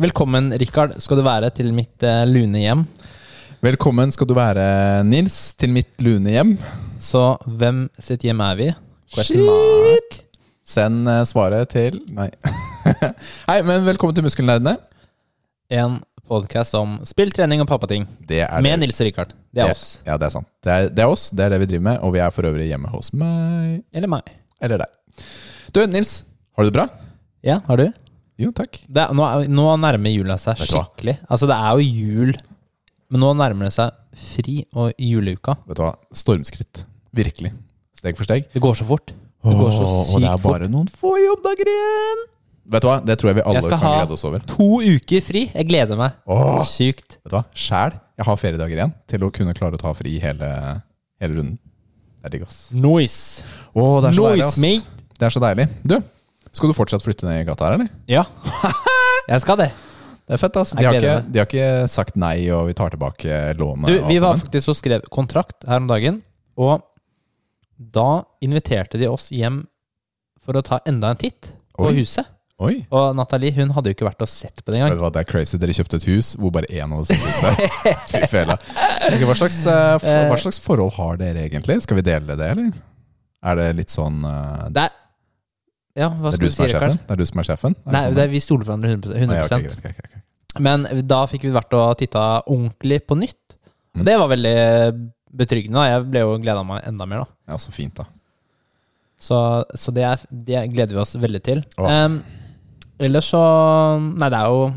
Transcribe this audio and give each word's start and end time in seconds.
Velkommen, 0.00 0.50
Rikard, 0.58 0.96
skal 0.98 1.20
du 1.20 1.22
være 1.22 1.50
til 1.54 1.68
mitt 1.76 2.02
eh, 2.02 2.24
lune 2.26 2.58
hjem. 2.58 2.82
Velkommen 3.62 4.10
skal 4.10 4.26
du 4.26 4.32
være, 4.34 4.64
Nils, 5.06 5.36
til 5.60 5.70
mitt 5.74 5.94
lune 6.02 6.32
hjem. 6.34 6.56
Så 6.98 7.36
hvem 7.46 7.84
sitt 8.02 8.24
hjem 8.26 8.40
er 8.42 8.58
vi? 8.58 8.68
Question 9.14 9.44
mark. 9.46 10.18
Send 10.66 11.06
eh, 11.10 11.22
svaret 11.28 11.70
til 11.70 12.00
Nei. 12.16 12.26
Hei, 13.50 13.60
men 13.68 13.86
velkommen 13.86 14.16
til 14.16 14.26
Muskelnerdene. 14.26 14.74
En 15.70 16.00
podkast 16.30 16.74
om 16.78 16.96
spill, 17.06 17.30
trening 17.34 17.62
og 17.62 17.68
pappating. 17.70 18.08
Det 18.26 18.40
er 18.46 18.58
Med 18.58 18.74
det. 18.74 18.88
Nils 18.88 18.98
og 18.98 19.06
Rikard. 19.06 19.36
Det 19.54 19.62
er 19.62 19.70
oss. 19.74 19.84
Ja, 20.06 20.16
det 20.18 20.30
er 20.30 20.34
sant. 20.34 20.50
Det 20.66 20.72
er, 20.74 20.90
det 20.90 21.04
er 21.06 21.12
oss, 21.14 21.28
det 21.30 21.46
er 21.46 21.54
det 21.54 21.60
vi 21.62 21.70
driver 21.76 21.86
med, 21.92 22.02
og 22.02 22.16
vi 22.16 22.24
er 22.26 22.34
for 22.34 22.50
øvrig 22.50 22.66
hjemme 22.72 22.90
hos 22.90 23.14
meg. 23.14 23.84
Eller 23.94 24.10
meg. 24.10 24.34
Eller 24.58 24.82
deg. 24.82 25.24
Du, 25.70 25.84
Nils. 25.86 26.24
Har 26.58 26.66
du 26.66 26.72
det 26.72 26.78
bra? 26.80 26.88
Ja, 27.46 27.60
har 27.66 27.76
du? 27.80 27.86
Jo, 28.40 28.50
takk. 28.56 28.80
Det 28.88 29.06
nå, 29.16 29.24
er- 29.26 29.48
nå 29.52 29.66
nærmer 29.80 30.12
jula 30.14 30.36
seg 30.40 30.58
Vet 30.58 30.68
du 30.70 30.76
hva? 30.76 30.84
skikkelig. 30.88 31.16
Altså, 31.28 31.46
det 31.50 31.56
er 31.56 31.70
jo 31.76 31.84
jul, 31.88 32.34
men 33.10 33.20
nå 33.20 33.32
nærmer 33.36 33.68
det 33.68 33.74
seg 33.76 33.92
fri 34.16 34.56
og 34.74 34.92
juleuka. 34.98 35.56
Vet 35.68 35.76
du 35.76 35.82
hva? 35.84 35.94
Stormskritt. 36.12 36.84
Virkelig. 37.16 37.52
Steg 37.96 38.16
for 38.16 38.24
steg. 38.24 38.46
Det 38.52 38.62
går 38.62 38.74
så 38.80 38.84
fort. 38.88 39.12
Det 39.40 39.56
går 39.56 39.70
så 39.72 39.84
Åh, 39.84 39.92
og 40.00 40.06
sykt 40.06 40.20
det 40.24 40.30
er 40.30 40.42
bare 40.44 40.68
noen 40.68 40.88
få 40.92 41.14
jobbdager 41.20 41.68
igjen. 41.72 42.22
Vet 42.70 42.82
du 42.84 42.88
hva? 42.88 42.98
Det 43.04 43.16
tror 43.18 43.28
jeg 43.32 43.36
vi 43.40 43.42
alle 43.48 43.54
Jeg 43.58 43.62
skal 43.64 43.78
kan 43.78 43.80
ha- 43.88 43.96
glede 44.04 44.12
oss 44.14 44.24
over. 44.28 44.38
To 44.52 44.68
uker 44.84 45.20
fri. 45.24 45.42
Jeg 45.54 45.66
gleder 45.68 45.96
meg. 45.98 46.12
Åh. 46.28 46.60
Sykt. 46.68 47.16
Vet 47.24 47.32
du 47.32 47.36
hva? 47.36 47.44
Sjæl, 47.56 47.96
jeg 48.20 48.26
har 48.28 48.36
feriedager 48.36 48.76
igjen 48.78 48.94
til 49.08 49.20
å 49.26 49.32
kunne 49.32 49.54
klare 49.56 49.74
å 49.74 49.80
ta 49.80 49.92
fri 49.96 50.18
hele, 50.20 50.50
hele 51.20 51.34
runden. 51.40 51.58
Det 52.20 52.28
er 52.28 52.34
digg, 52.36 52.42
ass. 52.46 52.70
Noise. 52.76 53.42
Åh, 53.74 54.00
det 54.04 54.10
er 54.10 54.16
så 54.20 54.28
deilig, 54.28 54.44
ass. 54.46 54.58
mate. 54.60 54.86
Det 55.18 55.26
er 55.26 55.30
så 55.34 55.40
deilig. 55.40 55.68
Du, 55.88 55.96
skal 56.56 56.72
du 56.72 56.76
fortsatt 56.76 57.04
flytte 57.04 57.28
ned 57.28 57.42
i 57.42 57.46
gata 57.48 57.68
her, 57.68 57.78
eller? 57.78 57.92
Ja. 58.10 58.24
Jeg 59.30 59.44
skal 59.44 59.60
det. 59.60 59.70
Det 60.30 60.36
er 60.36 60.42
fett, 60.44 60.56
ass. 60.60 60.72
De 60.78 60.86
har, 60.86 60.94
ikke, 60.94 61.14
de 61.26 61.40
har 61.40 61.48
ikke 61.48 61.70
sagt 61.90 62.18
nei, 62.18 62.36
og 62.54 62.68
vi 62.68 62.74
tar 62.78 62.92
tilbake 62.94 63.38
lånet. 63.58 63.90
Du, 63.90 63.96
vi 64.06 64.18
var 64.22 64.38
faktisk 64.38 64.70
og 64.70 64.78
skrev 64.78 65.06
kontrakt 65.10 65.66
her 65.66 65.82
om 65.82 65.88
dagen, 65.90 66.20
og 66.60 66.84
da 67.80 68.22
inviterte 68.44 69.00
de 69.00 69.08
oss 69.10 69.30
hjem 69.34 69.64
for 70.40 70.58
å 70.58 70.62
ta 70.62 70.78
enda 70.88 71.10
en 71.14 71.18
titt 71.18 71.50
på 71.74 71.88
Oi. 71.88 71.96
huset. 71.98 72.28
Oi. 72.60 72.74
Og 72.92 73.16
Nathalie 73.16 73.54
hun 73.56 73.72
hadde 73.72 73.88
jo 73.88 73.96
ikke 73.96 74.04
vært 74.04 74.20
og 74.20 74.28
sett 74.28 74.60
på 74.60 74.70
det 74.72 74.82
engang. 74.82 75.00
Det 75.00 75.22
er 75.22 75.28
crazy. 75.28 75.56
Dere 75.58 75.74
kjøpte 75.74 75.96
et 75.96 76.06
hus 76.10 76.34
hvor 76.36 76.52
bare 76.52 76.68
én 76.68 76.92
hadde 76.92 77.08
sett 77.08 77.24
huset. 77.24 77.78
Fy 78.12 78.20
fela. 78.28 78.58
Okay, 79.08 79.24
hva, 79.24 79.36
slags, 79.38 79.62
eh, 79.64 80.10
hva 80.28 80.36
slags 80.42 80.60
forhold 80.60 80.92
har 80.98 81.16
dere 81.22 81.46
egentlig? 81.46 81.78
Skal 81.86 82.02
vi 82.02 82.04
dele 82.04 82.36
det, 82.36 82.50
eller? 82.52 82.74
Er 83.40 83.56
det 83.56 83.70
litt 83.78 83.88
sånn 83.88 84.20
uh, 84.28 84.66
Det 84.68 84.82
er 84.84 84.99
Ja, 85.96 86.08
hva 86.08 86.30
Det 86.30 86.38
er 86.40 86.44
du 86.46 86.50
som 86.54 86.64
si, 86.66 86.70
er 86.70 86.74
sjefen? 86.78 86.98
Det 87.06 87.10
er 87.10 87.16
du 87.16 87.26
som 87.26 87.38
er 87.42 87.46
sjefen? 87.48 87.74
Er 87.86 87.92
Nei, 87.92 88.02
sånn? 88.04 88.14
det 88.14 88.22
er, 88.24 88.28
vi 88.30 88.40
stoler 88.40 88.64
på 88.64 88.70
hverandre 88.70 88.90
100, 88.94 89.14
100%. 89.18 89.26
Nei, 89.30 89.40
okay, 89.42 89.66
okay, 89.66 89.92
greit. 89.98 90.60
Men 90.60 90.86
da 91.06 91.20
fikk 91.30 91.42
vi 91.46 91.50
vært 91.54 91.74
og 91.78 91.96
titta 91.98 92.42
ordentlig 92.46 93.00
på 93.06 93.16
nytt. 93.18 93.56
Og 93.94 94.00
Mm. 94.00 94.04
det 94.06 94.18
var 94.18 94.28
veldig 94.30 94.54
betryggende. 95.34 95.82
Jeg 95.90 96.04
ble 96.10 96.20
jo 96.20 96.38
gleda 96.38 96.62
meg 96.64 96.84
enda 96.86 97.06
mer, 97.06 97.24
da. 97.24 97.26
Ja, 97.52 97.56
så 97.58 97.72
fint, 97.74 97.94
da. 97.98 98.04
Så, 99.18 99.64
så 99.74 99.92
det, 99.92 100.04
er, 100.06 100.22
det 100.30 100.62
gleder 100.72 100.94
vi 100.94 101.00
oss 101.02 101.14
veldig 101.18 101.42
til. 101.44 101.64
Um, 101.76 102.22
ellers 102.98 103.26
så 103.34 103.40
Nei, 104.00 104.30
det 104.30 104.38
er 104.38 104.46
jo 104.48 104.72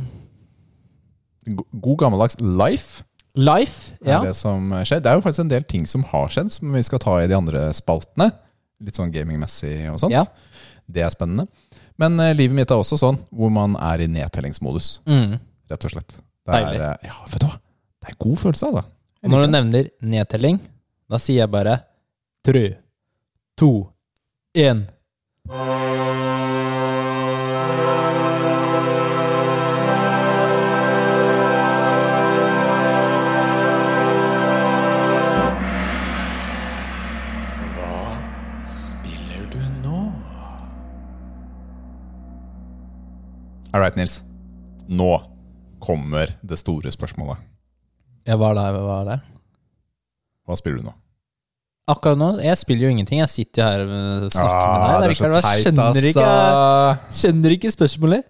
God 1.81 1.97
gammeldags 1.99 2.37
life 2.41 3.03
Life. 3.35 3.93
er 4.05 4.11
Ja. 4.11 4.19
det 4.21 4.35
som 4.35 4.69
skjer. 4.85 4.99
Det 5.01 5.07
er 5.09 5.15
jo 5.15 5.21
faktisk 5.21 5.39
en 5.39 5.47
del 5.49 5.63
ting 5.63 5.85
som 5.87 6.03
har 6.03 6.27
skjedd, 6.29 6.51
som 6.51 6.71
vi 6.71 6.81
skal 6.83 6.99
ta 6.99 7.15
i 7.23 7.25
de 7.27 7.33
andre 7.33 7.73
spaltene. 7.73 8.31
Litt 8.79 8.93
sånn 8.95 9.11
gamingmessig 9.11 9.89
og 9.91 9.97
sånt. 9.99 10.11
Ja. 10.13 10.25
Det 10.91 11.01
er 11.05 11.09
spennende. 11.13 11.47
Men 11.97 12.19
eh, 12.19 12.33
livet 12.35 12.55
mitt 12.55 12.71
er 12.71 12.75
også 12.81 12.97
sånn, 12.99 13.19
hvor 13.31 13.51
man 13.53 13.75
er 13.79 14.01
i 14.01 14.07
nedtellingsmodus, 14.07 14.99
Mm. 15.05 15.39
rett 15.69 15.85
og 15.85 15.91
slett. 15.91 16.15
Det 16.45 16.53
er, 16.55 16.65
Deilig. 16.65 16.81
eh, 16.81 17.07
ja, 17.07 17.13
vet 17.31 17.39
du 17.39 17.47
hva? 17.47 17.57
Det 18.01 18.09
er 18.09 18.15
en 18.15 18.21
god 18.29 18.37
følelse 18.41 18.67
av 18.67 18.73
det. 18.79 18.83
Jeg 19.23 19.31
Når 19.31 19.37
liker 19.39 19.47
du 19.47 19.51
det. 19.51 19.63
nevner 19.63 19.89
nedtelling, 20.11 20.59
da 21.09 21.17
sier 21.17 21.37
jeg 21.43 21.51
bare 21.51 21.77
tre, 22.43 22.65
to, 23.57 23.69
én. 24.55 24.85
All 43.73 43.81
right, 43.81 43.95
Nils. 43.97 44.23
Nå 44.87 45.09
kommer 45.83 46.35
det 46.45 46.57
store 46.61 46.91
spørsmålet. 46.93 47.39
Ja, 48.27 48.37
hva 48.39 48.51
er 48.53 48.59
det? 48.59 48.65
Hva 48.83 48.97
er 49.01 49.07
det? 49.09 49.17
Hva 50.47 50.57
spiller 50.59 50.83
du 50.83 50.87
nå? 50.89 50.93
Akkurat 51.91 52.15
nå, 52.19 52.27
jeg 52.45 52.55
spiller 52.61 52.85
jo 52.87 52.91
ingenting. 52.93 53.19
Jeg 53.19 53.31
sitter 53.33 53.59
jo 53.59 53.65
her 53.67 53.81
og 54.23 54.29
snakker 54.31 54.53
Ah, 54.53 54.75
med 54.77 54.83
deg. 54.83 54.93
det 54.93 55.07
er 55.07 55.11
Rikard, 55.13 55.33
så 55.33 55.41
teit, 55.43 55.63
skjønner 55.65 56.07
ikke, 56.09 56.27
altså. 56.27 57.17
skjønner 57.19 57.55
ikke 57.57 57.71
spørsmålet. 57.73 58.23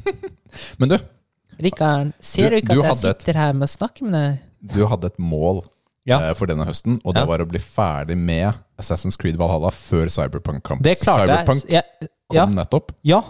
Men 0.80 0.90
du, 0.90 0.96
Rikard, 1.62 2.10
ser 2.20 2.50
Du- 2.50 2.56
du 2.56 2.58
ikke 2.64 2.78
at 2.80 2.88
jeg 2.88 2.96
sitter 3.04 3.30
et- 3.30 3.36
her 3.44 3.52
med 3.52 3.68
å 3.68 3.70
snakke 3.76 4.02
med 4.02 4.12
deg? 4.18 4.40
du 4.74 4.86
hadde 4.88 5.06
et 5.12 5.18
mål 5.20 5.62
Ja. 6.06 6.18
uh, 6.30 6.34
for 6.34 6.46
denne 6.46 6.64
høsten, 6.66 6.98
og 7.04 7.14
det 7.14 7.20
Ja. 7.22 7.26
var 7.26 7.38
å 7.38 7.46
bli 7.48 7.58
ferdig 7.60 8.16
med 8.16 8.54
Assassin's 8.80 9.16
Creed 9.16 9.36
Valhalla 9.36 9.70
før 9.70 10.08
Cyberpunk 10.10 10.62
kom. 10.64 10.78
Det 10.82 10.98
klarte 10.98 11.28
Cyberpunk 11.28 11.68
jeg. 11.70 11.84
jeg 12.00 12.08
ja, 12.32 12.44
kom 12.46 12.54
nettopp. 12.56 12.90
ja. 13.04 13.22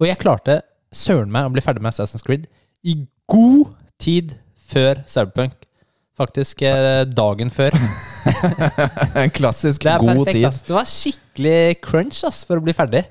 Og 0.00 0.08
jeg 0.08 0.18
klarte 0.22 0.60
søren 0.94 1.30
meg 1.32 1.46
å 1.48 1.52
bli 1.54 1.62
ferdig 1.64 1.82
med 1.84 1.94
Assassin's 1.94 2.24
Creed 2.26 2.48
i 2.86 2.96
god 3.30 3.74
tid 4.02 4.34
før 4.70 5.02
Cyberpunk. 5.10 5.54
Faktisk 6.18 6.62
eh, 6.66 7.02
dagen 7.10 7.50
før. 7.50 7.74
En 9.18 9.30
klassisk 9.34 9.82
god 9.84 10.06
perfekt. 10.06 10.30
tid. 10.36 10.46
Ass. 10.48 10.62
Det 10.66 10.74
var 10.76 10.86
skikkelig 10.88 11.58
crunch 11.84 12.22
ass, 12.26 12.42
for 12.46 12.60
å 12.60 12.64
bli 12.64 12.74
ferdig. 12.76 13.02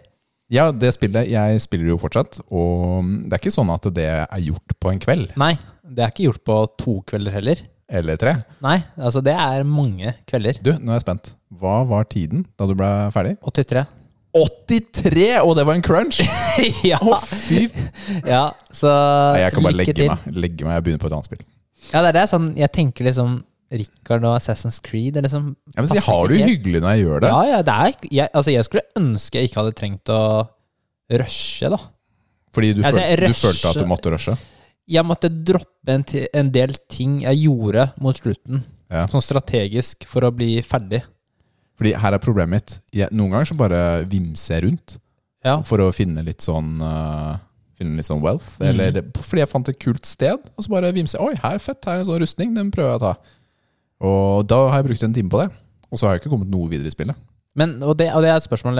Ja, 0.53 0.67
det 0.75 0.91
spillet 0.95 1.29
Jeg 1.31 1.61
spiller 1.63 1.93
jo 1.93 1.99
fortsatt, 2.01 2.39
og 2.53 3.05
det 3.27 3.35
er 3.37 3.41
ikke 3.41 3.53
sånn 3.53 3.71
at 3.73 3.85
det 3.95 4.07
er 4.11 4.41
gjort 4.43 4.75
på 4.83 4.91
en 4.91 4.99
kveld 5.01 5.31
Nei, 5.39 5.53
det 5.87 6.03
er 6.03 6.11
ikke 6.11 6.27
gjort 6.27 6.43
på 6.45 6.57
to 6.81 6.95
kvelder 7.09 7.33
heller. 7.37 7.63
eller 7.87 8.19
tre. 8.19 8.33
Nei, 8.65 8.77
altså 8.97 9.21
det 9.23 9.33
er 9.37 9.65
mange 9.67 10.13
kvelder. 10.29 10.59
Du, 10.65 10.71
nå 10.79 10.93
er 10.93 10.99
jeg 10.99 11.05
spent. 11.05 11.33
Hva 11.61 11.81
var 11.89 12.07
tiden 12.11 12.45
da 12.59 12.67
du 12.69 12.75
ble 12.77 12.89
ferdig? 13.15 13.35
83. 13.45 13.85
83! 14.33 15.25
Og 15.45 15.55
det 15.57 15.65
var 15.67 15.77
en 15.77 15.85
crunch! 15.85 16.21
ja. 16.91 16.97
Å, 17.01 17.19
fy 17.21 17.67
ja, 18.25 18.47
så 18.73 18.89
Nei, 19.35 19.43
Jeg 19.43 19.55
kan 19.55 19.65
bare 19.67 19.77
legge 19.79 20.07
meg. 20.09 20.29
Legge 20.33 20.67
meg 20.67 20.77
Jeg 20.79 20.85
begynner 20.87 21.03
på 21.03 21.09
et 21.11 21.17
annet 21.17 21.29
spill. 21.29 21.43
Ja, 21.91 21.99
det 22.01 22.07
er 22.13 22.17
det. 22.21 22.27
Sånn, 22.31 22.47
jeg 22.57 22.71
tenker 22.73 23.07
liksom 23.09 23.41
Rikard 23.73 24.25
og 24.29 24.35
Assassin's 24.37 24.77
Creed 24.85 25.17
er 25.17 25.25
liksom 25.25 25.47
ja, 25.73 25.81
men 25.81 25.87
passer 25.89 26.05
har 26.05 26.29
du 26.29 26.35
jo 26.37 26.45
hyggelig 26.45 26.81
når 26.83 26.91
jeg 26.93 27.05
gjør 27.07 27.23
det? 27.23 27.29
Ja, 27.31 27.39
ja, 27.49 27.61
det 27.65 27.73
er 27.73 28.09
jeg, 28.19 28.27
Altså, 28.37 28.53
jeg 28.53 28.67
skulle 28.67 28.83
ønske 28.99 29.39
jeg 29.39 29.49
ikke 29.49 29.59
hadde 29.63 29.77
trengt 29.79 30.11
å 30.13 30.19
rushe, 31.13 31.69
da. 31.73 31.79
Fordi 32.53 32.73
du, 32.77 32.83
Altså, 32.85 33.01
føl 33.01 33.23
jeg 33.25 33.33
du 33.33 33.39
følte 33.39 33.71
at 33.71 33.81
du 33.81 33.89
måtte 33.89 34.13
rushe? 34.13 34.35
Jeg 34.93 35.07
måtte 35.07 35.31
droppe 35.31 35.95
en, 35.95 36.03
en 36.35 36.51
del 36.53 36.75
ting 36.91 37.21
jeg 37.23 37.45
gjorde 37.45 37.87
mot 38.03 38.17
slutten, 38.19 38.63
Ja. 38.91 39.05
sånn 39.09 39.23
strategisk, 39.25 40.05
for 40.09 40.27
å 40.27 40.31
bli 40.35 40.57
ferdig. 40.65 41.01
Fordi 41.79 41.93
her 41.97 42.15
er 42.15 42.21
problemet 42.21 42.53
mitt. 42.53 42.75
Jeg, 42.93 43.09
noen 43.15 43.33
ganger 43.33 43.49
så 43.49 43.57
bare 43.57 43.79
vimser 44.09 44.59
jeg 44.59 44.67
rundt 44.67 44.97
Ja. 45.43 45.57
for 45.65 45.81
å 45.83 45.89
finne 45.95 46.23
litt 46.23 46.45
sånn 46.45 46.77
uh, 46.81 47.35
Finne 47.73 47.97
litt 47.97 48.05
sånn 48.05 48.21
wealth. 48.21 48.51
Mm. 48.61 48.65
Eller 48.69 48.99
fordi 49.17 49.41
jeg 49.41 49.49
fant 49.49 49.69
et 49.71 49.79
kult 49.81 50.05
sted, 50.05 50.37
og 50.53 50.61
så 50.61 50.69
bare 50.69 50.91
vimser 50.93 51.17
jeg. 51.17 51.33
Oi, 51.33 51.39
her 51.41 51.57
er 51.57 51.63
fett, 51.63 51.81
her 51.89 51.97
er 51.97 52.03
en 52.03 52.05
sånn 52.11 52.21
rustning, 52.21 52.51
den 52.53 52.69
prøver 52.71 52.91
jeg 52.91 52.99
å 52.99 53.01
ta. 53.01 53.13
Og 54.05 54.43
da 54.45 54.59
har 54.69 54.77
jeg 54.81 54.91
brukt 54.91 55.05
en 55.07 55.15
time 55.15 55.31
på 55.33 55.39
det. 55.41 55.47
Og 55.89 55.97
så 55.97 56.05
har 56.05 56.13
jeg 56.15 56.21
ikke 56.23 56.31
kommet 56.35 56.51
noe 56.53 56.69
videre 56.69 56.91
i 56.91 56.93
spillet. 56.93 57.17
Men, 57.57 57.79
og 57.81 57.97
det, 57.97 58.11
og 58.13 58.21
det 58.25 58.29
er 58.31 58.39
et 58.39 58.45
spørsmål 58.45 58.79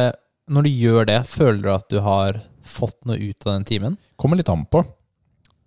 Når 0.50 0.66
du 0.66 0.70
gjør 0.70 1.06
det, 1.10 1.18
føler 1.30 1.60
du 1.62 1.72
at 1.74 1.90
du 1.90 2.00
har 2.06 2.40
fått 2.66 2.98
noe 3.10 3.18
ut 3.18 3.46
av 3.48 3.56
den 3.58 3.66
timen? 3.70 3.98
Kommer 4.20 4.38
litt 4.40 4.50
an 4.54 4.64
på. 4.70 4.82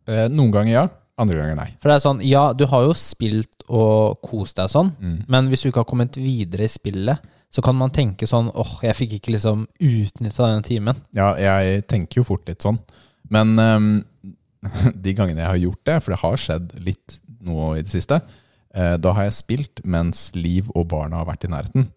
Eh, 0.06 0.26
noen 0.31 0.55
ganger 0.55 0.73
ja, 0.73 0.87
andre 1.18 1.36
ganger 1.40 1.56
nei. 1.56 1.70
For 1.80 1.88
det 1.88 1.96
er 1.96 2.04
sånn, 2.04 2.20
ja, 2.26 2.52
du 2.52 2.66
har 2.66 2.82
jo 2.84 2.92
spilt 2.94 3.62
og 3.68 4.20
kost 4.22 4.56
deg 4.56 4.68
sånn, 4.68 4.92
Mm. 5.00 5.24
men 5.28 5.48
hvis 5.48 5.62
du 5.62 5.70
ikke 5.70 5.82
har 5.84 5.88
kommet 5.88 6.16
videre 6.16 6.64
i 6.64 6.68
spillet, 6.68 7.18
så 7.50 7.62
kan 7.62 7.76
man 7.78 7.90
tenke 7.90 8.26
sånn 8.28 8.50
åh, 8.54 8.80
jeg 8.82 8.94
fikk 8.98 9.12
ikke 9.20 9.32
liksom 9.32 9.66
utnytta 9.80 10.48
denne 10.50 10.62
timen. 10.66 10.96
Ja, 11.14 11.34
jeg 11.36 11.86
tenker 11.88 12.20
jo 12.20 12.24
fort 12.24 12.46
litt 12.46 12.60
sånn. 12.60 12.78
Men 13.30 13.58
um, 13.58 14.04
de 14.94 15.14
gangene 15.14 15.40
jeg 15.44 15.48
har 15.52 15.62
gjort 15.62 15.84
det, 15.88 16.02
for 16.02 16.12
det 16.12 16.20
har 16.20 16.36
skjedd 16.42 16.74
litt 16.84 17.20
nå 17.46 17.72
i 17.78 17.82
det 17.82 17.90
siste, 17.90 18.20
eh, 18.74 18.96
da 18.98 19.12
har 19.16 19.24
jeg 19.28 19.32
spilt 19.38 19.80
mens 19.84 20.32
Liv 20.34 20.68
og 20.74 20.88
barna 20.88 21.16
har 21.22 21.26
vært 21.30 21.44
i 21.46 21.52
nærheten. 21.52 21.88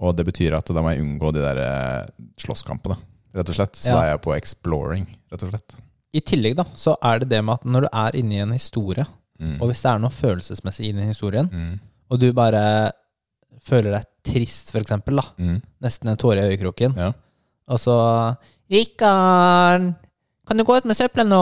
Og 0.00 0.16
det 0.16 0.24
betyr 0.30 0.56
at 0.56 0.66
da 0.72 0.80
må 0.84 0.94
jeg 0.94 1.02
unngå 1.04 1.32
de 1.34 1.40
der 1.44 1.58
eh, 1.58 2.06
slåsskampene, 2.40 2.96
rett 3.34 3.48
og 3.52 3.54
slett. 3.58 3.74
Så 3.76 3.90
Ja. 3.90 3.94
da 3.98 4.02
er 4.06 4.10
jeg 4.14 4.22
på 4.22 4.36
exploring, 4.36 5.06
rett 5.30 5.42
og 5.42 5.50
slett. 5.50 5.74
I 6.14 6.20
tillegg 6.20 6.56
da, 6.56 6.64
så 6.76 6.94
er 7.02 7.18
det 7.22 7.28
det 7.30 7.42
med 7.44 7.54
at 7.54 7.64
når 7.64 7.80
du 7.86 7.88
er 7.92 8.16
inne 8.20 8.32
i 8.34 8.42
en 8.44 8.52
historie, 8.52 9.06
Mm. 9.42 9.56
og 9.60 9.66
hvis 9.70 9.80
det 9.82 9.90
er 9.90 9.98
noe 9.98 10.10
følelsesmessig 10.10 10.84
i 10.86 10.92
den 10.92 11.08
historien, 11.08 11.48
Mm. 11.50 11.80
og 12.10 12.20
du 12.20 12.32
bare 12.32 12.92
føler 13.64 13.90
deg 13.90 14.04
trist, 14.24 14.70
for 14.70 14.78
eksempel, 14.78 15.16
da, 15.16 15.22
Mm. 15.38 15.62
nesten 15.82 16.08
en 16.08 16.16
tåre 16.16 16.38
i 16.44 16.54
øyekroken, 16.56 16.94
Ja. 16.96 17.12
og 17.68 17.78
så 17.80 18.36
Rikard, 18.70 19.94
Kan 20.42 20.58
du 20.58 20.64
gå 20.66 20.74
ut 20.76 20.86
med 20.90 20.96
søppelen 20.98 21.28
nå? 21.30 21.40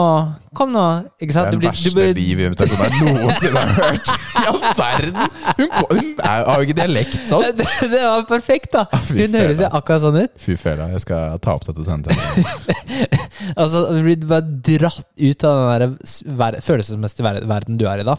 Kom 0.53 0.69
nå. 0.75 0.81
Ikke 1.17 1.31
Det 1.31 1.33
sant? 1.33 1.47
er 1.47 1.51
Du 1.51 1.57
den 1.57 1.61
blir- 1.63 1.71
verste 1.71 1.91
blir- 1.95 2.13
livinvitasjonen 2.13 2.91
jeg 2.91 3.15
noensinne 3.17 3.61
har 3.61 3.71
hørt. 3.81 4.11
I 4.37 4.43
all 4.51 4.59
verden! 4.77 5.15
Hun, 5.57 5.71
hun 5.89 6.11
er, 6.21 6.43
har 6.45 6.59
jo 6.61 6.67
ikke 6.67 6.75
dialekt 6.77 7.15
sånn. 7.31 7.47
det, 7.57 7.65
det 7.89 8.01
var 8.05 8.27
perfekt, 8.29 8.69
da! 8.77 8.83
fy 9.09 9.23
Hun 9.25 9.33
høres 9.39 9.63
jo 9.63 9.69
akkurat 9.73 10.03
sånn 10.05 10.19
ut. 10.21 10.35
Fy 10.43 10.55
fela, 10.61 10.87
jeg 10.93 11.01
skal 11.01 11.39
ta 11.41 11.55
opp 11.57 11.65
dette 11.71 11.85
senere. 11.87 12.13
Altså, 13.57 13.87
Du 13.89 14.03
blir 14.05 14.21
bare 14.29 14.45
dratt 14.69 15.07
ut 15.17 15.43
av 15.49 15.79
den 15.81 15.97
der 16.37 16.59
følelsesmessige 16.61 17.25
ver 17.25 17.41
verden 17.49 17.79
du 17.81 17.87
er 17.89 18.03
i 18.03 18.05
da. 18.07 18.15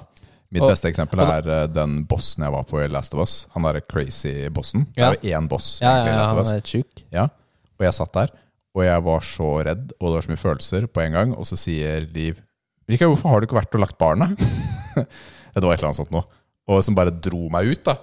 Mitt 0.52 0.66
Og- 0.66 0.72
beste 0.74 0.90
eksempel 0.90 1.22
er 1.24 1.46
eh, 1.46 1.66
den 1.72 2.00
bossen 2.10 2.42
jeg 2.44 2.52
var 2.52 2.66
på 2.68 2.82
i 2.82 2.88
Last 2.90 3.14
of 3.14 3.22
Us. 3.22 3.46
Han 3.54 3.62
derre 3.70 3.80
crazy 3.86 4.48
bossen. 4.52 4.88
Det 4.98 5.06
er 5.06 5.14
jo 5.14 5.38
én 5.38 5.46
boss 5.48 5.76
Ja, 5.80 5.94
ja, 6.02 6.06
ja, 6.10 6.16
Last 6.18 6.26
han 6.34 6.38
of 6.42 6.46
Us. 6.50 6.52
er 6.58 6.66
sjuk. 6.74 7.04
Ja, 7.14 7.28
og 7.78 7.86
jeg 7.86 7.94
satt 7.96 8.12
der, 8.18 8.34
og 8.72 8.84
jeg 8.86 9.04
var 9.04 9.24
så 9.26 9.48
redd, 9.68 9.92
og 9.98 10.06
det 10.06 10.14
var 10.16 10.24
så 10.26 10.32
mye 10.32 10.40
følelser 10.40 10.86
på 10.88 11.02
en 11.04 11.18
gang, 11.18 11.34
og 11.36 11.48
så 11.48 11.58
sier 11.60 12.06
Liv 12.14 12.40
Rika, 12.90 13.06
hvorfor 13.06 13.30
har 13.30 13.40
du 13.40 13.46
ikke 13.46 13.60
vært 13.60 13.76
og 13.76 13.84
lagt 13.84 13.98
barna? 14.00 14.32
det 15.54 15.62
var 15.62 15.74
et 15.74 15.78
eller 15.78 15.92
annet 15.92 16.00
sånt 16.00 16.10
noe. 16.12 16.26
Og 16.70 16.82
som 16.84 16.96
bare 16.96 17.12
dro 17.14 17.46
meg 17.52 17.70
ut, 17.70 17.82
da. 17.86 17.94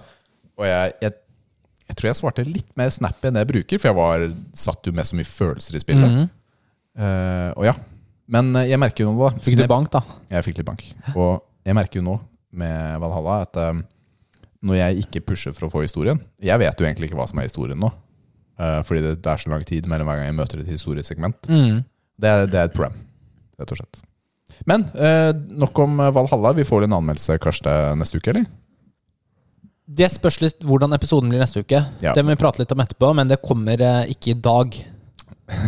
Og 0.56 0.64
jeg, 0.66 0.94
jeg, 1.04 1.16
jeg 1.90 1.98
tror 1.98 2.08
jeg 2.08 2.18
svarte 2.18 2.46
litt 2.48 2.70
mer 2.80 2.90
snappy 2.92 3.28
enn 3.28 3.36
det 3.36 3.44
jeg 3.44 3.50
bruker, 3.52 3.82
for 3.82 3.90
jeg 3.90 3.98
var, 3.98 4.24
satt 4.56 4.88
jo 4.88 4.94
med 4.96 5.08
så 5.08 5.18
mye 5.18 5.28
følelser 5.28 5.76
i 5.76 5.82
spillet. 5.84 6.08
Mm 6.08 6.16
-hmm. 6.16 6.32
uh, 7.02 7.50
og 7.60 7.68
ja. 7.68 7.74
Men 8.30 8.56
eh, 8.56 8.70
jeg 8.70 8.78
merker 8.78 9.04
jo 9.04 9.12
nå, 9.12 9.18
da 9.18 9.42
Fikk 9.42 9.58
du 9.58 9.66
bank, 9.66 9.90
da? 9.90 10.02
Jeg 10.30 10.44
fikk 10.46 10.60
litt 10.60 10.68
bank. 10.68 10.84
Og 11.16 11.42
jeg 11.66 11.74
merker 11.74 11.98
jo 11.98 12.06
nå 12.06 12.20
med 12.50 13.00
Valhalla 13.02 13.40
at 13.42 13.56
eh, 13.56 13.80
når 14.62 14.74
jeg 14.74 15.04
ikke 15.04 15.24
pusher 15.32 15.52
for 15.56 15.66
å 15.66 15.70
få 15.72 15.82
historien 15.82 16.20
Jeg 16.42 16.58
vet 16.58 16.80
jo 16.80 16.86
egentlig 16.86 17.08
ikke 17.08 17.16
hva 17.16 17.26
som 17.30 17.38
er 17.38 17.48
historien 17.48 17.78
nå. 17.80 17.90
Eh, 18.60 18.78
fordi 18.86 19.02
det, 19.06 19.16
det 19.24 19.32
er 19.32 19.42
så 19.42 19.52
lang 19.52 19.64
tid 19.66 19.88
mellom 19.90 20.10
hver 20.10 20.20
gang 20.20 20.30
jeg 20.30 20.38
møter 20.38 20.62
et 20.62 20.70
historiesegment. 20.70 21.50
Mm. 21.50 21.82
Det, 22.20 22.36
det 22.52 22.60
er 22.60 22.68
et 22.68 22.76
problem, 22.76 22.96
rett 23.60 23.74
og 23.74 23.80
slett. 23.80 24.02
Men 24.68 24.84
uh, 24.92 25.30
nok 25.62 25.78
om 25.80 26.02
Valhalla. 26.12 26.52
Vi 26.58 26.66
får 26.68 26.84
en 26.84 26.98
anmeldelse 26.98 27.38
kanskje 27.40 27.72
neste 27.96 28.20
uke, 28.20 28.34
eller? 28.34 28.48
Det 29.90 30.06
spørs 30.12 30.38
litt 30.42 30.66
hvordan 30.66 30.94
episoden 30.94 31.32
blir 31.32 31.40
neste 31.42 31.64
uke. 31.64 31.80
Ja. 32.04 32.12
Det 32.14 32.22
må 32.22 32.34
vi 32.34 32.40
prate 32.42 32.62
litt 32.62 32.72
om 32.74 32.82
etterpå, 32.84 33.12
men 33.16 33.30
det 33.30 33.40
kommer 33.42 33.80
uh, 33.82 34.02
ikke 34.10 34.34
i 34.34 34.38
dag. 34.38 34.76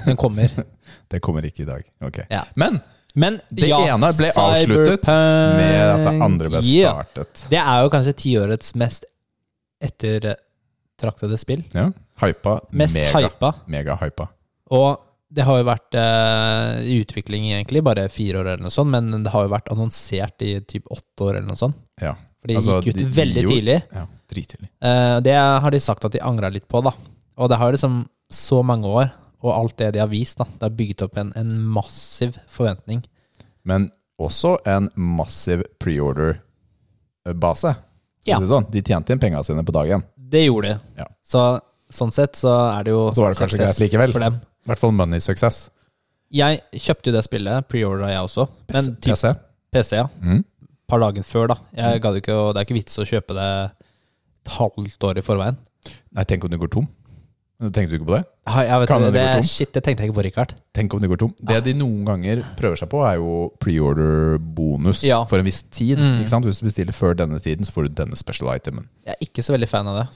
Den 0.07 0.19
kommer. 0.21 0.53
Det 1.13 1.19
kommer 1.21 1.45
ikke 1.45 1.65
i 1.65 1.69
dag. 1.69 1.83
Ok. 2.01 2.23
Ja. 2.31 2.45
Men 2.57 2.79
Men 3.15 3.35
Det 3.51 3.67
ja, 3.69 3.77
ene 3.93 4.09
ble 4.17 4.31
avsluttet 4.31 5.03
Cyberpunk, 5.05 5.59
med 5.59 5.81
at 5.83 6.05
det 6.07 6.13
andre 6.25 6.49
ble 6.49 6.63
yeah. 6.65 6.95
startet. 7.03 7.43
Det 7.51 7.59
er 7.61 7.83
jo 7.85 7.91
kanskje 7.93 8.15
tiårets 8.23 8.73
mest 8.81 9.05
ettertraktede 9.85 11.37
spill. 11.41 11.67
Ja. 11.77 11.91
Hypa. 12.21 12.61
Mest 12.71 12.95
mega, 12.99 13.19
hypa. 13.29 13.55
mega 13.67 13.97
hypa. 14.03 14.29
Og 14.71 15.01
det 15.33 15.45
har 15.45 15.59
jo 15.63 15.65
vært 15.65 15.95
eh, 15.97 16.83
i 16.93 16.99
utvikling 17.01 17.47
egentlig 17.55 17.83
bare 17.83 18.09
fire 18.13 18.43
år, 18.43 18.51
eller 18.53 18.63
noe 18.67 18.71
sånt, 18.75 18.91
men 18.93 19.23
det 19.25 19.33
har 19.33 19.47
jo 19.47 19.53
vært 19.55 19.71
annonsert 19.73 20.43
i 20.45 20.61
typ 20.61 20.85
åtte 20.93 21.25
år, 21.25 21.39
eller 21.39 21.49
noe 21.49 21.57
sånt. 21.57 21.75
Ja. 22.01 22.13
For 22.43 22.49
det 22.49 22.57
Altså, 22.59 22.77
gikk 22.83 22.89
ut 22.93 22.99
de- 22.99 23.05
de 23.05 23.11
veldig 23.23 23.43
gjorde- 23.43 23.55
tidlig. 23.57 23.83
ja 23.93 24.07
Drittidlig. 24.33 24.69
Eh, 24.83 25.21
det 25.21 25.35
har 25.37 25.71
de 25.71 25.81
sagt 25.81 26.05
at 26.05 26.13
de 26.13 26.19
angra 26.21 26.51
litt 26.51 26.67
på, 26.69 26.83
da. 26.83 26.93
Og 27.39 27.49
det 27.49 27.59
har 27.59 27.73
liksom 27.73 28.07
så 28.31 28.63
mange 28.65 28.85
år, 28.89 29.11
og 29.43 29.53
alt 29.55 29.77
det 29.77 29.93
de 29.95 29.99
har 30.01 30.09
vist, 30.09 30.39
da. 30.39 30.45
Det 30.45 30.63
har 30.63 30.71
bygget 30.71 31.03
opp 31.03 31.17
en, 31.19 31.33
en 31.37 31.51
massiv 31.65 32.37
forventning. 32.49 33.03
Men 33.65 33.91
også 34.21 34.59
en 34.67 34.89
massiv 34.97 35.63
preorder-base. 37.25 37.75
Ja. 38.29 38.39
Sånn. 38.39 38.69
De 38.71 38.83
tjente 38.83 39.11
inn 39.13 39.19
pengene 39.23 39.45
sine 39.45 39.65
på 39.67 39.73
dagen. 39.75 40.03
Det 40.17 40.45
gjorde 40.47 40.69
de. 40.75 40.79
Ja. 41.03 41.07
Så 41.27 41.61
sånn 41.93 42.13
sett 42.13 42.35
så 42.41 42.53
er 42.79 42.85
det 42.85 42.93
jo 42.95 43.11
Så 43.13 43.23
var 43.23 43.35
det 43.35 43.39
kanskje 43.43 43.59
success 43.59 43.79
greit 43.79 43.91
likevel. 43.93 44.13
for 44.13 44.21
dem. 44.21 44.41
I 44.65 44.69
hvert 44.71 44.79
fall 44.79 44.93
money 44.93 45.21
success. 45.21 45.71
Jeg 46.33 46.61
kjøpte 46.73 47.11
jo 47.11 47.13
det 47.13 47.25
spillet, 47.27 47.69
preordra 47.69 48.09
jeg 48.09 48.23
også, 48.25 48.49
men 48.73 48.85
typ 48.97 49.13
PC. 49.13 49.35
PC, 49.73 49.93
ja. 49.97 50.07
Mm. 50.23 50.45
par 50.89 51.01
dagen 51.01 51.23
før, 51.25 51.49
da. 51.49 51.57
Jeg 51.77 52.01
gadd 52.03 52.15
jo 52.17 52.21
ikke, 52.21 52.35
å- 52.37 52.53
Det 52.55 52.61
er 52.61 52.65
ikke 52.67 52.79
vits 52.81 52.99
å 52.99 53.05
kjøpe 53.09 53.35
det 53.37 53.71
et 54.47 54.53
halvt 54.59 54.99
år 55.09 55.19
i 55.19 55.23
forveien. 55.23 55.57
Nei, 56.13 56.25
tenk 56.25 56.45
om 56.45 56.51
det 56.51 56.59
går 56.61 56.71
tom. 56.71 56.89
Tenkte 57.63 57.91
du 57.91 57.99
ikke 58.01 58.07
på 58.09 58.17
det? 58.19 58.25
Ha, 58.49 58.63
Jeg 58.67 58.81
vet, 58.81 58.89
Kan 58.89 59.03
det, 59.03 59.13
det 59.15 59.35
tom? 59.37 59.43
shit, 59.47 59.73
det 59.73 59.83
tenkte 59.85 60.01
jeg 60.03 60.11
ikke 60.11 60.17
på, 60.19 60.25
Richard. 60.25 60.55
Tenk 60.75 60.95
om 60.95 61.01
det 61.01 61.09
går 61.11 61.19
tom. 61.19 61.35
Det 61.41 61.63
de 61.65 61.75
noen 61.75 62.05
ganger 62.05 62.43
prøver 62.59 62.77
seg 62.77 62.89
på, 62.91 63.05
er 63.07 63.17
jo 63.21 63.53
preorder-bonus 63.61 65.03
Ja. 65.05 65.25
for 65.25 65.39
en 65.39 65.45
viss 65.45 65.63
tid. 65.71 65.99
Mm. 65.99 66.21
Ikke 66.23 66.29
sant? 66.29 66.45
Hvis 66.45 66.61
du 66.61 66.67
bestiller 66.67 66.93
før 66.93 67.15
denne 67.17 67.39
tiden, 67.41 67.65
så 67.65 67.73
får 67.73 67.89
du 67.89 67.95
denne 68.03 68.17
special 68.17 68.49
itemen. 68.55 68.89
Jeg 69.07 69.15
er 69.15 69.25
ikke 69.27 69.43
så 69.45 69.53
veldig 69.57 69.69
fan 69.69 69.87
av 69.87 69.97
det. 70.01 70.09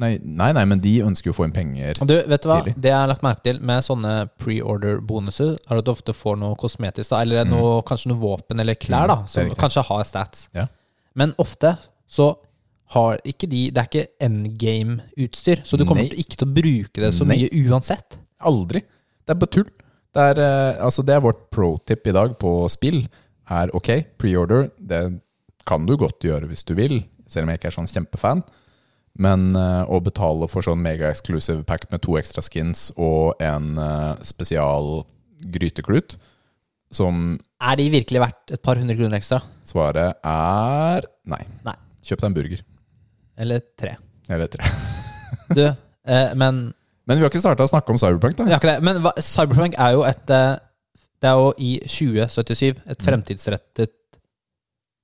Nei, 0.00 0.14
nei, 0.24 0.52
nei, 0.56 0.62
men 0.64 0.80
de 0.80 0.92
ønsker 1.04 1.28
jo 1.28 1.32
å 1.34 1.36
få 1.36 1.44
inn 1.44 1.52
penger. 1.52 1.98
Du, 2.08 2.14
vet 2.16 2.42
du 2.44 2.48
hva? 2.48 2.60
Tidlig. 2.62 2.74
Det 2.80 2.88
jeg 2.88 2.96
har 2.96 3.10
lagt 3.10 3.24
merke 3.26 3.42
til 3.44 3.58
med 3.60 3.84
sånne 3.84 4.12
pre-order-bonuser, 4.40 5.58
er 5.68 5.80
at 5.82 5.84
du 5.84 5.90
ofte 5.92 6.14
får 6.16 6.38
noe 6.40 6.56
kosmetisk, 6.60 7.10
da, 7.12 7.20
eller 7.26 7.44
noe, 7.48 7.82
kanskje 7.84 8.08
noe 8.12 8.20
våpen 8.22 8.62
eller 8.64 8.78
klær, 8.80 9.10
da, 9.10 9.18
Mm, 9.22 9.28
som 9.28 9.50
kanskje 9.60 9.84
har 9.90 10.04
stats. 10.08 10.46
Ja. 10.56 10.66
Men 11.14 11.34
ofte 11.38 11.74
så 12.08 12.30
har 12.92 13.20
ikke 13.24 13.48
de 13.48 13.70
Det 13.72 13.80
er 13.80 13.88
ikke 13.88 14.08
endgame-utstyr, 14.20 15.62
så 15.64 15.76
du 15.80 15.84
kommer 15.88 16.04
Nei. 16.04 16.16
ikke 16.24 16.36
til 16.40 16.48
å 16.48 16.54
bruke 16.56 17.00
det 17.04 17.12
så 17.16 17.24
Nei. 17.26 17.36
mye 17.42 17.68
uansett. 17.70 18.18
Aldri. 18.40 18.80
Det 18.82 19.32
er 19.32 19.38
bare 19.40 19.52
tull. 19.54 19.68
Det 20.12 20.24
er, 20.32 20.40
eh, 20.42 20.82
altså 20.84 21.04
det 21.04 21.14
er 21.14 21.20
vårt 21.24 21.50
pro-tip 21.50 22.06
i 22.06 22.12
dag 22.12 22.38
på 22.38 22.68
spill. 22.68 23.06
Er 23.48 23.70
ok, 23.74 23.88
pre-order, 24.18 24.70
det 24.78 25.20
kan 25.66 25.86
du 25.86 25.96
godt 25.96 26.20
gjøre 26.20 26.48
hvis 26.48 26.64
du 26.64 26.74
vil, 26.74 27.04
selv 27.26 27.44
om 27.44 27.48
jeg 27.52 27.60
ikke 27.60 27.70
er 27.70 27.76
sånn 27.78 27.88
kjempefan. 27.88 28.42
Men 29.20 29.52
uh, 29.56 29.84
å 29.92 29.98
betale 30.00 30.46
for 30.48 30.64
sånn 30.64 30.80
mega-exclusive 30.80 31.64
pack 31.68 31.84
med 31.92 32.00
to 32.04 32.14
ekstra 32.16 32.40
skins 32.44 32.88
og 32.96 33.34
en 33.44 33.74
uh, 33.78 34.14
spesial 34.24 35.02
gryteklut, 35.52 36.16
som 36.92 37.38
Er 37.60 37.76
de 37.80 37.88
virkelig 37.92 38.20
verdt 38.22 38.52
et 38.56 38.62
par 38.64 38.76
hundre 38.80 38.96
kroner 38.96 39.16
ekstra? 39.18 39.40
svaret 39.64 40.16
er 40.24 41.06
nei. 41.28 41.42
Nei. 41.64 41.74
Kjøp 42.04 42.20
deg 42.20 42.28
en 42.30 42.34
burger. 42.36 42.62
Eller 43.40 43.62
tre? 43.78 43.94
Eller 44.28 44.48
tre. 44.52 44.64
Du, 45.52 45.62
eh, 45.64 46.32
men 46.36 46.72
Men 47.08 47.18
vi 47.18 47.22
har 47.24 47.30
ikke 47.30 47.40
starta 47.42 47.64
å 47.64 47.70
snakke 47.70 47.90
om 47.94 47.98
Cyberpunk, 47.98 48.36
da. 48.38 48.78
Men 48.84 49.00
hva, 49.04 49.12
Cyberpunk 49.22 49.74
er 49.80 49.96
jo 49.96 50.02
et 50.06 50.30
eh, 50.30 50.56
Det 51.22 51.30
er 51.30 51.40
jo 51.40 51.52
i 51.58 51.72
2077 51.86 52.68
et 52.68 52.98
Mm. 52.98 53.04
fremtidsrettet 53.06 53.92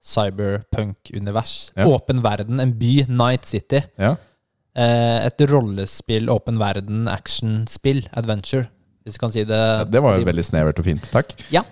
cyberpunk-univers. 0.04 1.72
Ja. 1.76 1.86
Åpen 1.86 2.22
verden, 2.22 2.60
en 2.60 2.72
by, 2.78 3.04
Night 3.08 3.44
City. 3.48 3.82
Ja. 3.98 4.16
Eh, 4.78 5.26
et 5.26 5.40
rollespill, 5.50 6.28
åpen 6.30 6.58
verden, 6.60 7.08
actionspill, 7.10 8.04
adventure, 8.16 8.68
hvis 9.04 9.16
du 9.16 9.18
kan 9.24 9.32
si 9.34 9.42
det. 9.44 9.58
Ja, 9.58 9.84
Det 9.84 10.02
var 10.04 10.18
jo 10.18 10.24
veldig 10.28 10.44
snevert 10.46 10.78
og 10.78 10.84
fint, 10.86 11.08
takk. 11.10 11.32
Ja. 11.50 11.62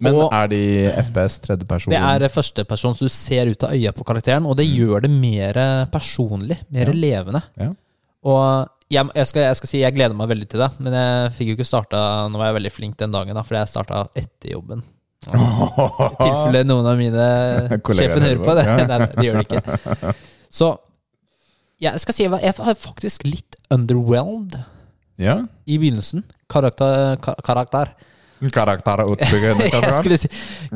Men 0.00 0.14
Og- 0.14 0.32
er 0.32 0.46
de 0.48 0.60
FPS 0.96 1.40
tredjeperson? 1.44 1.90
Det 1.92 1.98
er 2.00 2.28
førsteperson, 2.32 2.94
så 2.94 3.00
du 3.00 3.08
ser 3.08 3.46
ut 3.50 3.62
av 3.64 3.70
øya 3.72 3.92
på 3.92 4.04
karakteren, 4.04 4.46
og 4.46 4.56
det 4.56 4.66
gjør 4.66 5.02
det 5.02 5.10
mer 5.10 5.52
personlig, 5.92 6.58
mer 6.70 6.86
Mm. 6.86 6.94
Ja. 6.94 7.22
levende. 7.22 7.76
Og 8.24 8.68
jeg, 8.90 9.10
jeg, 9.14 9.26
skal, 9.26 9.42
jeg 9.42 9.56
skal 9.56 9.68
si 9.68 9.78
jeg 9.80 9.94
gleder 9.94 10.14
meg 10.14 10.28
veldig 10.28 10.48
til 10.48 10.60
det, 10.60 10.70
men 10.80 10.92
jeg 10.92 11.32
fikk 11.32 11.46
jo 11.48 11.56
ikke 11.56 11.66
starta 11.68 12.28
Nå 12.30 12.36
var 12.38 12.46
jeg 12.52 12.62
veldig 12.62 12.72
flink 12.72 12.96
den 12.96 13.10
dagen, 13.10 13.34
da, 13.34 13.42
fordi 13.42 13.58
jeg 13.60 13.68
starta 13.68 14.08
etter 14.16 14.50
jobben. 14.52 14.82
I 15.28 16.10
tilfelle 16.20 16.62
noen 16.64 16.86
av 16.88 16.96
mine 17.00 17.24
sjefen 17.98 18.24
hører 18.24 18.40
på 18.44 18.54
det. 18.56 18.64
Nei, 18.90 18.98
det 19.04 19.26
gjør 19.26 19.40
de 19.40 19.46
ikke. 19.46 20.14
Så 20.60 20.70
jeg 21.80 22.00
skal 22.02 22.16
si 22.16 22.26
jeg 22.26 22.32
var 22.58 22.76
faktisk 22.76 23.24
litt 23.28 23.56
underwhelmed 23.72 24.56
Ja. 25.20 25.38
i 25.68 25.76
begynnelsen. 25.80 26.24
Karakter, 26.50 27.16
ka- 27.24 27.36
karakter. 27.44 27.92
Karakterutbyggende. 28.40 29.66
jeg, 29.68 29.92
skulle 29.98 30.16
si, 30.16 30.28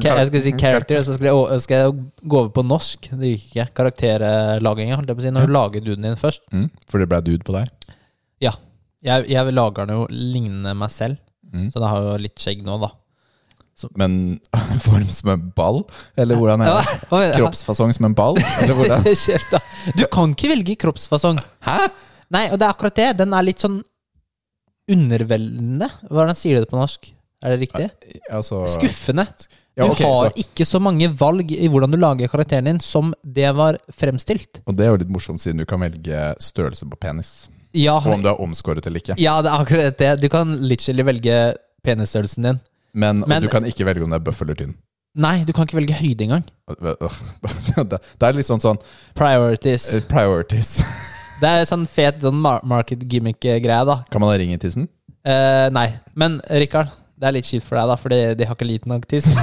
jeg 0.05 0.27
skulle 0.29 0.43
si 0.45 0.51
character, 0.61 1.01
så 1.01 1.15
skulle 1.17 1.33
jeg, 1.33 1.61
skal 1.65 1.79
jeg 1.81 1.95
gå 2.29 2.41
over 2.43 2.51
på 2.53 2.65
norsk. 2.69 3.09
Det 3.17 3.31
gikk 3.35 3.47
ikke. 3.55 3.67
Karakterlaginga, 3.81 4.99
holdt 5.01 5.09
jeg 5.13 5.17
på 5.19 5.25
å 5.25 5.27
si. 5.27 5.33
Når 5.33 5.49
du 5.49 5.55
lager 5.57 5.85
duden 5.87 6.05
din 6.11 6.19
først. 6.21 6.45
Mm, 6.53 6.67
for 6.93 7.01
det 7.01 7.09
ble 7.09 7.23
dude 7.25 7.47
på 7.49 7.57
deg? 7.57 7.73
Ja. 8.45 8.53
Jeg, 9.05 9.27
jeg 9.33 9.57
lager 9.57 9.89
den 9.89 9.97
jo 10.03 10.05
lignende 10.13 10.77
meg 10.77 10.93
selv, 10.93 11.21
Mm. 11.55 11.69
så 11.71 11.79
det 11.79 11.87
har 11.89 12.01
jo 12.03 12.15
litt 12.19 12.41
skjegg 12.43 12.65
nå, 12.67 12.75
da. 12.83 12.89
Men 13.99 14.41
form 14.87 15.09
som 15.11 15.31
en 15.35 15.47
ball? 15.57 15.83
Eller 16.17 16.39
hvordan 16.39 16.63
er 16.63 16.77
det? 16.79 16.99
Du? 17.11 17.39
Kroppsfasong 17.41 17.95
som 17.97 18.05
en 18.11 18.15
ball? 18.15 18.39
Eller 18.63 18.75
hvordan? 18.79 19.09
Du 19.99 20.05
kan 20.13 20.35
ikke 20.37 20.53
velge 20.55 20.77
kroppsfasong. 20.85 21.41
Hæ? 21.67 21.79
Nei, 22.35 22.47
og 22.53 22.59
det 22.61 22.67
er 22.69 22.73
akkurat 22.75 22.97
det. 22.99 23.09
Den 23.21 23.35
er 23.37 23.45
litt 23.47 23.63
sånn 23.63 23.81
underveldende. 24.91 25.89
Hvordan 26.11 26.37
sier 26.39 26.59
du 26.59 26.65
det 26.65 26.71
på 26.73 26.79
norsk? 26.81 27.11
Er 27.45 27.55
det 27.55 27.61
riktig? 27.67 27.91
Altså, 28.33 28.63
Skuffende. 28.71 29.27
Ja, 29.75 29.89
Du 29.89 29.97
har 30.05 30.29
så, 30.31 30.33
ikke 30.39 30.65
så 30.69 30.79
mange 30.79 31.09
valg 31.19 31.51
i 31.51 31.67
hvordan 31.69 31.91
du 31.91 31.99
lager 31.99 32.31
karakteren 32.31 32.69
din, 32.69 32.79
som 32.81 33.11
det 33.27 33.49
var 33.59 33.77
fremstilt. 33.91 34.61
og 34.71 34.77
det 34.79 34.87
er 34.87 34.93
jo 34.93 35.01
litt 35.03 35.11
morsomt, 35.11 35.43
siden 35.43 35.59
du 35.59 35.67
kan 35.67 35.83
velge 35.83 36.21
størrelse 36.41 36.87
på 36.87 36.97
penis. 37.03 37.33
Ja, 37.75 37.97
Og 37.99 38.07
om 38.15 38.23
du 38.23 38.29
er 38.31 38.39
omskåret 38.41 38.87
eller 38.87 39.03
ikke. 39.03 39.17
ja 39.19 39.41
det 39.43 39.51
er 39.51 39.65
akkurat 39.65 39.99
det. 39.99 40.13
Du 40.23 40.29
kan 40.31 40.53
literally 40.63 41.03
velge 41.03 41.41
penisstørrelsen 41.83 42.47
din. 42.47 42.61
Men, 42.95 43.25
Men- 43.27 43.43
du 43.43 43.49
kan 43.53 43.65
ikke 43.67 43.87
velge 43.89 44.05
om 44.07 44.11
det 44.15 44.21
er 44.21 44.27
bøff 44.31 44.43
eller 44.45 44.59
tynn. 44.59 44.75
Nei, 45.15 45.45
du 45.47 45.53
kan 45.55 45.67
ikke 45.69 45.77
velge 45.79 45.95
høyde 45.95 46.25
engang. 46.27 46.45
Det 46.67 48.27
er 48.27 48.35
litt 48.35 48.49
sånn 48.49 48.63
sånn 48.63 48.81
Priorities. 49.15 49.85
eh, 49.95 50.03
priorities. 50.11 50.81
Det 51.43 51.51
er 51.51 51.69
sånn 51.69 51.85
fet 51.87 52.19
sånn 52.23 52.39
market 52.43 53.03
gimmick-greie, 53.11 53.85
da. 53.87 54.01
Kan 54.11 54.23
man 54.25 54.33
ha 54.33 54.39
ring 54.41 54.55
i 54.55 54.59
tissen? 54.59 54.89
Eh, 55.27 55.69
nei, 55.75 55.87
men 56.19 56.41
Rikard, 56.51 56.91
det 57.19 57.29
er 57.29 57.35
litt 57.37 57.47
kjipt 57.47 57.67
for 57.69 57.79
deg, 57.79 57.91
da, 57.93 57.97
fordi 58.01 58.19
de, 58.39 58.47
har 58.49 58.59
ikke 58.59 58.67
liten 58.69 58.95
nok 58.95 59.07
tiss. 59.11 59.29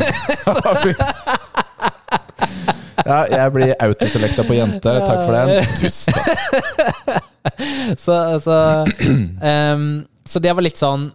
Ja, 3.01 3.23
jeg 3.25 3.51
blir 3.55 3.71
autoselekta 3.81 4.43
på 4.45 4.53
jente. 4.53 4.91
Takk 5.01 5.23
for 5.25 5.33
den. 5.33 5.47
Dust, 5.81 6.09
ass. 6.13 6.29
så, 8.03 8.17
så, 8.43 8.57
um, 9.73 9.87
så 10.27 10.41
det 10.43 10.53
var 10.53 10.61
litt 10.65 10.77
sånn 10.79 11.07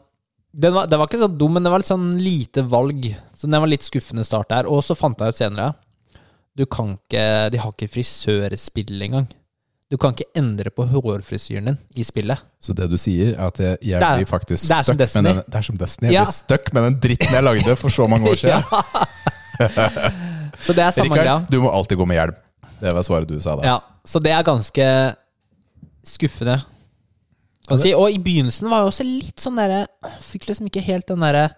den 0.56 0.72
var, 0.74 0.86
Det 0.88 0.96
var 0.98 1.06
ikke 1.10 1.18
så 1.20 1.28
dum, 1.38 1.52
men 1.52 1.62
det 1.66 1.70
var 1.72 1.82
litt 1.82 1.90
sånn 1.90 2.06
lite 2.16 2.62
valg. 2.72 3.08
Så 3.36 3.48
den 3.50 3.60
var 3.60 3.68
litt 3.68 3.84
skuffende 3.84 4.24
start 4.24 4.48
der. 4.48 4.68
Og 4.72 4.82
så 4.86 4.96
fant 4.96 5.20
jeg 5.20 5.28
ut 5.34 5.36
senere 5.40 5.74
Du 6.56 6.64
kan 6.66 6.94
ikke 6.96 7.50
De 7.52 7.58
har 7.60 7.72
ikke 7.74 7.90
frisørspill 7.92 9.02
engang. 9.04 9.26
Du 9.92 9.94
kan 10.02 10.14
ikke 10.16 10.26
endre 10.34 10.70
på 10.74 10.82
hårfrisyren 10.90 11.68
din 11.68 11.76
i 11.94 12.02
spillet. 12.02 12.40
Så 12.58 12.74
det 12.74 12.88
du 12.90 12.96
sier, 12.98 13.34
er 13.36 13.46
at 13.46 13.58
jeg, 13.62 13.76
jeg 13.86 14.00
er- 14.02 14.16
blir 14.16 14.26
faktisk 14.26 14.64
det 14.66 14.80
som 14.84 14.96
stuck 14.96 15.14
med 15.14 15.24
den, 15.28 15.42
det 15.46 15.54
er 15.60 15.62
som 15.62 15.76
Destiny. 15.78 16.06
Jeg 16.08 16.14
Ja. 16.16 16.24
blir 16.24 16.32
stuck 16.32 16.72
med 16.74 16.82
den 16.88 16.96
dritten 17.00 17.32
jeg 17.36 17.44
lagde 17.44 17.76
for 17.76 17.88
så 17.88 18.08
mange 18.10 18.26
år 18.32 18.34
siden. 18.42 18.64
Så 20.60 20.72
det 20.74 20.82
er 20.82 20.90
samme 20.96 21.14
greia. 21.14 21.36
Du 21.50 21.60
må 21.62 21.70
alltid 21.70 21.98
gå 22.00 22.06
med 22.08 22.16
hjelm. 22.18 22.34
Det 22.80 22.92
var 22.92 23.02
svaret 23.06 23.28
du 23.30 23.38
sa 23.40 23.54
da. 23.56 23.62
Ja, 23.64 23.76
så 24.04 24.20
det 24.20 24.32
er 24.32 24.42
ganske 24.42 24.88
skuffende. 26.04 26.58
Kan 27.66 27.80
si. 27.82 27.92
Og 27.98 28.10
i 28.14 28.18
begynnelsen 28.22 28.68
var 28.70 28.84
jeg 28.84 28.92
også 28.92 29.04
litt 29.08 29.42
sånn 29.42 29.56
derre 29.58 29.86
Fikk 30.22 30.46
liksom 30.46 30.68
ikke 30.70 30.84
helt 30.86 31.06
den 31.10 31.18
derre 31.24 31.48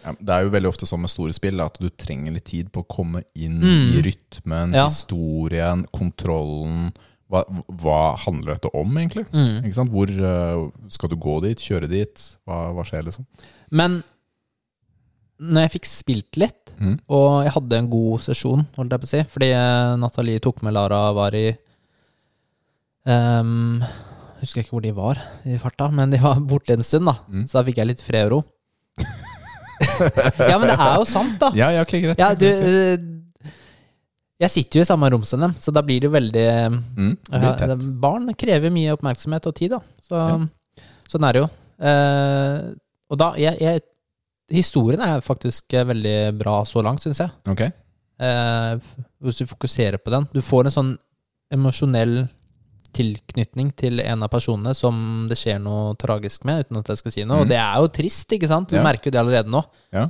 Ja, 0.00 0.14
det 0.16 0.32
er 0.32 0.46
jo 0.46 0.52
veldig 0.54 0.70
ofte 0.70 0.86
sånn 0.88 1.02
med 1.04 1.10
store 1.12 1.34
spill 1.36 1.60
at 1.60 1.76
du 1.78 1.90
trenger 1.92 2.32
litt 2.32 2.46
tid 2.48 2.70
på 2.72 2.80
å 2.84 2.88
komme 2.88 3.20
inn 3.36 3.58
Mm. 3.60 3.82
i 3.98 4.02
rytmen, 4.06 4.72
Ja. 4.74 4.86
historien, 4.88 5.82
kontrollen. 5.92 6.94
Hva, 7.30 7.44
hva 7.68 8.16
handler 8.18 8.54
dette 8.56 8.70
om, 8.74 8.96
egentlig? 8.96 9.26
Mm. 9.30 9.68
Hvor 9.92 10.08
øh, 10.08 10.70
Skal 10.88 11.10
du 11.10 11.16
gå 11.16 11.42
dit? 11.42 11.58
Kjøre 11.58 11.86
dit? 11.88 12.24
Hva, 12.48 12.72
hva 12.74 12.82
skjer, 12.88 13.04
liksom? 13.04 13.26
Men 13.70 14.02
når 15.38 15.68
jeg 15.68 15.72
fikk 15.76 15.86
spilt 15.86 16.36
litt, 16.36 16.72
Mm. 16.80 16.98
og 17.10 17.44
jeg 17.44 17.52
hadde 17.52 17.76
en 17.76 17.90
god 17.90 18.20
sesjon, 18.20 18.66
holdt 18.76 18.90
jeg 18.90 19.00
på 19.00 19.04
å 19.04 19.12
si, 19.12 19.22
fordi 19.36 19.50
eh, 19.52 19.96
Nathalie 20.00 20.40
tok 20.40 20.62
med 20.62 20.72
Lara 20.72 21.12
var 21.12 21.34
i 21.36 21.56
ehm, 23.06 23.82
Husker 24.40 24.62
ikke 24.62 24.72
hvor 24.76 24.82
de 24.84 24.92
var 24.96 25.18
i 25.44 25.58
farta, 25.60 25.90
men 25.92 26.10
de 26.14 26.18
var 26.22 26.40
borte 26.40 26.72
en 26.76 26.82
stund, 26.86 27.04
da. 27.10 27.16
Mm. 27.28 27.46
Så 27.46 27.58
da 27.58 27.64
fikk 27.66 27.80
jeg 27.82 27.90
litt 27.90 28.00
fred 28.04 28.26
og 28.28 28.32
ro. 28.32 28.40
ja, 29.00 30.56
men 30.58 30.68
det 30.68 30.76
er 30.76 30.94
jo 31.00 31.06
sant, 31.08 31.36
da. 31.40 31.50
Ja, 31.56 31.70
ja, 31.74 31.82
ok, 31.84 31.94
greit. 32.04 32.20
Ja, 32.20 32.30
du 32.36 32.46
eh, 32.48 32.96
Jeg 34.40 34.52
sitter 34.54 34.80
jo 34.80 34.84
i 34.86 34.88
samme 34.88 35.10
rom 35.12 35.24
som 35.28 35.42
dem, 35.44 35.52
så 35.60 35.72
da 35.74 35.82
blir 35.84 36.00
det 36.00 36.08
jo 36.08 36.14
veldig 36.14 36.46
Mm, 36.96 37.12
det 37.28 37.42
ja, 37.42 37.52
tett. 37.60 37.68
det- 37.74 38.00
Barn 38.00 38.30
krever 38.34 38.72
mye 38.72 38.94
oppmerksomhet 38.96 39.46
og 39.46 39.54
tid, 39.54 39.70
da. 39.76 39.80
Så, 40.08 40.16
Ja. 40.16 40.38
Sånn 41.10 41.24
er 41.26 41.32
det 41.32 41.40
jo. 41.42 41.48
Eh, 41.84 42.74
og 43.10 43.18
da 43.18 43.32
jeg, 43.36 43.58
jeg, 43.60 43.80
Historien 44.50 45.00
er 45.00 45.20
faktisk 45.22 45.72
eh, 45.74 45.84
veldig 45.84 46.38
bra 46.38 46.64
så 46.64 46.82
langt, 46.82 47.00
syns 47.02 47.18
jeg. 47.20 47.30
Okay. 47.46 47.70
Eh, 48.18 48.78
hvis 49.22 49.38
du 49.38 49.46
fokuserer 49.46 49.98
på 49.98 50.10
den. 50.10 50.26
Du 50.32 50.40
får 50.42 50.66
en 50.66 50.70
sånn 50.74 50.98
emosjonell 51.52 52.28
tilknytning 52.96 53.70
til 53.78 54.00
en 54.02 54.22
av 54.26 54.30
personene 54.32 54.74
som 54.76 55.26
det 55.30 55.38
skjer 55.40 55.58
noe 55.62 55.94
tragisk 56.00 56.44
med, 56.48 56.66
uten 56.66 56.80
at 56.80 56.88
jeg 56.92 57.00
skal 57.02 57.14
si 57.14 57.24
noe. 57.24 57.40
Mm. 57.40 57.42
Og 57.44 57.48
det 57.52 57.58
er 57.60 57.76
jo 57.82 57.90
trist, 58.00 58.32
ikke 58.36 58.48
sant? 58.50 58.68
Du 58.70 58.76
Ja. 58.76 58.82
merker 58.86 59.10
jo 59.10 59.14
det 59.16 59.20
allerede 59.22 59.50
nå. 59.52 59.62
Ja. 59.94 60.08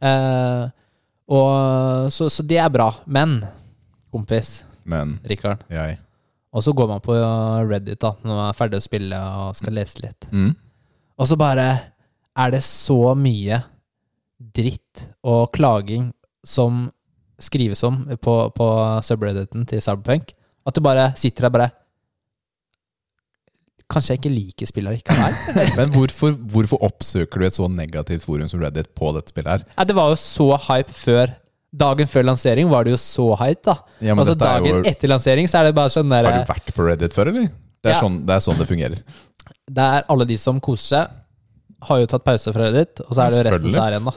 Eh, 0.00 0.68
og, 1.30 2.10
så, 2.12 2.28
så 2.32 2.42
det 2.46 2.58
er 2.58 2.70
bra. 2.72 2.90
Men, 3.06 3.40
kompis 4.10 4.64
Men 4.84 5.18
Rikard 5.28 5.60
jeg 5.70 5.98
Og 6.52 6.64
så 6.66 6.72
går 6.74 6.88
man 6.90 7.02
på 7.04 7.14
Reddit 7.70 8.00
da 8.02 8.14
når 8.24 8.32
man 8.34 8.48
er 8.48 8.56
ferdig 8.58 8.80
å 8.80 8.82
spille 8.82 9.18
og 9.44 9.52
skal 9.58 9.76
lese 9.76 10.00
litt. 10.02 10.26
mm. 10.32 10.54
Og 11.20 11.28
så 11.28 11.36
bare 11.36 11.66
er 12.40 12.50
det 12.54 12.62
så 12.64 13.12
mye 13.14 13.58
dritt 14.40 15.02
og 15.22 15.50
klaging 15.52 16.06
som 16.42 16.86
skrives 17.40 17.82
om 17.84 18.06
på, 18.24 18.34
på 18.56 18.66
subredditen 19.04 19.66
til 19.68 19.82
Cyberpunk, 19.84 20.32
at 20.66 20.74
du 20.76 20.80
bare 20.84 21.10
sitter 21.20 21.46
der 21.46 21.52
bare 21.52 21.68
Kanskje 23.90 24.14
jeg 24.14 24.20
ikke 24.20 24.30
liker 24.32 24.68
spillet 24.70 25.00
likevel? 25.00 25.38
Men 25.80 25.92
hvorfor, 25.94 26.34
hvorfor 26.52 26.82
oppsøker 26.86 27.42
du 27.42 27.46
et 27.48 27.56
så 27.56 27.66
negativt 27.70 28.22
forum 28.22 28.46
som 28.50 28.60
Reddit 28.62 28.92
på 28.94 29.10
dette 29.16 29.32
spillet 29.34 29.50
her? 29.50 29.64
Ja, 29.76 29.86
det 29.88 29.96
var 29.98 30.12
jo 30.12 30.18
så 30.22 30.46
hype 30.68 30.94
før. 30.94 31.32
Dagen 31.80 32.08
før 32.10 32.24
lansering 32.26 32.70
var 32.70 32.86
det 32.86 32.94
jo 32.96 33.00
så 33.02 33.26
hype, 33.38 33.62
da. 33.66 33.76
Ja, 34.02 34.14
altså 34.18 34.34
Dagen 34.38 34.66
jo, 34.70 34.84
etter 34.90 35.10
lansering 35.10 35.46
så 35.50 35.60
er 35.60 35.68
det 35.70 35.74
bare 35.78 35.92
sånn 35.94 36.10
der 36.10 36.26
Har 36.26 36.38
du 36.42 36.48
vært 36.52 36.72
på 36.74 36.86
Reddit 36.86 37.14
før, 37.14 37.30
eller? 37.34 37.50
Det 37.80 37.90
er, 37.92 37.94
Ja. 37.96 38.00
sånn, 38.02 38.20
det 38.26 38.34
er 38.36 38.42
sånn 38.44 38.58
det 38.58 38.66
fungerer. 38.68 39.02
Det 39.70 39.84
er 39.98 40.06
alle 40.10 40.26
de 40.26 40.36
som 40.38 40.58
koser 40.62 40.86
seg, 40.96 41.18
har 41.88 42.00
jo 42.02 42.08
tatt 42.10 42.24
pause 42.26 42.52
fra 42.52 42.66
Reddit, 42.68 43.00
og 43.06 43.14
så 43.16 43.24
er 43.24 43.30
det 43.32 43.38
jo 43.38 43.44
resten 43.50 43.70
som 43.74 43.84
er 43.86 43.94
igjen, 43.96 44.10
da. 44.10 44.16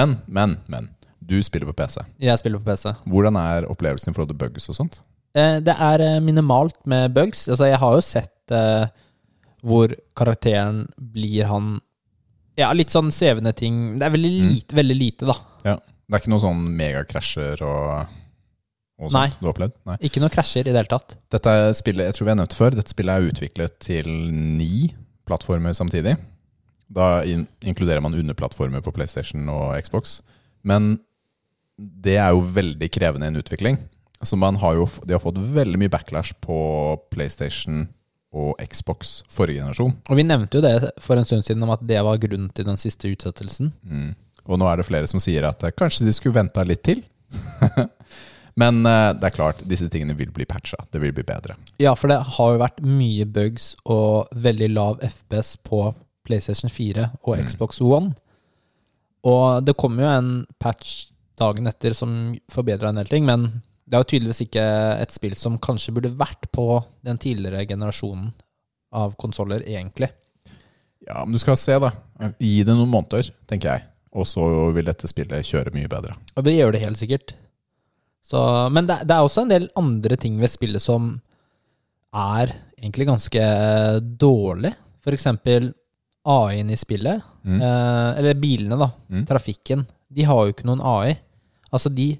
Men, 0.00 0.16
men, 0.26 0.56
men. 0.72 0.88
Du 1.26 1.36
spiller 1.42 1.66
på 1.72 1.74
PC. 1.78 2.00
Jeg 2.22 2.38
spiller 2.38 2.60
på 2.62 2.68
PC. 2.72 2.92
Hvordan 3.10 3.36
er 3.40 3.64
opplevelsen 3.70 4.12
i 4.12 4.14
forhold 4.16 4.30
til 4.32 4.38
bugs 4.40 4.68
og 4.70 4.76
sånt? 4.78 5.00
Eh, 5.36 5.58
Det 5.60 5.74
er 5.74 6.00
eh, 6.04 6.20
minimalt 6.22 6.76
med 6.86 7.12
bugs. 7.14 7.46
Altså, 7.48 7.66
jeg 7.70 7.78
har 7.82 7.94
jo 7.98 8.02
sett 8.04 8.54
eh, 8.54 8.86
hvor 9.66 9.92
karakteren 10.18 10.84
blir 10.96 11.48
han 11.50 11.80
Ja, 12.56 12.70
litt 12.72 12.88
sånn 12.88 13.10
svevende 13.12 13.50
ting. 13.52 13.98
Det 14.00 14.06
er 14.06 14.12
veldig 14.14 14.30
Mm. 14.40 14.46
lite, 14.54 14.76
veldig 14.78 14.94
lite, 14.96 15.26
da. 15.28 15.34
Ja. 15.66 15.74
Det 16.08 16.14
er 16.14 16.20
ikke 16.22 16.30
noen 16.32 16.40
sånn 16.40 16.62
megakrasjer 16.78 17.60
og, 17.66 18.06
og 18.98 19.10
sånt 19.10 19.12
Nei. 19.12 19.28
du 19.40 19.44
har 19.44 19.52
opplevd? 19.52 19.74
Nei. 19.90 19.96
Ikke 20.08 20.22
noe 20.22 20.30
krasjer 20.32 20.62
i 20.64 20.72
det 20.72 20.78
hele 20.78 20.88
tatt. 20.88 21.16
Dette 21.34 21.52
spillet, 21.76 22.06
jeg 22.08 22.14
tror 22.16 22.24
vi 22.24 22.30
har 22.32 22.38
nevnt 22.40 22.54
det 22.54 22.56
før, 22.56 22.70
dette 22.78 22.94
spillet 22.94 23.12
er 23.12 23.28
utviklet 23.28 23.76
til 23.84 24.08
ni 24.32 24.94
plattformer 25.28 25.74
samtidig. 25.76 26.16
Da 26.88 27.20
in 27.28 27.44
inkluderer 27.60 28.00
man 28.00 28.14
underplattformer 28.14 28.80
på 28.80 28.94
PlayStation 28.94 29.48
og 29.52 29.74
Xbox. 29.82 30.22
Men 30.64 31.00
det 31.76 32.16
er 32.16 32.30
jo 32.32 32.40
veldig 32.40 32.88
krevende 32.94 33.26
i 33.28 33.34
en 33.34 33.42
utvikling. 33.42 33.76
Så 34.24 34.38
man 34.38 34.56
har 34.62 34.78
jo, 34.78 34.86
de 35.04 35.12
har 35.12 35.20
fått 35.20 35.36
veldig 35.36 35.76
mye 35.82 35.92
backlash 35.92 36.32
på 36.40 36.56
PlayStation 37.12 37.88
og 38.36 38.60
Xbox 38.68 39.22
forrige 39.32 39.62
generasjon. 39.62 39.94
Og 40.12 40.18
vi 40.18 40.24
nevnte 40.28 40.58
jo 40.60 40.64
det 40.64 40.92
for 41.00 41.16
en 41.16 41.24
stund 41.28 41.46
siden 41.46 41.64
om 41.64 41.72
at 41.72 41.82
det 41.88 42.02
var 42.04 42.18
grunnen 42.20 42.50
til 42.52 42.66
den 42.68 42.76
siste 42.80 43.08
utsettelsen. 43.08 43.72
Mm. 43.88 44.10
Og 44.46 44.60
nå 44.60 44.68
er 44.70 44.78
det 44.82 44.86
flere 44.86 45.08
som 45.10 45.22
sier 45.22 45.46
at 45.48 45.64
eh, 45.64 45.72
kanskje 45.74 46.04
de 46.06 46.12
skulle 46.14 46.36
venta 46.36 46.62
litt 46.68 46.84
til. 46.86 47.00
Men 48.60 48.78
eh, 48.88 49.10
det 49.16 49.28
er 49.30 49.34
klart, 49.36 49.64
disse 49.68 49.88
tingene 49.92 50.14
vil 50.16 50.30
bli 50.36 50.46
patcha. 50.48 50.78
Det 50.92 51.00
vil 51.02 51.12
bli 51.16 51.24
bedre. 51.28 51.56
Ja, 51.82 51.94
for 51.98 52.12
det 52.12 52.20
har 52.36 52.54
jo 52.54 52.60
vært 52.62 52.78
mye 52.84 53.26
bugs 53.28 53.72
og 53.84 54.30
veldig 54.36 54.70
lav 54.76 55.02
FPS 55.04 55.56
på 55.66 55.82
PlayStation 56.26 56.72
4 56.72 57.10
og 57.22 57.36
Mm. 57.36 57.44
Xbox 57.48 57.80
One. 57.84 58.14
Og 59.26 59.64
det 59.66 59.74
kom 59.80 59.98
jo 59.98 60.06
en 60.06 60.46
patch 60.62 61.08
dagen 61.36 61.66
etter 61.68 61.92
som 61.92 62.36
forbedra 62.52 62.88
en 62.92 63.00
del 63.00 63.10
ting, 63.10 63.26
men 63.28 63.60
det 63.86 63.94
er 63.94 64.02
jo 64.02 64.08
tydeligvis 64.10 64.42
ikke 64.46 64.66
et 64.98 65.14
spill 65.14 65.36
som 65.38 65.60
kanskje 65.62 65.94
burde 65.94 66.14
vært 66.18 66.48
på 66.54 66.66
den 67.06 67.20
tidligere 67.22 67.66
generasjonen 67.70 68.32
av 68.96 69.14
konsoller, 69.20 69.62
egentlig. 69.66 70.08
Ja, 71.06 71.22
men 71.22 71.36
du 71.36 71.38
skal 71.38 71.58
se, 71.60 71.76
da. 71.82 71.92
Gi 72.42 72.64
det 72.66 72.74
noen 72.74 72.90
måneder, 72.90 73.30
tenker 73.46 73.76
jeg. 73.76 73.86
Og 74.16 74.26
så 74.26 74.42
vil 74.74 74.88
dette 74.88 75.10
spillet 75.10 75.46
kjøre 75.46 75.74
mye 75.74 75.90
bedre. 75.90 76.16
Og 76.34 76.46
det 76.46 76.56
gjør 76.56 76.74
det 76.74 76.82
helt 76.82 76.98
sikkert. 76.98 77.36
Så, 78.26 78.40
men 78.74 78.88
det, 78.88 79.04
det 79.06 79.14
er 79.14 79.22
også 79.22 79.44
en 79.44 79.52
del 79.52 79.68
andre 79.78 80.18
ting 80.18 80.40
ved 80.40 80.50
spillet 80.50 80.82
som 80.82 81.12
er 82.16 82.50
egentlig 82.80 83.06
ganske 83.06 83.44
dårlig. 84.18 84.72
For 85.04 85.14
eksempel 85.14 85.70
AI-en 86.26 86.72
i 86.74 86.80
spillet. 86.80 87.22
Mm. 87.46 87.60
Eh, 87.60 88.18
eller 88.18 88.40
bilene, 88.40 88.78
da. 88.80 88.90
Mm. 89.12 89.26
Trafikken. 89.28 89.86
De 90.10 90.26
har 90.26 90.42
jo 90.42 90.56
ikke 90.56 90.66
noen 90.66 90.82
AI. 90.82 91.14
Altså, 91.70 91.92
de, 91.92 92.14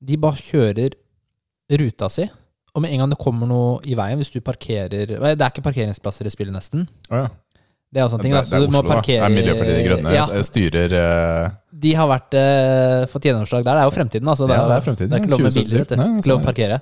de 0.00 0.16
bare 0.20 0.40
kjører 0.40 0.96
ruta 1.80 2.08
si. 2.12 2.26
Og 2.74 2.84
med 2.84 2.94
en 2.94 3.02
gang 3.02 3.12
det 3.12 3.18
kommer 3.20 3.48
noe 3.50 3.78
i 3.82 3.96
veien, 3.98 4.18
hvis 4.20 4.30
du 4.30 4.38
parkerer 4.46 4.92
Det 5.10 5.18
er 5.18 5.48
ikke 5.48 5.64
parkeringsplasser 5.64 6.28
i 6.28 6.32
spillet, 6.32 6.54
nesten. 6.54 6.84
Oh, 7.10 7.24
ja. 7.24 7.30
Det 7.90 7.98
er 7.98 8.06
også 8.06 8.20
Det, 8.20 8.28
ting, 8.28 8.34
da. 8.36 8.44
det 8.46 8.54
er 8.54 8.62
du 8.62 8.68
Oslo, 8.68 8.82
parkere 8.86 9.16
Det 9.18 9.26
er 9.26 9.34
Miljøpartiet 9.34 9.78
De 9.80 9.86
Grønne 9.88 10.12
Ja, 10.14 10.26
styrer 10.46 10.92
uh... 10.94 11.56
de 11.80 11.94
har 11.98 12.06
vært, 12.06 12.36
uh, 12.38 13.06
fått 13.10 13.26
gjennomslag 13.26 13.64
der. 13.66 13.80
Det 13.80 13.82
er 13.82 13.88
jo 13.88 13.94
fremtiden, 13.96 14.30
altså. 14.30 14.46
Ja, 14.46 14.62
det 14.70 14.76
er 14.76 14.84
fremtiden, 14.84 15.10
Det 15.10 15.18
er 15.18 15.24
ikke 15.24 15.32
lov 15.34 15.42
med 15.42 15.56
2077. 15.56 15.90
biler. 15.90 16.00
Nei, 16.04 16.20
Ikke 16.20 16.30
lov 16.30 16.38
å 16.38 16.42
er 16.42 16.50
parkere. 16.52 16.80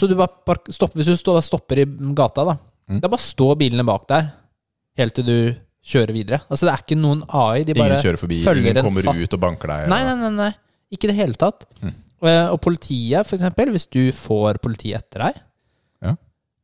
Så 0.00 0.08
du 0.10 0.14
bare 0.18 0.44
park, 0.50 0.70
stopp, 0.74 0.96
hvis 0.98 1.10
du 1.10 1.40
stopper 1.46 1.82
i 1.82 1.86
gata, 2.18 2.46
da. 2.50 2.56
Mm. 2.90 2.98
Det 2.98 3.06
er 3.06 3.12
bare 3.12 3.22
å 3.22 3.28
stå 3.28 3.48
bilene 3.60 3.86
bak 3.86 4.08
deg 4.10 4.30
helt 4.98 5.14
til 5.14 5.28
du 5.28 5.36
kjører 5.86 6.14
videre. 6.14 6.40
Altså 6.50 6.66
Det 6.66 6.72
er 6.72 6.84
ikke 6.84 6.98
noen 6.98 7.22
AI. 7.28 7.62
De 7.68 7.76
bare 7.76 7.94
Ingen 7.94 8.04
kjører 8.08 8.20
forbi, 8.24 8.40
følger 8.44 8.72
ingen 8.72 8.90
kommer 8.90 9.22
ut 9.22 9.38
og 9.38 9.42
banker 9.44 9.74
deg. 9.74 9.86
Nei, 9.92 10.00
nei, 10.08 10.16
nei, 10.24 10.32
nei. 10.40 10.50
Ikke 10.90 11.06
i 11.06 11.10
det 11.12 11.18
hele 11.18 11.38
tatt. 11.38 11.66
Mm. 11.82 11.92
Eh, 12.22 12.46
Og 12.52 12.58
politiet, 12.60 13.26
for 13.26 13.36
eksempel. 13.38 13.70
Hvis 13.74 13.86
du 13.90 14.02
får 14.12 14.58
politiet 14.62 14.98
etter 15.00 15.26
deg 15.28 15.38
Ja. 16.02 16.16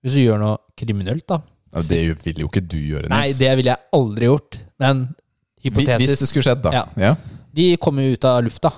Hvis 0.04 0.16
du 0.18 0.22
gjør 0.24 0.38
noe 0.42 0.58
kriminelt, 0.78 1.26
da. 1.26 1.40
Ja, 1.74 1.82
det 1.82 2.00
vil 2.24 2.42
jo 2.44 2.48
ikke 2.48 2.62
du 2.64 2.76
gjøre, 2.78 3.08
Nils. 3.08 3.12
Nei, 3.12 3.32
det 3.36 3.52
ville 3.58 3.72
jeg 3.74 3.82
aldri 3.92 4.28
gjort. 4.30 4.58
Men 4.80 5.00
hypotetisk 5.64 6.00
Hvis 6.04 6.20
det 6.22 6.28
skulle 6.30 6.46
skjedd, 6.46 6.62
da. 6.64 6.84
Ja. 6.96 7.14
De 7.56 7.70
kommer 7.80 8.04
jo 8.06 8.14
ut 8.16 8.24
av 8.28 8.42
lufta. 8.44 8.70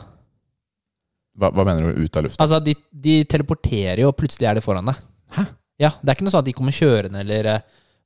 Hva, 1.38 1.50
hva 1.54 1.64
mener 1.68 1.92
du 1.94 2.02
ut 2.06 2.16
av 2.18 2.24
lufta? 2.26 2.42
Altså, 2.42 2.58
de, 2.64 2.74
de 2.90 3.18
teleporterer 3.30 4.02
jo, 4.02 4.08
og 4.10 4.16
plutselig 4.18 4.48
er 4.50 4.58
de 4.58 4.62
foran 4.64 4.88
deg. 4.90 5.02
Hæ? 5.36 5.44
Ja, 5.78 5.92
Det 6.02 6.10
er 6.10 6.16
ikke 6.16 6.26
noe 6.26 6.34
sånn 6.34 6.42
at 6.42 6.48
de 6.50 6.54
kommer 6.58 6.74
kjørende, 6.74 7.20
eller 7.22 7.50
eh, 7.52 7.60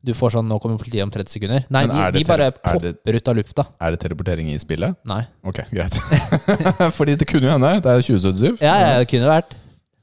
du 0.05 0.13
får 0.15 0.31
sånn 0.35 0.49
'nå 0.49 0.59
kommer 0.61 0.79
politiet 0.79 1.03
om 1.05 1.11
30 1.11 1.31
sekunder'. 1.31 1.65
Nei, 1.71 1.87
de, 1.87 2.19
de 2.19 2.25
bare 2.27 2.47
er 2.51 2.51
popper 2.51 3.15
ut 3.17 3.29
av 3.29 3.37
lufta. 3.37 3.65
Er 3.81 3.91
det 3.95 4.01
teleportering 4.01 4.49
i 4.51 4.59
spillet? 4.59 4.97
Nei. 5.07 5.21
Ok, 5.45 5.61
greit. 5.71 5.95
Fordi 6.99 7.15
det 7.17 7.27
kunne 7.31 7.47
jo 7.47 7.53
hende. 7.53 7.81
Det 7.83 7.87
er 7.93 8.03
2077. 8.03 8.59
Ja, 8.61 8.75
ja, 8.81 8.99
det 8.99 9.09
kunne 9.09 9.29
vært. 9.31 9.55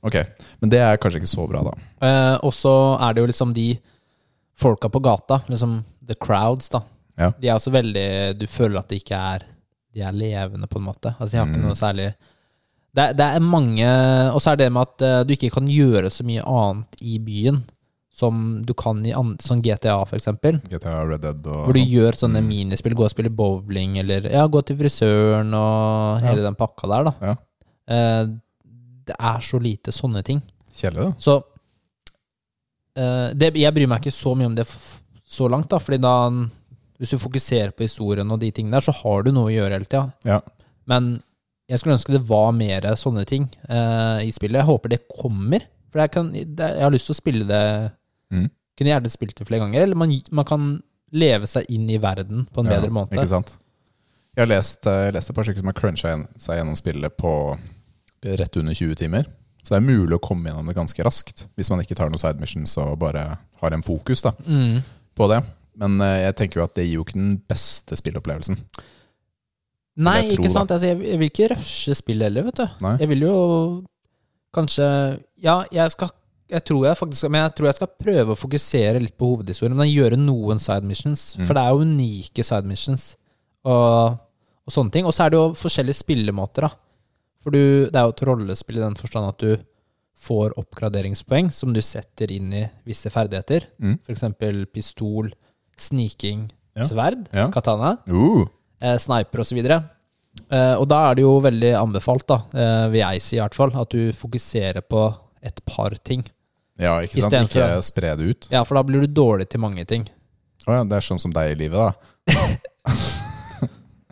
Ok, 0.01 0.15
Men 0.62 0.70
det 0.72 0.79
er 0.79 0.96
kanskje 0.98 1.20
ikke 1.20 1.27
så 1.36 1.48
bra, 1.50 1.62
da. 1.63 1.74
Eh, 2.08 2.38
og 2.48 2.53
så 2.56 2.72
er 3.03 3.13
det 3.13 3.22
jo 3.22 3.27
liksom 3.27 3.53
de 3.53 3.77
folka 4.56 4.88
på 4.89 5.01
gata, 5.03 5.41
liksom 5.50 5.84
the 6.08 6.15
crowds, 6.15 6.70
da. 6.70 6.82
Ja. 7.20 7.32
De 7.39 7.48
er 7.50 7.56
også 7.58 7.72
veldig 7.72 8.38
Du 8.39 8.46
føler 8.48 8.79
at 8.79 8.88
de 8.88 8.96
ikke 8.96 9.15
er 9.20 9.44
De 9.94 10.00
er 10.01 10.12
levende, 10.15 10.68
på 10.72 10.77
en 10.79 10.86
måte. 10.86 11.12
Altså, 11.20 11.32
de 11.32 11.38
har 11.41 11.48
ikke 11.48 11.60
Mm. 11.60 11.65
noe 11.68 11.75
særlig 11.75 12.13
det, 12.96 13.03
er- 13.10 13.13
det 13.13 13.25
er 13.36 13.39
mange 13.39 13.86
Og 14.34 14.39
så 14.41 14.51
er 14.51 14.56
det 14.56 14.72
med 14.72 14.82
at 14.82 15.01
uh, 15.01 15.24
du 15.24 15.34
ikke 15.36 15.51
kan 15.51 15.68
gjøre 15.68 16.10
så 16.10 16.24
mye 16.24 16.41
annet 16.41 16.96
i 17.01 17.18
byen 17.20 17.63
som 18.19 18.39
du 18.67 18.73
kan 18.77 18.99
i 19.07 19.13
an, 19.15 19.35
sånn 19.39 19.61
GTA, 19.63 19.95
for 20.09 20.17
eksempel. 20.19 20.57
GTA 20.71 20.97
Red 21.07 21.21
Dead 21.23 21.45
og 21.47 21.65
Hvor 21.69 21.73
du 21.77 21.79
sånt. 21.79 21.93
gjør 21.93 22.17
sånne 22.19 22.41
Mm. 22.43 22.47
minispill, 22.51 22.95
gå 22.99 23.05
og 23.07 23.11
spille 23.13 23.31
bowling, 23.31 23.97
eller 24.01 24.27
ja, 24.29 24.43
gå 24.51 24.61
til 24.67 24.75
frisøren 24.81 25.53
og 25.55 26.19
hele 26.25 26.43
den 26.43 26.57
pakka 26.59 26.89
der, 26.91 27.07
da. 27.09 27.13
Ja. 27.29 27.35
Eh, 27.95 28.25
det 29.09 29.15
er 29.17 29.39
så 29.41 29.57
lite 29.61 29.93
sånne 29.95 30.21
ting. 30.27 30.41
Kjedelig, 30.75 31.07
da. 31.09 31.13
Så 31.19 31.38
eh, 32.97 33.29
det, 33.33 33.53
Jeg 33.57 33.73
bryr 33.75 33.88
meg 33.89 34.01
ikke 34.03 34.13
så 34.15 34.35
mye 34.38 34.49
om 34.51 34.55
det 34.57 34.67
så 35.29 35.47
langt, 35.49 35.69
da, 35.71 35.79
fordi 35.81 35.99
da 36.01 36.13
Hvis 36.99 37.13
du 37.15 37.17
fokuserer 37.21 37.71
på 37.71 37.85
historien 37.88 38.29
og 38.31 38.41
de 38.41 38.51
tingene 38.51 38.75
der, 38.75 38.81
så 38.83 38.91
har 38.91 39.23
du 39.23 39.31
noe 39.31 39.47
å 39.47 39.53
gjøre 39.55 39.71
hele 39.77 39.85
tida. 39.88 40.11
Ja. 40.27 40.41
Men 40.85 41.21
jeg 41.69 41.79
skulle 41.79 41.95
ønske 41.95 42.11
det 42.11 42.25
var 42.27 42.51
mer 42.51 42.81
sånne 42.99 43.23
ting 43.29 43.45
eh, 43.69 44.25
i 44.27 44.31
spillet. 44.35 44.59
Jeg 44.59 44.67
håper 44.67 44.89
det 44.91 45.05
kommer. 45.07 45.63
For 45.93 46.01
jeg, 46.03 46.11
kan, 46.11 46.33
jeg 46.35 46.81
har 46.83 46.91
lyst 46.91 47.07
til 47.07 47.15
å 47.15 47.21
spille 47.21 47.47
det 47.47 47.61
Mm. 48.31 48.50
Kunne 48.77 48.93
gjerne 48.93 49.09
spilt 49.12 49.36
det 49.39 49.48
flere 49.50 49.65
ganger. 49.65 49.81
Eller 49.88 49.95
man, 50.00 50.13
man 50.31 50.45
kan 50.48 50.67
leve 51.12 51.48
seg 51.50 51.65
inn 51.74 51.89
i 51.89 51.98
verden 52.01 52.45
på 52.53 52.62
en 52.62 52.69
Ja, 52.69 52.77
bedre 52.79 52.93
måte. 52.93 53.17
Ikke 53.17 53.27
sant? 53.31 53.55
Jeg 54.38 54.43
har 54.45 54.51
lest, 54.53 54.86
eh, 54.88 55.05
jeg 55.09 55.13
lest 55.17 55.29
et 55.31 55.36
par 55.36 55.43
stykker 55.48 55.63
som 55.63 55.71
har 55.71 55.77
cruncha 55.79 56.13
seg 56.39 56.59
gjennom 56.62 56.77
spillet 56.79 57.17
på 57.17 57.31
rett 58.24 58.57
under 58.62 58.74
20 58.77 58.95
timer. 59.00 59.25
Så 59.63 59.74
det 59.74 59.79
er 59.81 59.88
mulig 59.89 60.15
å 60.15 60.21
komme 60.24 60.48
gjennom 60.50 60.67
det 60.69 60.75
ganske 60.77 61.03
raskt, 61.03 61.48
hvis 61.59 61.69
man 61.74 61.81
ikke 61.83 61.95
tar 61.98 62.09
noen 62.12 62.21
side 62.21 62.39
missions 62.39 62.77
og 62.79 62.93
bare 63.01 63.25
har 63.59 63.74
en 63.75 63.83
fokus 63.83 64.21
da, 64.24 64.31
Mm. 64.48 64.79
på 65.17 65.27
det. 65.33 65.41
Men 65.75 66.00
eh, 66.01 66.21
jeg 66.29 66.36
tenker 66.36 66.59
jo 66.62 66.63
at 66.63 66.75
det 66.75 66.86
gir 66.88 66.95
jo 67.00 67.03
ikke 67.03 67.17
den 67.19 67.38
beste 67.50 67.95
spillopplevelsen. 68.00 68.57
Nei, 70.00 70.21
tro, 70.29 70.38
ikke 70.43 70.51
sant. 70.53 70.71
Altså, 70.71 70.88
jeg, 70.93 71.01
jeg 71.03 71.19
vil 71.19 71.29
ikke 71.31 71.50
rushe 71.55 71.95
spill 71.98 72.24
heller, 72.24 72.45
vet 72.48 72.62
du. 72.62 72.67
Nei? 72.86 72.93
Jeg 73.01 73.09
vil 73.12 73.25
jo 73.27 73.33
kanskje 74.55 74.86
Ja, 75.43 75.57
jeg 75.71 75.91
skal 75.91 76.09
jeg 76.50 76.65
tror 76.65 76.86
jeg 76.88 76.98
faktisk 77.00 77.29
Men 77.29 77.44
jeg 77.46 77.53
tror 77.58 77.68
jeg 77.70 77.77
skal 77.77 77.91
prøve 78.03 78.34
å 78.34 78.39
fokusere 78.39 79.01
litt 79.03 79.15
på 79.20 79.32
hovedhistorien, 79.34 79.77
men 79.77 79.89
gjøre 79.91 80.20
noen 80.20 80.62
side 80.62 80.88
missions. 80.88 81.34
Mm. 81.38 81.46
For 81.46 81.58
det 81.58 81.63
er 81.63 81.74
jo 81.75 81.88
unike 81.88 82.46
side 82.46 82.70
missions 82.70 83.08
og, 83.68 84.20
og 84.65 84.74
sånne 84.74 84.94
ting. 84.96 85.10
Og 85.10 85.15
så 85.15 85.25
er 85.25 85.34
det 85.34 85.39
jo 85.39 85.50
forskjellige 85.60 86.01
spillemåter, 86.01 86.68
da. 86.70 86.72
For 87.39 87.56
du, 87.56 87.62
det 87.88 87.96
er 87.96 88.08
jo 88.08 88.15
et 88.15 88.24
rollespill 88.27 88.79
i 88.79 88.84
den 88.84 88.98
forstand 89.00 89.29
at 89.29 89.44
du 89.44 89.53
får 90.20 90.57
oppgraderingspoeng 90.59 91.48
som 91.55 91.72
du 91.75 91.79
setter 91.85 92.31
inn 92.35 92.51
i 92.51 92.66
visse 92.88 93.12
ferdigheter. 93.14 93.70
Mm. 93.79 94.00
F.eks. 94.03 94.25
pistol, 94.74 95.31
sniking, 95.79 96.50
Ja. 96.75 96.85
sverd, 96.88 97.27
Ja. 97.33 97.50
katana 97.51 97.98
Uh, 98.07 98.46
eh, 98.81 98.98
sniper 98.98 99.42
osv. 99.42 99.57
Eh, 99.59 100.75
og 100.79 100.88
da 100.88 101.00
er 101.09 101.16
det 101.16 101.24
jo 101.24 101.40
veldig 101.44 101.72
anbefalt, 101.79 102.27
da, 102.27 102.38
eh, 102.53 102.90
vil 102.90 103.00
jeg 103.01 103.22
si 103.22 103.38
i 103.38 103.40
hvert 103.42 103.55
fall, 103.55 103.72
at 103.75 103.90
du 103.90 104.12
fokuserer 104.14 104.81
på 104.81 105.01
et 105.44 105.59
par 105.66 105.96
ting. 106.03 106.24
Ja, 106.79 106.94
ikke 107.05 107.25
sant? 107.25 107.50
Ikke 107.50 107.68
spre 107.85 108.13
det 108.20 108.29
ut. 108.31 108.48
Ja, 108.53 108.63
for 108.68 108.79
da 108.79 108.85
blir 108.87 109.03
du 109.03 109.11
dårlig 109.22 109.50
til 109.51 109.61
mange 109.63 109.83
ting. 109.89 110.07
Å 110.68 110.79
ja, 110.79 110.85
det 110.87 111.00
er 111.00 111.05
sånn 111.05 111.22
som 111.22 111.33
deg 111.35 111.53
i 111.53 111.59
livet, 111.65 111.79
da. 111.79 111.92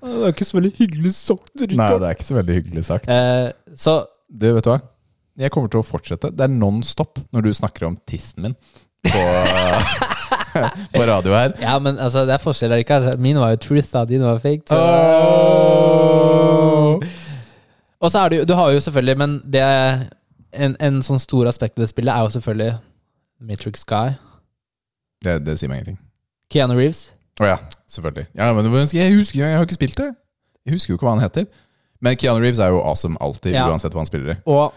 Det 0.08 0.28
er 0.28 0.32
ikke 0.32 0.46
så 0.46 0.56
veldig 0.60 0.70
hyggelig 0.78 1.12
sagt, 1.18 1.50
Nei, 1.58 1.88
det 2.00 2.06
er 2.06 2.14
ikke 2.16 2.28
så 2.28 2.36
veldig 2.38 2.56
hyggelig 2.60 2.84
sagt. 2.88 3.10
Eh, 3.12 3.48
så 3.76 3.96
Du, 4.30 4.46
vet 4.54 4.64
du 4.64 4.70
hva? 4.72 4.78
Jeg 5.38 5.52
kommer 5.54 5.72
til 5.74 5.82
å 5.82 5.86
fortsette. 5.86 6.30
Det 6.34 6.46
er 6.46 6.54
non 6.54 6.80
stop 6.86 7.20
når 7.36 7.48
du 7.48 7.52
snakker 7.58 7.86
om 7.90 7.98
tissen 8.10 8.46
min 8.46 8.56
på, 9.06 9.22
på 10.96 11.04
radio 11.06 11.36
her. 11.38 11.54
Ja, 11.62 11.76
men 11.84 12.00
altså, 12.02 12.24
det 12.30 12.34
er 12.38 12.42
forskjell, 12.42 12.74
Rikard. 12.80 13.20
Min 13.22 13.38
var 13.42 13.54
jo 13.54 13.60
truth, 13.68 13.92
da. 13.94 14.06
Din 14.10 14.26
var 14.26 14.40
fake. 14.42 14.66
Så. 14.72 14.80
Og 17.98 18.14
så 18.14 18.24
er 18.24 18.30
det 18.30 18.38
jo 18.42 18.46
Du 18.46 18.54
har 18.54 18.72
jo 18.76 18.82
selvfølgelig 18.86 19.18
Men 19.18 19.32
det 19.42 19.64
en, 20.58 20.76
en 20.84 21.00
sånn 21.06 21.22
stor 21.22 21.48
aspekt 21.50 21.78
av 21.78 21.86
det 21.86 21.92
spillet 21.92 22.14
er 22.14 22.26
jo 22.26 22.34
selvfølgelig 22.38 22.74
Matrix 23.48 23.84
Sky. 23.86 24.16
Det, 25.24 25.38
det 25.46 25.58
sier 25.60 25.70
meg 25.72 25.82
ingenting. 25.82 26.00
Keanu 26.54 26.76
Reeves. 26.78 27.08
Å 27.42 27.50
ja, 27.52 27.58
selvfølgelig. 27.92 28.28
Ja, 28.38 28.50
men 28.58 28.68
jeg 28.90 29.14
husker 29.14 29.44
Jeg 29.44 29.58
har 29.58 29.66
ikke 29.68 29.78
spilt 29.78 29.98
det. 30.00 30.12
Jeg 30.66 30.78
husker 30.78 30.94
jo 30.94 30.98
ikke 31.00 31.08
hva 31.08 31.16
han 31.18 31.24
heter. 31.24 31.46
Men 32.04 32.18
Keanu 32.20 32.42
Reeves 32.44 32.62
er 32.62 32.74
jo 32.74 32.82
awesome 32.86 33.18
alltid, 33.24 33.56
Ja. 33.56 33.68
uansett 33.70 33.94
hva 33.94 34.04
han 34.04 34.10
spiller 34.10 34.36
i. 34.36 34.38
Og 34.50 34.74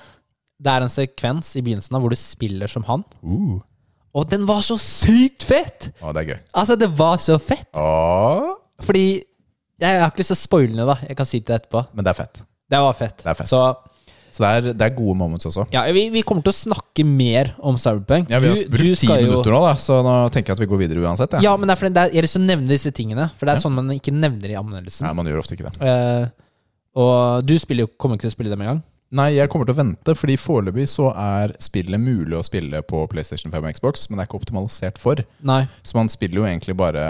det 0.61 0.73
er 0.73 0.85
en 0.85 0.93
sekvens 0.93 1.55
i 1.57 1.62
begynnelsen 1.64 1.97
av 1.97 2.05
hvor 2.05 2.12
du 2.12 2.19
spiller 2.21 2.69
som 2.69 2.85
han. 2.88 3.05
Uh. 3.25 3.61
Og 4.16 4.27
den 4.31 4.47
var 4.49 4.61
så 4.66 4.77
sykt 4.81 5.45
fett! 5.47 5.90
Å, 6.03 6.12
det 6.16 6.25
er 6.25 6.31
gøy. 6.33 6.38
Altså, 6.59 6.77
det 6.77 6.88
var 6.99 7.21
så 7.23 7.38
fett! 7.40 7.69
Åh. 7.79 8.51
Fordi 8.83 9.23
Jeg 9.81 10.01
har 10.01 10.11
ikke 10.11 10.21
lyst 10.21 10.33
til 10.35 10.37
å 10.37 10.40
spoile 10.45 10.77
det, 10.77 10.87
da. 10.90 10.97
Jeg 11.09 11.16
kan 11.16 11.29
si 11.29 11.38
det 11.40 11.55
etterpå. 11.57 11.87
men 11.95 12.05
det 12.05 12.11
er 12.12 12.19
fett. 12.19 12.43
Det 12.71 12.81
var 12.85 12.93
fett. 12.99 13.23
Det 13.23 13.31
er 13.33 13.38
fett. 13.38 13.49
Så 13.49 13.61
Så 14.31 14.43
det 14.45 14.51
er, 14.51 14.73
det 14.79 14.87
er 14.87 14.95
gode 14.97 15.16
moments 15.19 15.47
også. 15.51 15.66
ja, 15.75 15.83
vi, 15.93 16.09
vi 16.14 16.23
kommer 16.23 16.43
til 16.47 16.53
å 16.53 16.59
snakke 16.59 17.05
mer 17.07 17.53
om 17.59 17.77
Cyberpunk. 17.81 18.31
Ja, 18.31 18.38
Vi 18.43 18.49
har 18.53 18.61
brukt 18.71 19.01
ti 19.03 19.09
minutter 19.11 19.51
nå, 19.57 19.62
da, 19.66 19.75
så 19.81 20.01
nå 20.07 20.14
tenker 20.31 20.53
jeg 20.53 20.59
at 20.61 20.64
vi 20.64 20.71
går 20.71 20.83
videre 20.85 21.03
uansett. 21.07 21.33
Ja. 21.38 21.51
Ja, 21.51 21.57
men 21.57 21.66
det 21.69 21.75
er 21.75 21.81
fordi 21.83 21.95
det 21.97 22.03
er, 22.05 22.12
jeg 22.14 22.23
har 22.23 22.29
lyst 22.29 22.37
til 22.38 22.45
å 22.45 22.51
nevne 22.51 22.69
disse 22.71 22.93
tingene. 22.95 23.31
For 23.37 23.47
det 23.47 23.57
er 23.57 23.59
Ja. 23.59 23.64
sånn 23.66 23.75
man 23.75 23.90
ikke 23.95 24.14
nevner 24.14 24.51
i 24.55 24.59
anmeldelsen. 24.61 25.07
Nei, 25.09 25.12
man 25.19 25.27
gjør 25.27 25.43
ofte 25.43 25.57
ikke 25.59 25.71
det. 25.71 25.81
Uh, 25.83 26.31
og 27.01 27.45
du 27.47 27.55
jo, 27.57 27.87
kommer 27.99 28.16
ikke 28.19 28.27
til 28.29 28.33
å 28.33 28.37
spille 28.38 28.51
dem 28.55 28.61
engang? 28.62 28.81
en 28.81 28.81
gang. 28.81 28.87
Nei, 29.12 29.33
jeg 29.35 29.51
kommer 29.51 29.66
til 29.66 29.75
å 29.75 29.81
vente, 29.81 30.14
fordi 30.14 30.37
foreløpig 30.38 30.85
så 30.87 31.09
er 31.19 31.51
spillet 31.59 31.99
mulig 31.99 32.37
å 32.38 32.45
spille 32.47 32.79
på 32.87 33.09
PlayStation 33.11 33.51
5 33.51 33.64
og 33.66 33.75
Xbox, 33.75 34.05
men 34.09 34.19
det 34.19 34.23
er 34.23 34.29
ikke 34.31 34.38
optimalisert 34.38 34.99
for. 35.03 35.19
Nei. 35.43 35.64
Så 35.83 35.97
man 35.99 36.09
spiller 36.12 36.37
jo 36.38 36.47
egentlig 36.47 36.77
bare 36.79 37.03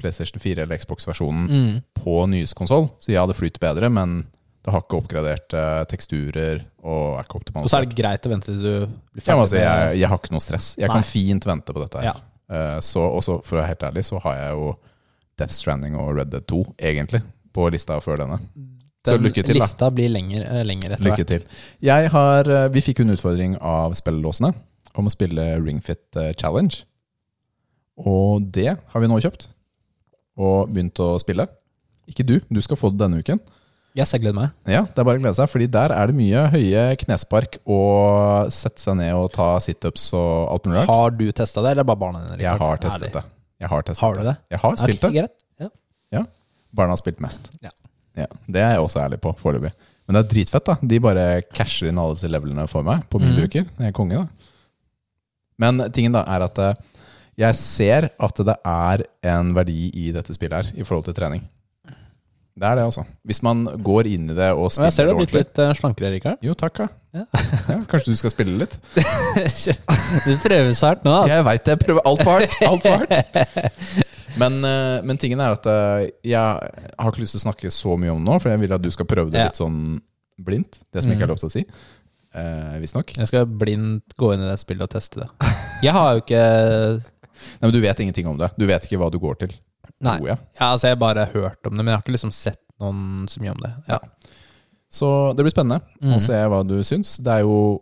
PlayStation 0.00 0.40
4 0.40 0.62
eller 0.64 0.80
Xbox-versjonen 0.80 1.50
Mm. 1.52 1.82
på 2.00 2.14
nyeste 2.32 2.56
konsoll. 2.56 2.88
Så 3.04 3.12
ja, 3.12 3.26
det 3.28 3.36
flyter 3.36 3.60
bedre, 3.60 3.90
men 3.92 4.24
det 4.62 4.70
har 4.70 4.82
ikke 4.84 4.98
oppgraderte 5.00 5.62
teksturer 5.90 6.60
og 6.86 7.16
er 7.18 7.24
ikke 7.26 7.40
Og 7.64 7.70
så 7.70 7.80
er 7.80 7.86
det 7.88 7.96
greit 7.98 8.26
å 8.28 8.30
vente 8.30 8.46
til 8.52 8.60
du 8.62 8.68
blir 8.86 9.18
Ja, 9.18 9.24
ferdig 9.24 9.40
altså, 9.40 9.56
jeg, 9.58 9.96
jeg 9.98 10.10
har 10.12 10.20
ikke 10.20 10.34
noe 10.36 10.44
stress. 10.44 10.68
Jeg 10.78 10.86
Nei. 10.88 10.94
kan 11.00 11.06
fint 11.08 11.46
vente 11.50 11.74
på 11.74 11.82
dette. 11.82 11.98
her 11.98 12.12
Ja. 12.12 12.14
Eh, 12.52 12.80
Så 12.80 13.02
også, 13.02 13.40
for 13.42 13.56
å 13.56 13.60
være 13.62 13.72
helt 13.72 13.82
ærlig, 13.90 14.04
så 14.06 14.20
har 14.22 14.36
jeg 14.38 14.52
jo 14.54 14.68
Death 15.38 15.52
Stranding 15.56 15.96
og 15.98 16.12
Red 16.16 16.30
Dead 16.30 16.46
2, 16.46 16.60
egentlig, 16.78 17.22
på 17.52 17.66
lista 17.74 17.98
før 18.04 18.22
denne. 18.22 18.38
Så 19.02 19.16
lykke 19.18 19.42
til, 19.42 19.58
da. 19.58 19.64
lista 19.66 19.88
blir 19.90 20.12
lenger, 20.12 20.44
eh, 20.46 20.62
lenger 20.64 20.94
etter 20.94 21.08
Lykke 21.08 21.26
til. 21.26 21.46
Jeg 21.82 22.10
har, 22.12 22.48
eh, 22.48 22.68
vi 22.68 22.80
fikk 22.80 23.00
jo 23.00 23.04
en 23.08 23.16
utfordring 23.16 23.56
av 23.60 23.96
spillelåsene 23.98 24.52
om 24.94 25.08
å 25.08 25.10
spille 25.10 25.48
Ringfit 25.64 26.20
eh, 26.20 26.32
Challenge. 26.38 26.84
Og 27.98 28.46
det 28.52 28.76
har 28.78 29.00
vi 29.00 29.08
nå 29.10 29.18
kjøpt. 29.18 29.48
Og 30.38 30.70
begynt 30.72 31.00
å 31.02 31.18
spille. 31.20 31.48
Ikke 32.08 32.24
du, 32.24 32.38
du 32.48 32.60
skal 32.62 32.78
få 32.78 32.92
det 32.92 33.02
denne 33.02 33.18
uken. 33.18 33.40
Yes, 33.92 34.14
jeg 34.14 34.22
gleder 34.22 34.38
meg. 34.38 34.52
Ja, 34.64 34.86
det 34.88 35.02
er 35.02 35.04
bare 35.04 35.20
å 35.20 35.22
glede 35.22 35.36
seg, 35.36 35.50
fordi 35.52 35.66
der 35.68 35.92
er 35.92 36.08
det 36.08 36.16
mye 36.16 36.46
høye 36.54 36.84
knespark 37.02 37.58
og 37.68 38.48
sette 38.54 38.80
seg 38.80 38.96
ned 39.02 39.12
og 39.12 39.28
ta 39.34 39.50
situps 39.60 40.06
og 40.16 40.32
alt 40.54 40.68
mulig 40.68 40.78
rart. 40.80 40.92
Har 40.92 41.14
du 41.18 41.26
testa 41.36 41.64
det, 41.66 41.74
eller 41.74 41.88
bare 41.88 42.00
barna 42.00 42.22
dine? 42.24 42.40
Jeg 42.40 42.62
har 42.62 42.80
testet 42.80 43.10
Ærlig. 43.10 43.14
det. 43.18 43.24
Jeg 43.62 43.72
har 43.72 43.84
testet 43.86 44.04
Har 44.06 44.16
du 44.16 44.22
det? 44.30 44.36
Jeg 44.54 44.62
har 44.62 44.78
spilt 44.80 45.04
okay, 45.04 45.12
det. 45.12 45.26
greit. 45.28 45.72
Ja. 46.12 46.24
Barna 46.72 46.96
har 46.96 47.00
spilt 47.02 47.20
mest. 47.20 47.52
Ja. 47.60 47.72
Ja, 48.16 48.28
det 48.48 48.60
er 48.60 48.74
jeg 48.74 48.84
også 48.84 49.00
ærlig 49.04 49.20
på 49.24 49.32
foreløpig. 49.40 49.72
Men 50.06 50.16
det 50.16 50.22
er 50.22 50.30
dritfett, 50.32 50.66
da. 50.68 50.76
De 50.88 50.98
bare 51.00 51.26
casher 51.54 51.88
inn 51.88 52.00
alle 52.00 52.16
disse 52.16 52.28
levelene 52.28 52.66
for 52.68 52.84
meg 52.86 53.04
på 53.12 53.20
min 53.22 53.32
mm. 53.32 53.38
bruker. 53.40 53.68
Jeg 53.68 53.92
er 53.92 53.96
konge, 53.96 54.24
da. 54.24 54.50
Men 55.62 55.84
tingen 55.94 56.16
da 56.16 56.24
er 56.28 56.44
at 56.48 56.58
eh, 56.60 56.80
jeg 57.40 57.56
ser 57.56 58.08
at 58.12 58.44
det 58.44 58.56
er 58.68 59.04
en 59.32 59.52
verdi 59.56 59.88
i 59.96 60.10
dette 60.14 60.34
spillet 60.36 60.72
her 60.72 60.80
i 60.80 60.86
forhold 60.86 61.06
til 61.08 61.16
trening. 61.16 61.44
Det 62.52 62.68
er 62.68 62.76
det, 62.76 62.84
altså. 62.84 63.02
Hvis 63.24 63.40
man 63.44 63.62
går 63.80 64.08
inn 64.10 64.26
i 64.28 64.34
det 64.36 64.50
og 64.52 64.66
Og 64.66 64.84
jeg 64.84 64.92
ser 64.92 65.08
du 65.08 65.14
har 65.14 65.20
blitt 65.22 65.32
litt 65.32 65.60
eh, 65.62 65.72
slankere, 65.78 66.10
Rikard. 66.12 66.42
Jo, 66.44 66.52
takk, 66.58 66.82
ja. 66.84 66.88
Ja. 67.16 67.78
Kanskje 67.88 68.12
du 68.12 68.18
skal 68.20 68.32
spille 68.32 68.56
litt? 68.60 68.76
du 70.26 70.32
prøver 70.44 70.72
så 70.76 70.90
hardt 70.92 71.06
nå, 71.06 71.14
altså. 71.22 71.32
Jeg 71.32 71.46
veit 71.48 71.64
det. 71.64 71.76
Jeg 71.76 71.82
prøver 71.86 72.08
altfor 72.08 72.34
hardt. 72.36 72.56
Alt 72.68 72.86
for 72.86 73.04
hardt. 73.06 74.08
Men, 74.40 74.60
eh, 74.64 74.98
men 75.04 75.20
tingen 75.20 75.40
er 75.44 75.56
at 75.56 75.66
eh, 75.68 76.06
jeg 76.24 76.40
har 76.40 77.10
ikke 77.10 77.24
lyst 77.24 77.36
til 77.36 77.42
å 77.42 77.46
snakke 77.46 77.72
så 77.72 77.96
mye 78.00 78.12
om 78.14 78.22
det 78.22 78.28
nå, 78.30 78.38
for 78.40 78.52
jeg 78.52 78.62
vil 78.62 78.76
at 78.76 78.84
du 78.84 78.88
skal 78.94 79.08
prøve 79.08 79.32
det 79.32 79.48
litt 79.48 79.60
sånn 79.60 79.80
blindt. 80.42 80.80
Det 80.92 81.04
som 81.04 81.12
ikke 81.12 81.26
er 81.28 81.32
lov 81.34 81.42
til 81.42 81.50
å 81.50 81.52
si. 81.52 81.64
Eh, 82.32 82.76
Visstnok. 82.80 83.12
Jeg 83.18 83.28
skal 83.28 83.48
blindt 83.48 84.16
gå 84.20 84.32
inn 84.34 84.44
i 84.44 84.48
det 84.48 84.56
spillet 84.62 84.86
og 84.88 84.92
teste 84.94 85.24
det. 85.24 85.28
Jeg 85.84 85.92
har 85.96 86.16
jo 86.16 86.24
ikke 86.24 86.44
Nei, 87.42 87.66
men 87.66 87.72
du 87.74 87.80
vet 87.82 88.00
ingenting 88.04 88.28
om 88.28 88.36
det. 88.38 88.52
Du 88.60 88.64
vet 88.68 88.84
ikke 88.86 89.00
hva 89.00 89.08
du 89.10 89.18
går 89.20 89.40
til. 89.40 89.54
Nei. 90.02 90.16
Tror 90.18 90.28
jeg. 90.32 90.38
Ja, 90.60 90.66
altså 90.72 90.88
Jeg 90.90 90.96
har 90.96 91.00
bare 91.04 91.26
hørt 91.32 91.66
om 91.70 91.76
det, 91.76 91.84
men 91.84 91.92
jeg 91.92 91.96
har 91.98 92.02
ikke 92.04 92.16
liksom 92.16 92.32
sett 92.34 92.60
noen 92.82 93.28
så 93.30 93.40
mye 93.42 93.52
om 93.54 93.60
det. 93.62 93.72
Ja. 93.88 93.98
Så 94.92 95.08
det 95.36 95.44
blir 95.46 95.54
spennende 95.54 95.80
Mhm. 96.02 96.16
å 96.16 96.20
se 96.20 96.32
hva 96.52 96.60
du 96.66 96.74
syns. 96.82 97.16
Det 97.22 97.32
er 97.38 97.40
jo 97.46 97.80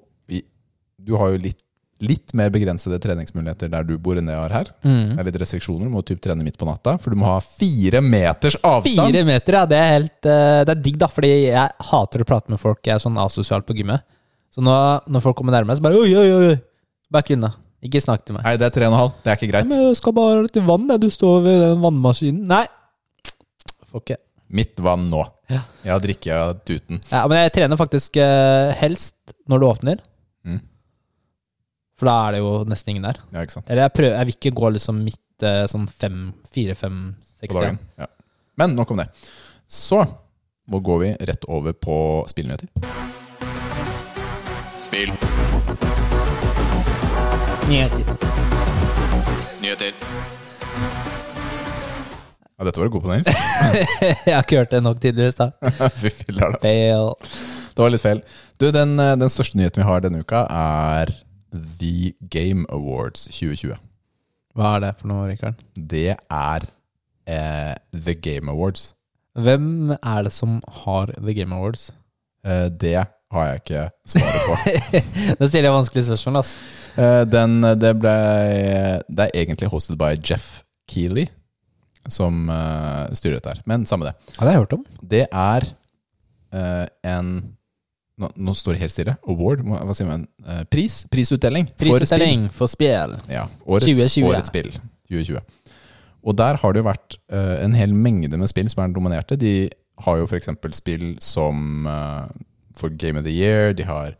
Du 1.03 1.17
har 1.17 1.31
jo 1.33 1.39
litt 1.41 1.63
litt 2.03 2.33
mer 2.33 2.49
begrensede 2.49 2.97
treningsmuligheter 2.99 3.69
der 3.71 3.83
du 3.85 3.99
bor 3.99 4.17
enn 4.17 4.25
det 4.25 4.33
jeg 4.33 4.41
har 4.41 4.53
her. 4.55 4.69
Mm. 4.83 5.17
Det 5.17 5.19
er 5.21 5.25
litt 5.27 5.39
restriksjoner. 5.43 5.85
Du 5.85 5.91
må 5.93 6.01
typ 6.03 6.21
trene 6.25 6.43
midt 6.43 6.57
på 6.57 6.65
natta, 6.65 6.95
for 6.99 7.11
du 7.13 7.17
må 7.21 7.27
ha 7.29 7.41
fire 7.41 8.01
meters 8.01 8.57
avstand. 8.65 9.13
Fire 9.13 9.25
meter, 9.29 9.53
ja. 9.53 9.67
Det 9.69 9.77
er 9.77 9.91
helt 9.99 10.25
eh, 10.29 10.65
Det 10.65 10.69
er 10.77 10.81
digg, 10.81 10.97
da, 10.99 11.07
fordi 11.13 11.31
jeg 11.51 11.71
hater 11.91 12.21
å 12.25 12.29
prate 12.31 12.49
med 12.49 12.59
folk. 12.61 12.81
Jeg 12.89 12.95
er 12.95 13.03
sånn 13.05 13.19
asosial 13.21 13.61
på 13.69 13.77
gymmet. 13.77 14.01
Så 14.55 14.65
nå, 14.65 14.73
når 15.13 15.21
folk 15.27 15.37
kommer 15.37 15.53
nærmere, 15.53 15.77
så 15.77 15.83
bare 15.85 16.01
oi, 16.01 16.15
oi, 16.17 16.31
oi. 16.51 16.57
Back 17.11 17.31
unna. 17.37 17.53
Ikke 17.87 18.01
snakk 18.05 18.27
til 18.29 18.37
meg. 18.37 18.45
Nei, 18.45 18.57
det 18.61 18.67
er 18.69 18.75
tre 18.75 18.89
og 18.89 18.93
en 18.93 18.99
halv. 18.99 19.13
Det 19.25 19.31
er 19.33 19.39
ikke 19.39 19.51
greit. 19.55 19.69
Men 19.71 19.87
jeg 19.87 19.97
skal 20.01 20.15
bare 20.17 20.35
ha 20.35 20.43
litt 20.45 20.59
vann, 20.69 20.89
jeg. 20.93 21.01
Du 21.01 21.09
står 21.13 21.39
ved 21.47 21.63
den 21.65 21.81
vannmaskinen. 21.81 22.43
Nei. 22.51 22.65
Får 23.89 24.05
ikke. 24.05 24.19
Mitt 24.61 24.83
vann 24.85 25.07
nå. 25.09 25.23
Ja. 25.51 25.63
Jeg 25.87 25.93
har 25.95 26.03
drikket 26.05 26.33
av 26.35 26.53
tuten. 26.67 27.01
Ja, 27.09 27.23
men 27.31 27.41
jeg 27.45 27.55
trener 27.57 27.81
faktisk 27.81 28.19
eh, 28.21 28.73
helst 28.81 29.35
når 29.49 29.63
du 29.63 29.67
åpner. 29.71 30.03
Mm. 30.45 30.61
For 31.99 32.11
da 32.11 32.17
er 32.27 32.37
det 32.37 32.43
jo 32.43 32.53
nesten 32.69 32.93
ingen 32.93 33.09
der. 33.09 33.23
Ja, 33.33 33.45
ikke 33.47 33.57
sant. 33.57 33.71
Eller 33.71 33.87
jeg, 33.87 33.95
prøver, 33.97 34.17
jeg 34.19 34.29
vil 34.29 34.39
ikke 34.39 34.55
gå 34.61 34.73
liksom 34.77 35.01
midt 35.07 35.47
eh, 35.47 35.63
sånn 35.71 35.89
fem, 35.89 36.21
fire, 36.53 36.77
fem, 36.79 37.01
seks 37.39 37.55
På 37.55 37.63
dagen. 37.63 37.81
Ja. 38.01 38.11
Men 38.61 38.77
nok 38.77 38.93
om 38.93 39.01
det. 39.01 39.09
Så 39.71 40.03
nå 40.71 40.85
går 40.85 41.03
vi 41.07 41.15
rett 41.33 41.49
over 41.49 41.73
på 41.73 41.97
spillnyheter. 42.29 42.69
Spill. 44.85 45.15
Nyheter. 47.71 47.99
Nyheter. 49.63 49.93
Ja, 52.59 52.65
dette 52.67 52.81
var 52.81 52.89
du 52.89 52.91
god 52.97 53.05
på, 53.05 53.11
Nils. 53.13 53.29
jeg 54.27 54.35
har 54.35 54.43
ikke 54.43 54.59
hørt 54.59 54.73
det 54.75 54.81
nok 54.83 54.99
tidligere 54.99 55.31
i 55.31 55.35
stad. 55.37 55.53
Fy 56.01 56.11
filler'n. 56.11 56.57
ass. 56.57 56.65
Fail. 56.65 57.13
Det 57.71 57.85
var 57.85 57.93
litt 57.95 58.03
feil. 58.03 58.25
Du, 58.59 58.67
den, 58.75 58.97
eh, 58.99 59.13
den 59.23 59.31
største 59.31 59.61
nyheten 59.61 59.85
vi 59.85 59.87
har 59.87 60.03
denne 60.03 60.25
uka, 60.25 60.43
er 60.51 61.15
The 61.55 62.11
Game 62.35 62.67
Awards 62.75 63.29
2020. 63.31 63.79
Hva 64.59 64.75
er 64.75 64.85
det 64.89 64.93
for 64.99 65.13
noe, 65.13 65.31
Rikard? 65.31 65.63
Det 65.79 66.19
er 66.19 66.67
eh, 67.31 67.75
The 67.95 68.19
Game 68.19 68.51
Awards. 68.51 68.97
Hvem 69.39 69.95
er 69.95 70.27
det 70.27 70.35
som 70.35 70.59
har 70.83 71.15
The 71.15 71.39
Game 71.39 71.55
Awards? 71.55 71.93
Eh, 72.43 72.67
det 72.67 72.99
har 73.35 73.47
jeg 73.47 73.61
ikke 73.63 73.83
svaret 74.13 74.47
på. 74.47 74.55
Da 75.41 75.49
stiller 75.49 75.69
jeg 75.69 75.77
vanskelige 75.77 76.07
spørsmål, 76.09 76.41
ass. 76.41 76.57
Eh, 76.99 77.23
den, 77.31 77.61
det 77.79 77.93
ble 78.01 78.17
Det 79.07 79.29
er 79.29 79.37
egentlig 79.45 79.71
hosted 79.71 79.99
by 80.01 80.17
Jeff 80.19 80.65
Keeley, 80.91 81.29
som 82.11 82.49
uh, 82.51 83.07
styrer 83.15 83.39
dette 83.39 83.55
her. 83.55 83.63
Men 83.71 83.87
samme 83.87 84.09
det. 84.09 84.17
Ja, 84.35 84.41
det 84.41 84.49
har 84.49 84.57
jeg 84.57 84.65
hørt 84.65 84.77
om. 84.81 84.85
Det 85.13 85.25
er 85.31 85.69
uh, 86.57 86.87
en 87.07 87.31
nå, 88.21 88.29
nå 88.37 88.55
står 88.57 88.77
det 88.77 88.83
helt 88.83 88.93
stille. 88.93 89.15
Award? 89.31 89.63
Hva 89.65 89.95
sier 89.97 90.11
man? 90.11 90.27
Uh, 90.45 90.65
pris? 90.69 91.05
Prisutdeling. 91.13 91.71
for 91.71 91.87
spill. 91.87 92.01
Prisutdeling 92.01 92.49
for 92.57 92.73
spill. 92.73 93.17
Ja, 93.31 93.47
årets, 93.65 93.87
2020. 93.87 94.27
årets 94.29 94.53
spill 94.53 94.75
2020. 95.09 95.41
Og 96.21 96.37
der 96.37 96.59
har 96.61 96.73
det 96.73 96.83
jo 96.83 96.89
vært 96.89 97.17
eh, 97.33 97.57
en 97.65 97.77
hel 97.77 97.95
mengde 97.97 98.37
med 98.37 98.51
spill 98.51 98.69
som 98.71 98.85
er 98.85 98.95
dominerte. 98.95 99.39
De 99.41 99.71
har 100.05 100.21
jo 100.21 100.29
f.eks. 100.29 100.51
spill 100.77 101.15
som 101.25 101.87
eh, 101.89 102.27
for 102.77 102.91
Game 102.91 103.19
of 103.19 103.25
the 103.25 103.35
Year, 103.35 103.73
de 103.77 103.87
har 103.89 104.17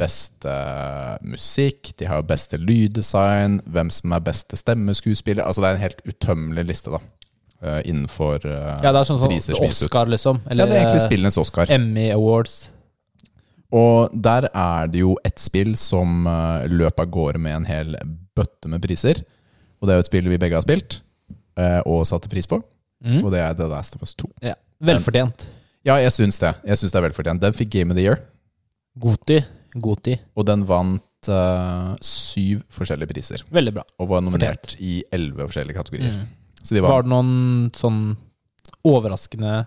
beste 0.00 0.50
eh, 0.50 1.16
musikk, 1.26 1.92
de 1.98 2.08
har 2.10 2.24
beste 2.26 2.58
lyddesign, 2.60 3.60
hvem 3.70 3.90
som 3.92 4.14
er 4.16 4.24
beste 4.24 4.58
stemmeskuespiller. 4.58 5.44
Altså 5.44 5.62
det 5.62 5.70
er 5.70 5.78
en 5.78 5.84
helt 5.86 6.06
utømmelig 6.08 6.66
liste, 6.70 6.92
da. 6.94 7.02
eh, 7.62 7.80
innenfor 7.90 8.42
uh, 8.46 8.74
Ja, 8.82 8.90
det 8.90 9.02
er 9.02 9.08
sånn 9.08 9.20
som. 9.22 9.34
Oscar, 9.62 10.10
liksom. 10.10 10.42
Ja, 10.44 10.50
Eller 10.50 10.70
det 10.70 10.78
er 10.78 10.86
egentlig 10.86 11.06
spillenes 11.06 11.38
Oscar. 11.38 11.70
Emmy 11.70 12.10
Awards. 12.14 12.70
Og 13.72 14.12
der 14.12 14.50
er 14.50 14.90
det 14.92 15.00
jo 15.00 15.14
et 15.24 15.40
spill 15.40 15.76
som 15.80 16.26
uh, 16.28 16.66
løp 16.68 17.00
av 17.00 17.08
gårde 17.12 17.40
med 17.40 17.62
en 17.62 17.68
hel 17.68 17.96
bøtte 18.36 18.68
med 18.68 18.82
priser. 18.84 19.22
Og 19.80 19.88
det 19.88 19.94
er 19.94 20.00
jo 20.00 20.04
et 20.04 20.10
spill 20.10 20.28
vi 20.28 20.40
begge 20.40 20.58
har 20.58 20.66
spilt 20.66 21.00
uh, 21.58 21.80
og 21.88 22.04
satte 22.08 22.30
pris 22.32 22.48
på. 22.50 22.60
Mm. 23.02 23.22
Og 23.24 23.32
det 23.34 23.40
er 23.42 23.56
The 23.58 23.70
Last 23.70 23.96
of 23.96 24.04
Us 24.04 24.14
2. 24.18 24.28
Ja. 24.44 24.58
Velfortjent. 24.82 25.48
Ja, 25.86 25.96
jeg 25.98 26.12
syns 26.14 26.38
det. 26.42 26.52
Jeg 26.68 26.78
syns 26.78 26.92
det 26.94 27.00
er 27.00 27.06
velfortjent. 27.08 27.42
Den 27.42 27.56
fikk 27.56 27.72
Game 27.74 27.94
of 27.94 27.98
the 27.98 28.04
Year, 28.04 28.20
Goti. 29.02 29.40
Goti. 29.82 30.18
og 30.36 30.46
den 30.46 30.66
vant 30.68 31.30
uh, 31.32 31.94
syv 32.04 32.62
forskjellige 32.72 33.10
priser. 33.10 33.44
Veldig 33.50 33.72
bra. 33.78 33.84
Og 34.02 34.10
var 34.12 34.22
nominert 34.24 34.76
i 34.78 35.00
elleve 35.14 35.48
forskjellige 35.48 35.78
kategorier. 35.78 36.20
Mm. 36.20 36.26
De 36.62 36.82
var, 36.82 36.92
Var 36.92 37.06
det 37.06 37.10
noen 37.10 37.70
sånn 37.74 38.02
overraskende 38.86 39.64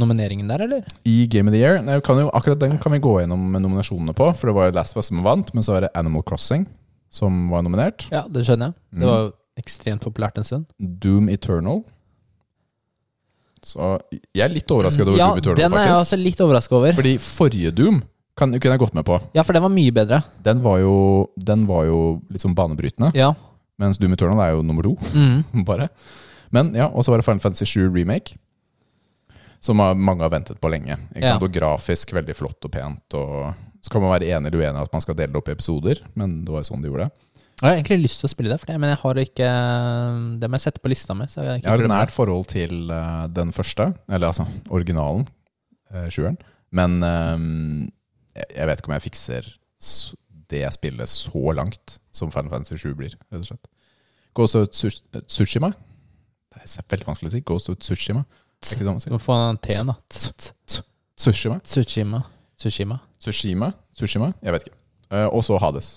nomineringen 0.00 0.50
der, 0.50 0.66
eller? 0.66 0.90
i 1.08 1.26
Game 1.30 1.50
of 1.50 1.54
the 1.54 1.60
Year. 1.62 1.80
Nei, 1.82 1.96
kan 2.04 2.20
jo, 2.20 2.28
akkurat 2.36 2.60
den 2.60 2.76
kan 2.82 2.92
vi 2.94 3.00
gå 3.02 3.16
gjennom 3.22 3.48
med 3.52 3.64
nominasjonene 3.64 4.14
på, 4.16 4.28
for 4.36 4.50
det 4.50 4.56
var 4.58 4.68
jo 4.68 4.76
Last 4.76 4.94
of 4.94 5.02
Us 5.02 5.10
som 5.10 5.22
vant, 5.24 5.50
men 5.56 5.66
så 5.66 5.74
var 5.76 5.86
det 5.86 5.94
Animal 5.98 6.22
Crossing 6.26 6.66
som 7.10 7.48
var 7.50 7.64
nominert. 7.66 8.06
Ja, 8.12 8.26
det 8.30 8.44
skjønner 8.46 8.70
jeg. 8.70 8.78
Mm. 8.92 9.00
Det 9.00 9.08
var 9.10 9.24
jo 9.24 9.32
ekstremt 9.60 10.04
populært 10.06 10.38
en 10.38 10.46
stund. 10.46 10.68
Doom 10.78 11.28
Eternal. 11.32 11.82
Så 13.66 14.00
jeg 14.34 14.44
er 14.44 14.52
litt 14.52 14.70
overrasket 14.72 15.04
over 15.06 15.18
ja, 15.18 15.28
Doom 15.34 15.38
Eternal, 15.42 15.56
den 15.60 15.74
er 15.76 15.84
jeg 15.84 15.94
faktisk. 15.94 16.06
også 16.06 16.18
litt 16.22 16.40
overrasket 16.46 16.76
over. 16.78 16.92
Fordi 16.96 17.12
forrige 17.20 17.72
Doom 17.76 18.02
kan, 18.36 18.52
kunne 18.56 18.72
jeg 18.76 18.80
gått 18.80 18.94
med 18.96 19.04
på. 19.04 19.18
Ja, 19.36 19.42
for 19.44 19.52
den 19.56 19.62
var 19.66 19.72
mye 19.74 19.92
bedre. 19.92 20.22
Den 20.42 20.62
var 20.64 20.78
jo, 20.80 20.94
den 21.36 21.66
var 21.68 21.84
jo 21.90 21.98
litt 22.32 22.40
sånn 22.44 22.54
banebrytende, 22.56 23.10
Ja. 23.18 23.34
mens 23.78 23.98
Doom 24.00 24.12
Eternal 24.16 24.40
er 24.46 24.54
jo 24.56 24.62
nummer 24.64 24.82
to. 24.86 24.94
Mm. 25.12 25.64
bare. 25.68 25.90
Men 26.50 26.72
ja, 26.74 26.88
Og 26.88 27.04
så 27.04 27.12
var 27.12 27.20
det 27.20 27.24
Final 27.28 27.40
Fantasy 27.44 27.64
7 27.68 27.90
Remake. 27.94 28.38
Som 29.60 29.76
mange 29.76 30.22
har 30.24 30.30
ventet 30.32 30.56
på 30.60 30.70
lenge. 30.72 30.96
Ja. 31.20 31.36
Og 31.36 31.50
grafisk 31.52 32.14
veldig 32.16 32.32
flott 32.34 32.64
og 32.64 32.72
pent. 32.72 33.12
Og 33.12 33.52
så 33.84 33.92
kan 33.92 34.00
man 34.00 34.14
være 34.14 34.30
enig 34.32 34.48
eller 34.48 34.62
uenig 34.64 34.80
at 34.86 34.92
man 34.96 35.02
skal 35.04 35.14
dele 35.18 35.32
det 35.34 35.36
opp 35.40 35.50
i 35.50 35.52
episoder, 35.52 36.00
men 36.16 36.38
det 36.46 36.52
var 36.54 36.62
jo 36.64 36.68
sånn 36.72 36.80
de 36.80 36.88
gjorde 36.88 37.10
det. 37.10 37.26
Jeg 37.60 37.68
har 37.68 37.76
egentlig 37.76 38.06
lyst 38.06 38.22
til 38.22 38.28
å 38.28 38.32
spille 38.32 38.52
det, 38.52 38.56
for 38.62 38.70
det, 38.70 38.78
men 38.80 38.88
jeg 38.88 39.00
har 39.02 39.18
ikke 39.20 39.48
Det 40.40 40.48
må 40.48 40.56
jeg 40.56 40.64
sette 40.64 40.80
på 40.80 40.88
lista 40.88 41.16
mi. 41.16 41.26
Jeg, 41.28 41.60
Jeg 41.60 41.68
har 41.68 41.82
et 41.84 41.92
nært 41.92 42.14
forhold 42.14 42.46
til 42.48 42.88
uh, 42.88 43.26
den 43.28 43.52
første, 43.52 43.90
eller 44.08 44.30
altså 44.30 44.46
originalen, 44.72 45.26
uh, 45.92 46.06
sjueren. 46.08 46.38
Men 46.72 47.00
eh, 47.02 47.40
jeg, 48.38 48.66
vet 48.68 48.78
ikke 48.78 48.92
om 48.92 48.94
jeg 48.94 49.02
fikser 49.08 49.46
det 50.50 50.60
jeg 50.62 50.76
spiller 50.76 51.08
så 51.10 51.50
langt 51.58 51.96
som 52.14 52.30
Final 52.30 52.52
Fantasy 52.52 52.78
7 52.78 52.92
blir, 52.94 53.16
rett 53.26 53.40
og 53.42 53.48
slett. 53.48 53.70
Ghost 54.38 54.54
of 54.54 54.68
Tsush- 54.70 55.02
Tsushima 55.26 55.72
Det 55.74 56.62
er 56.62 56.86
veldig 56.94 57.08
vanskelig 57.08 57.32
å 57.32 57.34
si. 57.34 57.40
Ghost 57.42 57.72
of 57.72 57.80
Tsushima. 57.82 58.22
Det 58.60 58.70
er 58.70 58.78
ikke 58.78 58.86
sånn 58.86 59.02
å 59.02 59.16
må 59.16 59.22
få 59.24 59.38
en 59.50 59.58
da. 59.90 59.96
T- 60.14 60.30
t- 60.38 60.84
Tsushima? 61.18 61.58
Tsushima. 61.66 62.22
Tsushima. 62.56 63.00
Tsushima? 63.92 64.30
Jeg 64.46 64.54
vet 64.54 64.68
ikke. 64.68 64.78
Og 65.34 65.42
så 65.44 65.58
Hades. 65.58 65.90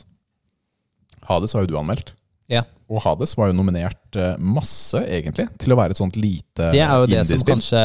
Hades 1.30 1.56
har 1.56 1.66
jo 1.66 1.72
du 1.74 1.78
anmeldt. 1.80 2.14
Ja. 2.52 2.64
Og 2.92 3.02
Hades 3.06 3.36
var 3.40 3.50
jo 3.50 3.58
nominert 3.58 4.18
eh, 4.20 4.36
masse, 4.38 5.00
egentlig, 5.08 5.48
til 5.62 5.74
å 5.74 5.78
være 5.80 5.96
et 5.96 6.02
sånt 6.02 6.18
lite 6.20 6.72
Det 6.74 6.82
er 6.84 6.98
jo 7.00 7.08
det 7.10 7.24
som 7.30 7.46
kanskje 7.48 7.84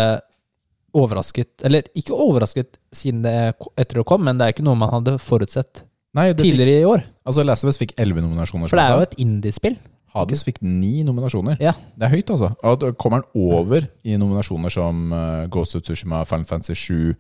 overrasket 0.98 1.62
Eller 1.68 1.86
ikke 1.98 2.16
overrasket 2.16 2.78
siden 2.94 3.22
det 3.22 3.36
etter 3.78 4.00
det 4.00 4.06
kom, 4.08 4.24
men 4.26 4.40
det 4.40 4.48
er 4.48 4.56
ikke 4.56 4.66
noe 4.66 4.78
man 4.80 4.90
hadde 4.92 5.18
forutsett 5.22 5.84
Nei, 6.16 6.32
tidligere 6.34 6.72
fikk, 6.72 6.82
i 6.82 6.88
år. 6.88 7.06
altså 7.28 7.44
Last 7.44 7.66
of 7.66 7.70
Us 7.70 7.78
fikk 7.78 7.92
elleve 8.00 8.24
nominasjoner. 8.24 8.70
For 8.70 8.80
det 8.80 8.84
er 8.88 8.96
jo 8.96 9.06
et 9.06 9.16
indiespill. 9.22 9.76
Hades 10.16 10.42
fikk 10.46 10.62
ni 10.64 11.02
nominasjoner. 11.06 11.58
Ja. 11.62 11.74
Det 11.94 12.08
er 12.08 12.14
høyt, 12.16 12.32
altså. 12.32 12.48
Og 12.64 12.78
da 12.80 12.90
kommer 12.96 13.20
han 13.20 13.28
over 13.38 13.86
i 14.08 14.16
nominasjoner 14.18 14.72
som 14.72 15.12
uh, 15.12 15.44
Ghost 15.52 15.76
of 15.76 15.84
Tsushima, 15.84 16.22
Final 16.26 16.48
Fantasy 16.48 16.74
7, 16.80 17.12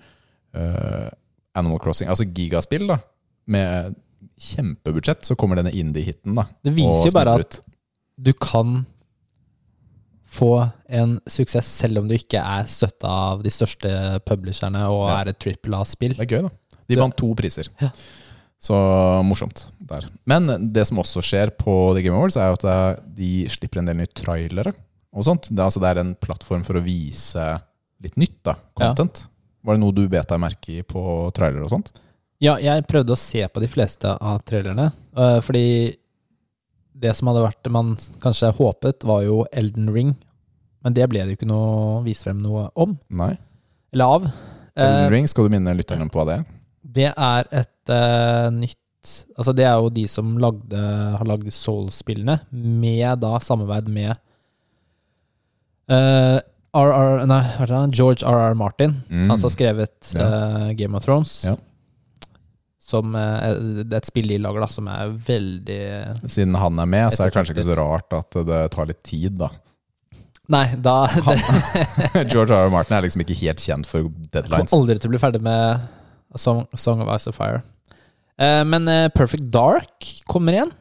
uh, 0.56 1.10
Animal 1.60 1.82
Crossing. 1.84 2.08
Altså 2.10 2.26
gigaspill, 2.26 2.88
da. 2.88 2.96
Med 3.52 3.94
kjempebudsjett, 4.38 5.24
så 5.26 5.36
kommer 5.38 5.58
denne 5.60 5.72
indie-hiten, 5.74 6.34
da. 6.38 6.46
Det 6.64 6.74
viser 6.76 7.10
jo 7.10 7.16
bare 7.16 7.34
at 7.40 7.58
du 8.18 8.32
kan 8.34 8.84
få 10.28 10.52
en 10.92 11.16
suksess 11.26 11.66
selv 11.80 12.02
om 12.02 12.08
du 12.08 12.14
ikke 12.18 12.38
er 12.40 12.66
støtta 12.70 13.08
av 13.32 13.42
de 13.42 13.50
største 13.50 13.90
publisherne 14.28 14.82
og 14.90 15.08
Ja. 15.08 15.20
er 15.22 15.28
et 15.32 15.38
trippel 15.40 15.74
A-spill. 15.74 16.14
Det 16.14 16.26
er 16.26 16.36
gøy, 16.36 16.42
da. 16.48 16.50
De 16.88 16.96
vant 16.96 17.16
to 17.16 17.34
priser. 17.34 17.68
Ja. 17.80 17.90
Så 18.60 18.74
morsomt 19.24 19.70
der. 19.80 20.08
Men 20.26 20.72
det 20.72 20.86
som 20.86 20.98
også 20.98 21.22
skjer 21.22 21.50
på 21.56 21.94
The 21.94 22.02
Game 22.02 22.16
Awards, 22.16 22.36
er 22.36 22.48
jo 22.50 22.58
at 22.68 23.14
de 23.14 23.46
slipper 23.48 23.78
en 23.78 23.86
del 23.86 23.96
nye 23.96 24.06
trailere 24.12 24.74
og 25.14 25.24
sånt. 25.24 25.48
Det 25.48 25.62
altså, 25.64 25.80
det 25.80 25.88
er 25.96 26.00
en 26.02 26.14
plattform 26.16 26.64
for 26.64 26.74
å 26.74 26.82
vise 26.84 27.60
litt 28.02 28.16
nytt, 28.16 28.42
da. 28.44 28.56
Ja. 28.78 28.88
Content. 28.92 29.28
Var 29.64 29.74
det 29.74 29.80
noe 29.80 29.92
du 29.92 30.08
bet 30.08 30.28
deg 30.28 30.40
merke 30.40 30.78
i 30.78 30.82
på 30.82 31.32
trailer 31.34 31.62
og 31.62 31.70
sånt? 31.70 31.92
Ja, 32.44 32.54
jeg 32.62 32.86
prøvde 32.86 33.14
å 33.16 33.18
se 33.18 33.42
på 33.50 33.60
de 33.62 33.68
fleste 33.70 34.12
av 34.14 34.42
trailerne, 34.46 34.92
øh, 35.18 35.38
fordi 35.42 35.96
det 36.98 37.14
som 37.18 37.30
hadde 37.30 37.42
vært 37.44 37.62
det 37.66 37.72
man 37.74 37.96
kanskje 38.22 38.52
håpet, 38.58 39.06
var 39.06 39.22
jo 39.26 39.40
Elden 39.52 39.90
Ring. 39.94 40.12
Men 40.82 40.94
det 40.94 41.08
ble 41.10 41.24
det 41.24 41.34
jo 41.34 41.38
ikke 41.40 41.50
noe 41.50 42.02
vist 42.06 42.22
frem 42.26 42.38
noe 42.42 42.68
om, 42.78 42.96
Nei. 43.10 43.32
eller 43.94 44.04
av. 44.18 44.28
Elden 44.78 45.04
Eh, 45.04 45.10
Ring, 45.10 45.26
skal 45.30 45.48
du 45.48 45.56
minne 45.56 45.74
lytterne 45.74 46.06
på 46.10 46.20
hva 46.20 46.26
det 46.28 46.36
er? 46.38 46.44
Det 46.98 47.08
er 47.10 47.48
et 47.62 47.90
uh, 47.92 48.50
nytt 48.54 48.76
Altså, 49.38 49.52
det 49.54 49.64
er 49.64 49.76
jo 49.78 49.88
de 49.94 50.02
som 50.10 50.32
lagde, 50.42 50.76
har 51.16 51.24
lagd 51.24 51.46
Soul-spillene, 51.54 52.40
med 52.50 53.20
da 53.22 53.38
samarbeid 53.40 53.86
med 53.88 54.10
eh, 55.88 56.40
RR, 56.76 57.22
nei? 57.30 57.40
George 57.94 58.26
R.R. 58.26 58.54
Martin. 58.58 58.98
Mm. 59.08 59.28
Han 59.30 59.38
som 59.38 59.48
har 59.48 59.54
skrevet 59.54 60.10
Ja. 60.18 60.26
uh, 60.26 60.72
Game 60.76 60.98
of 60.98 61.06
Thrones. 61.06 61.44
Ja. 61.46 61.54
Som 62.88 63.12
eh, 63.20 63.58
Det 63.84 63.98
et 63.98 64.06
spill 64.08 64.30
de 64.32 64.38
lager, 64.40 64.62
da, 64.64 64.68
som 64.72 64.86
er 64.88 65.10
veldig 65.26 65.80
Siden 66.32 66.54
han 66.56 66.78
er 66.80 66.88
med, 66.88 67.10
så 67.12 67.26
er 67.26 67.28
det 67.30 67.36
kanskje 67.36 67.52
ikke 67.56 67.66
så 67.68 67.76
rart 67.76 68.14
at 68.16 68.38
det 68.48 68.62
tar 68.72 68.88
litt 68.88 69.02
tid, 69.04 69.36
da. 69.42 69.50
Nei, 70.48 70.64
da 70.80 71.02
han, 71.12 71.36
George 72.32 72.48
R. 72.56 72.64
R. 72.64 72.70
Martin 72.72 72.96
er 72.96 73.04
liksom 73.04 73.20
ikke 73.26 73.36
helt 73.42 73.60
kjent 73.60 73.84
for 73.90 74.06
Jeg 74.06 74.30
deadlines. 74.32 74.70
kommer 74.70 74.80
aldri 74.80 74.96
til 75.02 75.10
å 75.10 75.12
bli 75.12 75.20
ferdig 75.20 75.42
med 75.44 75.84
Song, 76.40 76.62
Song 76.72 77.02
of 77.04 77.10
Ice 77.12 77.28
of 77.28 77.36
Fire. 77.36 77.60
Eh, 78.40 78.62
men 78.64 78.88
eh, 78.88 79.10
Perfect 79.12 79.50
Dark 79.52 80.08
kommer 80.30 80.56
igjen. 80.56 80.72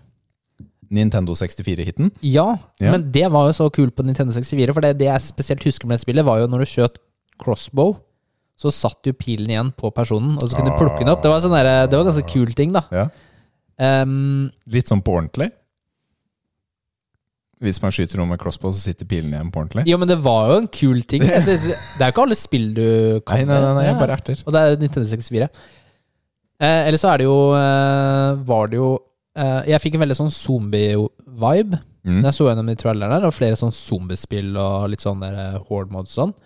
Nintendo 0.87 1.35
64-hiten. 1.35 2.13
Ja, 2.23 2.53
Ja. 2.79 2.93
men 2.95 3.09
det 3.11 3.25
var 3.33 3.49
jo 3.49 3.55
så 3.57 3.67
kult 3.75 3.91
på 3.97 4.05
Nintendo 4.07 4.31
64. 4.31 4.71
For 4.71 4.85
det, 4.85 4.93
det 5.01 5.09
jeg 5.09 5.25
spesielt 5.27 5.65
husker 5.67 5.89
med 5.91 5.97
det 5.99 6.05
spillet, 6.05 6.23
var 6.23 6.39
jo 6.39 6.47
når 6.47 6.63
du 6.63 6.69
skjøt 6.71 7.01
crossbow, 7.43 7.97
så 8.57 8.73
satt 8.73 9.05
jo 9.05 9.13
pilen 9.13 9.51
igjen 9.53 9.69
på 9.77 9.91
personen, 9.93 10.33
og 10.41 10.49
så 10.49 10.57
kunne 10.57 10.73
du 10.73 10.79
plukke 10.79 11.03
den 11.03 11.13
opp. 11.13 11.21
Det 11.21 11.29
var, 11.29 11.41
sånn 11.43 11.53
der, 11.53 11.69
det 11.85 11.99
var 11.99 12.07
ganske 12.09 12.25
kul 12.29 12.53
ting, 12.57 12.73
da. 12.73 12.83
Ja. 12.89 13.07
Um, 13.77 14.47
Litt 14.73 14.89
sånn 14.89 15.03
på 15.05 15.13
ordentlig. 15.13 15.51
Hvis 17.61 17.79
man 17.81 17.93
skyter 17.93 18.19
noe 18.19 18.29
med 18.29 18.41
crossbow, 18.41 18.73
så 18.73 18.81
sitter 18.81 19.07
pilen 19.09 19.33
igjen 19.33 19.49
på 19.53 19.63
ordentlig. 19.63 19.87
jo, 19.89 19.97
men 19.97 20.09
det 20.09 20.17
var 20.25 20.51
jo 20.51 20.57
en 20.61 20.69
kul 20.69 21.01
ting. 21.09 21.25
Synes, 21.47 21.65
det 21.65 22.01
er 22.01 22.09
jo 22.09 22.15
ikke 22.15 22.25
alle 22.27 22.37
spill 22.37 22.67
du 22.77 22.87
kan 23.25 23.41
Nei, 23.41 23.47
nei, 23.49 23.59
nei, 23.63 23.73
nei 23.79 23.85
jeg 23.87 23.99
bare 24.01 24.17
erter. 24.17 24.41
Og 24.45 24.53
det 24.53 24.63
er 24.63 24.81
Nintendo 24.81 25.09
64. 25.09 25.49
Eh, 26.57 26.81
eller 26.89 27.01
så 27.01 27.11
er 27.11 27.21
det 27.21 27.27
jo 27.27 27.37
eh, 27.53 28.29
Var 28.49 28.69
det 28.71 28.77
jo 28.79 28.87
eh, 29.37 29.67
Jeg 29.69 29.81
fikk 29.83 29.93
en 29.93 30.01
veldig 30.01 30.15
sånn 30.17 30.33
zombie-vibe. 30.33 31.81
Mm. 32.07 32.15
Når 32.21 32.29
jeg 32.29 32.37
så 32.37 32.47
gjennom 32.47 32.69
de 32.71 32.77
trailerne, 32.81 33.19
og 33.27 33.35
flere 33.35 33.59
sånn 33.59 33.75
zombiespill 33.75 34.55
og 34.57 34.87
litt 34.93 35.03
sånn 35.03 35.21
der 35.21 35.41
eh, 35.43 35.57
horde 35.69 35.93
mods 35.93 36.13
og 36.15 36.21
sånn. 36.21 36.37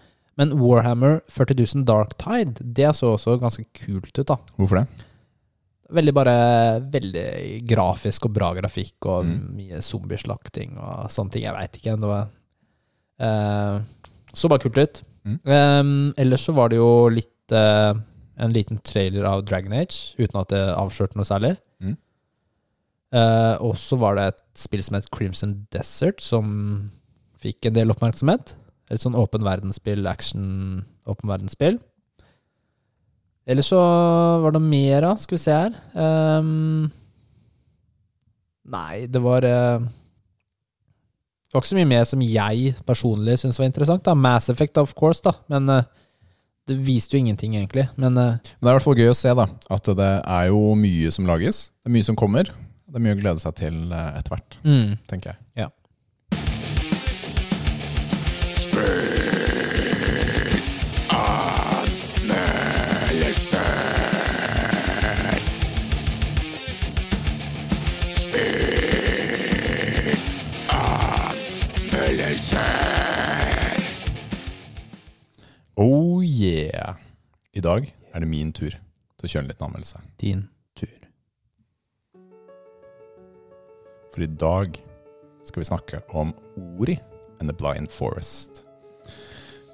Men 0.42 0.56
Warhammer 0.58 1.20
40 1.30 1.60
000 1.78 1.86
Dark 1.86 2.16
Tide, 2.18 2.58
det 2.66 2.90
så 2.98 3.14
også 3.14 3.38
ganske 3.42 3.66
kult 3.78 4.10
ut, 4.18 4.26
da. 4.32 4.40
Hvorfor 4.58 4.82
det? 4.82 5.08
Veldig 5.92 6.14
bare 6.16 6.34
Veldig 6.94 7.26
grafisk 7.68 8.26
og 8.30 8.34
bra 8.38 8.54
grafikk 8.58 9.06
og 9.12 9.26
Mm. 9.28 9.56
mye 9.60 9.82
zombieslakting 9.86 10.78
og 10.80 11.12
sånne 11.14 11.32
ting. 11.36 11.44
Jeg 11.46 11.54
veit 11.58 11.78
ikke. 11.78 11.98
Det 12.00 12.10
var 12.10 12.30
uh, 13.22 13.82
Så 14.34 14.50
bare 14.50 14.64
kult 14.64 14.80
ut. 14.80 15.02
Mm. 15.28 15.40
Um, 15.46 16.14
ellers 16.18 16.48
så 16.48 16.56
var 16.58 16.72
det 16.72 16.80
jo 16.80 17.10
litt 17.14 17.54
uh, 17.54 17.94
En 18.42 18.54
liten 18.56 18.80
trailer 18.82 19.28
av 19.28 19.44
Dragon 19.46 19.74
Age, 19.78 20.16
uten 20.18 20.40
at 20.40 20.50
det 20.50 20.64
avslørte 20.74 21.20
noe 21.20 21.28
særlig. 21.28 21.58
Mm. 21.84 21.98
Uh, 23.14 23.56
og 23.62 23.76
så 23.78 24.00
var 24.00 24.16
det 24.18 24.24
et 24.32 24.40
spill 24.58 24.82
som 24.82 24.96
het 24.98 25.10
Crimson 25.14 25.68
Desert, 25.76 26.24
som 26.24 26.90
fikk 27.44 27.68
en 27.68 27.76
del 27.76 27.92
oppmerksomhet. 27.94 28.56
Et 28.92 29.00
sånn 29.00 29.16
åpen 29.16 29.46
verdensspill, 29.48 30.04
action 30.10 30.84
åpen 31.08 31.32
verdensspill. 31.32 31.78
Eller 33.48 33.66
så 33.66 33.80
var 34.44 34.54
det 34.54 34.62
mer, 34.64 35.02
da. 35.06 35.16
Skal 35.18 35.38
vi 35.38 35.42
se 35.42 35.56
her. 35.56 35.74
um, 35.98 36.92
nei, 38.72 39.08
det 39.12 39.22
var 39.24 39.44
uh, 39.48 39.82
Det 39.82 41.56
var 41.56 41.64
ikke 41.64 41.72
så 41.72 41.80
mye 41.80 41.90
mer 41.90 42.06
som 42.08 42.22
jeg 42.24 42.76
personlig 42.88 43.40
syntes 43.42 43.60
var 43.60 43.72
interessant. 43.72 44.06
da 44.06 44.14
Mass 44.16 44.52
Effect, 44.54 44.78
of 44.78 44.94
course, 44.96 45.24
da. 45.26 45.34
Men 45.52 45.68
uh, 45.72 45.82
det 46.70 46.78
viste 46.86 47.18
jo 47.18 47.24
ingenting, 47.24 47.56
egentlig. 47.58 47.88
Men 47.96 48.16
uh, 48.18 48.38
Men 48.38 48.68
det 48.68 48.70
er 48.70 48.76
i 48.76 48.78
hvert 48.78 48.88
fall 48.90 49.02
gøy 49.02 49.12
å 49.12 49.18
se 49.18 49.34
da 49.36 49.48
at 49.78 49.92
det 50.04 50.12
er 50.22 50.48
jo 50.52 50.62
mye 50.80 51.12
som 51.12 51.28
lages. 51.28 51.70
Det 51.82 51.90
er 51.92 51.98
mye 51.98 52.10
som 52.12 52.20
kommer. 52.20 52.52
Det 52.92 53.00
er 53.00 53.04
mye 53.08 53.16
å 53.18 53.22
glede 53.24 53.40
seg 53.40 53.56
til 53.56 53.86
etter 53.96 54.34
hvert, 54.36 54.58
mm, 54.68 54.98
tenker 55.08 55.32
jeg. 55.32 55.40
Ja. 55.64 55.68
I 76.72 77.64
dag 77.64 77.88
er 78.14 78.24
det 78.24 78.30
min 78.30 78.52
tur 78.56 78.72
til 78.72 79.28
å 79.28 79.32
kjøre 79.32 79.44
en 79.44 79.52
liten 79.52 79.68
anmeldelse. 79.68 80.02
din 80.22 80.48
tur. 80.76 80.98
For 84.14 84.24
i 84.24 84.28
dag 84.28 84.80
skal 85.44 85.62
vi 85.62 85.70
snakke 85.70 86.02
om 86.10 86.34
Ori 86.80 87.00
and 87.40 87.50
the 87.50 87.56
Blind 87.56 87.92
Forest. 87.92 88.66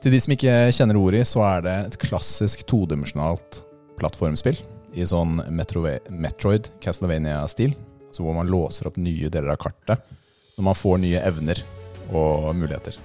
Til 0.01 0.13
de 0.13 0.19
som 0.21 0.33
ikke 0.33 0.71
kjenner 0.71 0.99
Ori, 0.99 1.23
så 1.25 1.41
er 1.45 1.61
det 1.65 1.75
et 1.87 1.99
klassisk 2.01 2.65
todimensjonalt 2.69 3.63
plattformspill 3.97 4.59
i 4.93 5.05
sånn 5.05 5.41
Metroid 5.49 6.69
Castlevania-stil. 6.81 7.73
Så 8.11 8.23
hvor 8.23 8.37
man 8.37 8.49
låser 8.49 8.87
opp 8.87 8.97
nye 8.97 9.29
deler 9.29 9.53
av 9.53 9.61
kartet 9.61 10.01
når 10.57 10.65
man 10.69 10.77
får 10.77 11.01
nye 11.03 11.21
evner 11.21 11.61
og 12.09 12.55
muligheter. 12.55 12.95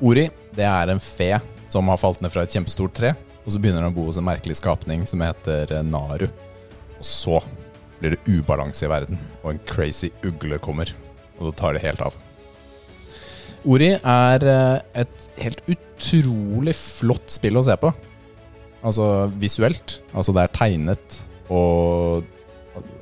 Ori 0.00 0.28
det 0.54 0.64
er 0.64 0.92
en 0.92 1.02
fe 1.02 1.34
som 1.68 1.88
har 1.92 2.00
falt 2.00 2.22
ned 2.24 2.32
fra 2.32 2.44
et 2.44 2.54
kjempestort 2.54 2.94
tre, 2.96 3.14
og 3.44 3.52
så 3.52 3.60
begynner 3.60 3.84
han 3.84 3.92
å 3.92 3.96
bo 3.96 4.06
hos 4.08 4.18
en 4.20 4.26
merkelig 4.28 4.58
skapning 4.60 5.06
som 5.08 5.22
heter 5.24 5.72
eh, 5.72 5.84
Naru. 5.86 6.26
Og 6.98 7.04
så 7.06 7.40
blir 7.98 8.14
det 8.14 8.24
ubalanse 8.28 8.86
i 8.86 8.90
verden, 8.90 9.20
og 9.42 9.52
en 9.54 9.62
crazy 9.68 10.10
ugle 10.26 10.60
kommer. 10.62 10.92
Og 11.38 11.48
da 11.48 11.54
tar 11.56 11.76
det 11.76 11.84
helt 11.84 12.02
av. 12.04 12.16
Ori 13.68 13.90
er 13.96 14.44
eh, 14.46 15.02
et 15.04 15.28
helt 15.42 15.62
utrolig 15.70 16.74
flott 16.78 17.32
spill 17.32 17.58
å 17.58 17.64
se 17.66 17.76
på. 17.80 17.92
Altså 18.86 19.28
visuelt. 19.40 19.98
Altså 20.12 20.34
det 20.36 20.44
er 20.44 20.58
tegnet 20.58 21.22
og 21.48 22.34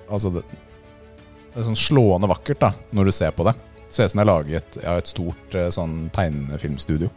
Altså 0.07 0.31
det, 0.31 0.45
det 0.47 1.59
er 1.59 1.65
sånn 1.67 1.77
slående 1.77 2.29
vakkert 2.31 2.61
da 2.63 2.69
når 2.95 3.09
du 3.09 3.13
ser 3.17 3.33
på 3.35 3.43
det. 3.49 3.57
Det 3.59 3.97
Ser 3.97 4.07
ut 4.07 4.13
som 4.13 4.21
det 4.21 4.23
er 4.23 4.29
laget 4.31 4.77
av 4.87 5.01
et 5.01 5.11
stort 5.11 5.57
eh, 5.59 5.67
sånn 5.75 5.97
tegnefilmstudio. 6.15 7.11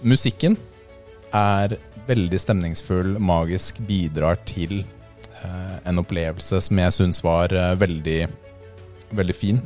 Musikken 0.00 0.56
er 1.36 1.76
veldig 2.08 2.38
stemningsfull, 2.40 3.18
magisk, 3.20 3.82
bidrar 3.86 4.38
til 4.48 4.80
eh, 4.80 5.76
en 5.88 6.00
opplevelse 6.00 6.60
som 6.64 6.80
jeg 6.80 6.94
syns 6.96 7.20
var 7.24 7.52
eh, 7.52 7.74
veldig, 7.78 8.20
veldig 9.16 9.36
fin. 9.36 9.60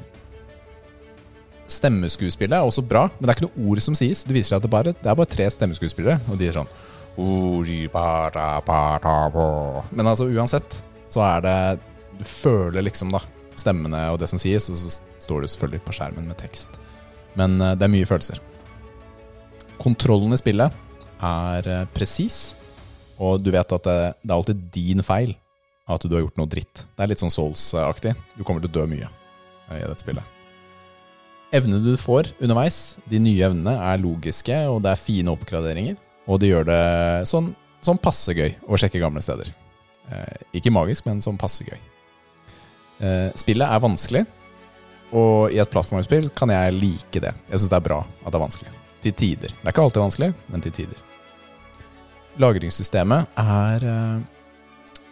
Stemmeskuespillet 1.71 2.57
er 2.59 2.67
også 2.67 2.83
bra, 2.85 3.07
men 3.15 3.25
det 3.25 3.33
er 3.33 3.39
ikke 3.39 3.47
noe 3.47 3.71
ord 3.71 3.83
som 3.85 3.97
sies. 3.99 4.25
Det 4.27 4.35
viser 4.37 4.53
seg 4.53 4.59
at 4.61 4.67
det, 4.67 4.73
bare, 4.75 4.95
det 4.99 5.11
er 5.11 5.21
bare 5.21 5.31
tre 5.31 5.47
stemmeskuespillere, 5.51 6.19
og 6.29 6.41
de 6.41 6.51
er 6.51 6.59
sånn. 6.59 6.73
Men 9.95 10.11
altså 10.11 10.27
uansett, 10.27 10.81
så 11.15 11.23
er 11.23 11.45
det 11.45 11.59
Du 12.19 12.25
føler 12.27 12.83
liksom 12.83 13.11
da 13.15 13.21
stemmene 13.59 14.01
og 14.11 14.19
det 14.19 14.29
som 14.31 14.39
sies, 14.39 14.67
og 14.71 14.77
så 14.79 14.99
står 15.23 15.43
det 15.43 15.53
selvfølgelig 15.55 15.83
på 15.87 15.95
skjermen 15.95 16.27
med 16.27 16.39
tekst. 16.43 16.75
Men 17.39 17.57
eh, 17.61 17.79
det 17.79 17.87
er 17.87 17.95
mye 17.95 18.11
følelser. 18.11 18.43
Kontrollen 19.83 20.35
i 20.35 20.41
spillet 20.41 20.83
er 21.25 21.71
eh, 21.71 21.87
presis, 21.95 22.55
og 23.19 23.43
du 23.43 23.51
vet 23.55 23.73
at 23.77 23.87
det, 23.87 23.99
det 24.23 24.31
er 24.31 24.37
alltid 24.37 24.63
din 24.75 25.03
feil 25.07 25.35
at 25.91 26.05
du 26.05 26.15
har 26.15 26.25
gjort 26.25 26.39
noe 26.41 26.51
dritt. 26.51 26.85
Det 26.97 27.05
er 27.05 27.11
litt 27.11 27.21
sånn 27.21 27.33
Souls-aktig. 27.33 28.15
Du 28.39 28.45
kommer 28.45 28.65
til 28.65 28.73
å 28.73 28.77
dø 28.79 28.87
mye 28.91 29.09
eh, 29.09 29.83
i 29.83 29.85
dette 29.85 30.05
spillet. 30.05 30.31
Evnene 31.55 31.83
du 31.85 31.93
får 32.01 32.33
underveis, 32.43 32.97
de 33.11 33.21
nye 33.23 33.45
evnene, 33.47 33.77
er 33.79 34.01
logiske, 34.03 34.57
og 34.71 34.81
det 34.83 34.95
er 34.95 35.03
fine 35.03 35.35
oppgraderinger. 35.35 35.99
Og 36.27 36.41
det 36.41 36.51
gjør 36.51 36.67
det 36.67 36.81
sånn, 37.31 37.53
sånn 37.85 38.01
passe 38.01 38.35
gøy 38.35 38.57
å 38.65 38.79
sjekke 38.81 39.03
gamle 39.03 39.23
steder. 39.23 39.53
Eh, 40.11 40.47
ikke 40.59 40.73
magisk, 40.75 41.05
men 41.07 41.23
sånn 41.25 41.39
passe 41.41 41.67
gøy. 41.69 41.77
Eh, 43.05 43.29
spillet 43.39 43.69
er 43.69 43.85
vanskelig, 43.85 44.25
og 45.15 45.55
i 45.55 45.61
et 45.63 45.71
plattformspill 45.71 46.33
kan 46.35 46.51
jeg 46.51 46.79
like 46.81 47.23
det. 47.23 47.35
Jeg 47.51 47.61
syns 47.61 47.71
det 47.71 47.79
er 47.79 47.87
bra 47.87 48.01
at 48.03 48.33
det 48.33 48.41
er 48.41 48.47
vanskelig. 48.47 48.75
Til 49.05 49.13
tider. 49.13 49.53
Det 49.53 49.67
er 49.67 49.75
ikke 49.75 49.85
alltid 49.85 50.01
vanskelig, 50.01 50.31
men 50.49 50.65
til 50.65 50.73
tider. 50.73 51.01
Lagringssystemet 52.41 53.37
er 53.39 53.85
eh, 53.87 54.23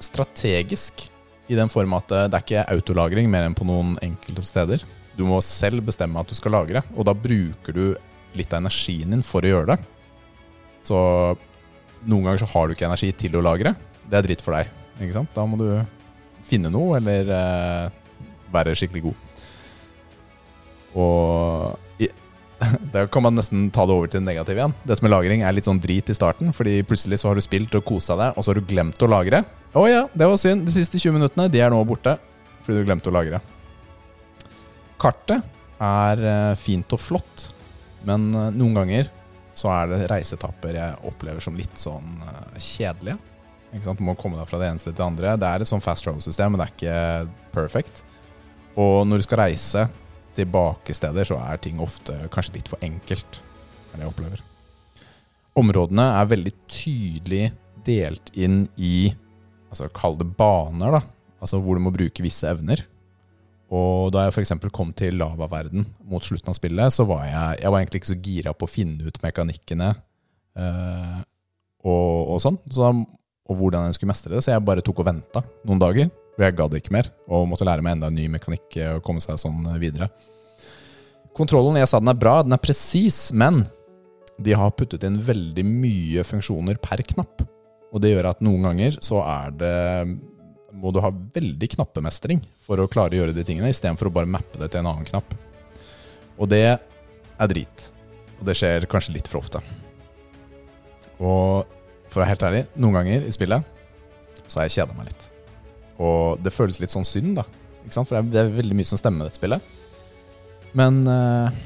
strategisk 0.03 1.05
i 1.53 1.59
den 1.59 1.71
form 1.71 1.95
at 1.99 2.11
eh, 2.15 2.27
det 2.31 2.39
er 2.39 2.47
ikke 2.47 2.65
autolagring 2.73 3.29
mer 3.31 3.47
enn 3.47 3.57
på 3.57 3.67
noen 3.69 3.95
enkelte 4.03 4.45
steder. 4.47 4.85
Du 5.19 5.27
må 5.29 5.39
selv 5.45 5.85
bestemme 5.85 6.21
at 6.21 6.31
du 6.31 6.35
skal 6.39 6.57
lagre, 6.57 6.83
og 6.97 7.07
da 7.07 7.15
bruker 7.15 7.77
du 7.77 7.85
litt 8.39 8.53
av 8.55 8.63
energien 8.63 9.13
din 9.13 9.25
for 9.27 9.45
å 9.45 9.53
gjøre 9.53 9.75
det. 9.75 9.79
Så 10.89 10.99
noen 12.09 12.25
ganger 12.25 12.43
så 12.43 12.49
har 12.55 12.67
du 12.67 12.75
ikke 12.75 12.89
energi 12.89 13.13
til 13.15 13.37
å 13.39 13.45
lagre. 13.45 13.75
Det 14.09 14.19
er 14.19 14.27
dritt 14.27 14.43
for 14.45 14.57
deg. 14.57 14.71
Ikke 14.99 15.19
sant? 15.19 15.31
Da 15.37 15.45
må 15.47 15.61
du 15.61 15.69
finne 16.49 16.73
noe, 16.73 16.97
eller 16.99 17.29
eh, 17.37 18.25
være 18.53 18.75
skikkelig 18.79 19.05
god. 19.11 19.29
Og 21.03 21.92
da 22.95 23.07
kan 23.11 23.25
man 23.25 23.37
nesten 23.39 23.69
ta 23.75 23.87
det 23.89 23.95
over 23.95 24.11
til 24.11 24.21
det 24.21 24.29
negative 24.29 24.61
igjen. 24.61 24.75
Dette 24.89 25.05
med 25.05 25.13
lagring 25.15 25.45
er 25.45 25.55
litt 25.57 25.69
sånn 25.69 25.81
drit 25.83 26.11
i 26.13 26.17
starten, 26.17 26.53
fordi 26.57 26.81
plutselig 26.87 27.23
så 27.23 27.31
har 27.31 27.39
du 27.39 27.45
spilt 27.45 27.75
og 27.79 27.87
kosa 27.89 28.19
deg, 28.19 28.37
og 28.37 28.45
så 28.45 28.53
har 28.53 28.61
du 28.61 28.69
glemt 28.69 29.03
å 29.03 29.11
lagre. 29.11 29.43
Å 29.73 29.87
ja, 29.89 30.05
det 30.13 30.29
var 30.29 30.41
synd. 30.41 30.67
De 30.69 30.75
siste 30.75 31.01
20 31.01 31.17
minuttene 31.19 31.49
de 31.53 31.63
er 31.63 31.73
nå 31.73 31.81
borte 31.89 32.19
fordi 32.63 32.79
du 32.79 32.87
glemte 32.87 33.11
å 33.11 33.15
lagre. 33.15 33.41
Kartet 35.03 35.43
er 35.83 36.23
eh, 36.23 36.53
fint 36.61 36.95
og 36.95 37.01
flott, 37.03 37.49
men 38.07 38.29
eh, 38.39 38.53
noen 38.55 38.77
ganger 38.79 39.11
så 39.59 39.73
er 39.75 39.91
det 39.91 40.07
reisetapper 40.13 40.79
jeg 40.79 41.01
opplever 41.09 41.43
som 41.43 41.59
litt 41.59 41.75
sånn 41.81 42.21
eh, 42.23 42.61
kjedelige. 42.63 43.19
Ikke 43.73 43.87
sant? 43.89 43.99
Du 43.99 44.07
må 44.07 44.15
komme 44.21 44.39
deg 44.39 44.47
fra 44.47 44.61
det 44.61 44.69
ene 44.69 44.79
stedet 44.79 44.95
til 44.95 45.03
det 45.03 45.09
andre. 45.09 45.35
Det 45.41 45.49
er 45.49 45.65
et 45.65 45.71
sånn 45.73 45.83
fast 45.83 46.05
travel-system, 46.07 46.55
men 46.55 46.61
det 46.61 46.69
er 46.69 46.77
ikke 46.77 47.51
perfect. 47.57 48.05
Og 48.79 49.03
når 49.09 49.21
du 49.21 49.27
skal 49.27 49.43
reise 49.43 49.87
til 50.37 50.49
bakesteder, 50.53 51.27
så 51.29 51.39
er 51.41 51.61
ting 51.63 51.81
ofte 51.83 52.17
kanskje 52.33 52.59
litt 52.59 52.71
for 52.71 52.83
enkelt. 52.85 53.41
er 53.93 53.99
det 53.99 54.07
jeg 54.07 54.13
opplever. 54.13 54.45
Områdene 55.59 56.07
er 56.17 56.31
veldig 56.31 56.53
tydelig 56.71 57.51
delt 57.85 58.31
inn 58.39 58.65
i 58.81 59.13
altså 59.73 59.89
Kall 59.93 60.17
det 60.21 60.29
baner, 60.37 60.99
da. 60.99 61.03
Altså 61.43 61.59
hvor 61.61 61.77
du 61.77 61.85
må 61.85 61.93
bruke 61.93 62.25
visse 62.25 62.49
evner. 62.49 62.85
Og 63.73 64.13
da 64.13 64.27
jeg 64.27 64.35
f.eks. 64.35 64.53
kom 64.73 64.93
til 64.97 65.17
lavaverden 65.21 65.87
mot 66.09 66.25
slutten 66.25 66.53
av 66.53 66.57
spillet, 66.59 66.93
så 66.93 67.07
var 67.09 67.25
jeg, 67.25 67.63
jeg 67.63 67.73
var 67.73 67.81
egentlig 67.81 68.03
ikke 68.03 68.13
så 68.13 68.21
gira 68.21 68.53
på 68.53 68.69
å 68.69 68.71
finne 68.71 69.09
ut 69.09 69.21
mekanikkene 69.25 69.89
eh, 70.61 71.21
og, 71.89 72.35
og 72.35 72.43
sånn. 72.45 72.59
Så, 72.69 72.91
og 72.93 73.59
hvordan 73.59 73.89
jeg 73.89 73.97
skulle 73.97 74.13
mestre 74.13 74.35
det. 74.35 74.43
Så 74.45 74.53
jeg 74.53 74.65
bare 74.65 74.85
tok 74.85 75.01
og 75.01 75.09
venta 75.09 75.45
noen 75.65 75.81
dager. 75.81 76.13
For 76.33 76.47
jeg 76.47 76.57
gadd 76.57 76.77
ikke 76.79 76.95
mer, 76.95 77.11
og 77.29 77.49
måtte 77.51 77.67
lære 77.69 77.85
meg 77.85 77.99
enda 77.99 78.09
en 78.09 78.17
ny 78.17 78.27
mekanikk 78.33 78.79
og 78.95 79.03
komme 79.05 79.21
seg 79.21 79.41
sånn 79.41 79.67
videre. 79.81 80.09
Kontrollen, 81.37 81.79
jeg 81.81 81.89
sa 81.89 82.01
den 82.01 82.13
er 82.13 82.19
bra, 82.21 82.41
den 82.45 82.57
er 82.57 82.61
presis, 82.61 83.31
men 83.37 83.63
de 84.43 84.57
har 84.57 84.75
puttet 84.77 85.05
inn 85.07 85.21
veldig 85.23 85.65
mye 85.69 86.25
funksjoner 86.27 86.81
per 86.83 87.05
knapp. 87.13 87.45
Og 87.93 88.01
det 88.01 88.15
gjør 88.15 88.31
at 88.33 88.45
noen 88.45 88.65
ganger 88.71 88.97
så 89.05 89.21
er 89.25 89.53
det 89.61 89.79
må 90.73 90.89
du 90.93 91.03
ha 91.05 91.11
veldig 91.13 91.69
knappemestring 91.75 92.41
for 92.65 92.81
å 92.81 92.89
klare 92.91 93.13
å 93.13 93.21
gjøre 93.21 93.37
de 93.37 93.45
tingene, 93.45 93.71
istedenfor 93.71 94.09
å 94.09 94.15
bare 94.17 94.31
mappe 94.31 94.61
det 94.61 94.71
til 94.73 94.81
en 94.81 94.89
annen 94.95 95.09
knapp. 95.09 95.35
Og 96.41 96.49
det 96.49 96.65
er 96.65 97.53
drit. 97.53 97.89
Og 98.41 98.49
det 98.49 98.57
skjer 98.59 98.89
kanskje 98.91 99.19
litt 99.19 99.29
for 99.29 99.43
ofte. 99.43 99.61
Og 101.21 101.69
for 102.09 102.19
å 102.19 102.25
være 102.25 102.33
helt 102.33 102.47
ærlig, 102.49 102.65
noen 102.75 102.99
ganger 103.01 103.29
i 103.29 103.37
spillet 103.37 103.69
så 104.47 104.61
har 104.61 104.69
jeg 104.69 104.81
kjeda 104.81 104.97
meg 104.97 105.13
litt. 105.13 105.32
Og 106.01 106.41
det 106.43 106.55
føles 106.55 106.81
litt 106.81 106.95
sånn 106.95 107.07
synd, 107.07 107.37
da. 107.41 107.47
Ikke 107.83 107.97
sant? 107.97 108.09
For 108.09 108.21
det 108.23 108.41
er, 108.41 108.53
veldig 108.55 108.79
mye 108.79 108.89
som 108.89 109.01
stemmer 109.01 109.23
med 109.23 109.31
dette 109.31 109.41
spillet. 109.41 109.71
Men 110.79 111.03
eh, 111.11 111.63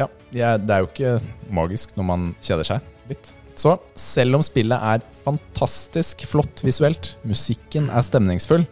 ja, 0.00 0.08
det 0.32 0.42
er 0.44 0.82
jo 0.82 0.90
ikke 0.90 1.16
magisk 1.54 1.92
når 1.98 2.08
man 2.08 2.28
kjeder 2.44 2.70
seg 2.74 3.10
litt. 3.10 3.32
Så 3.54 3.76
selv 3.98 4.38
om 4.38 4.42
spillet 4.42 4.82
er 4.82 5.04
fantastisk 5.22 6.24
flott 6.26 6.64
visuelt, 6.66 7.12
musikken 7.22 7.86
er 7.92 8.02
stemningsfull, 8.02 8.64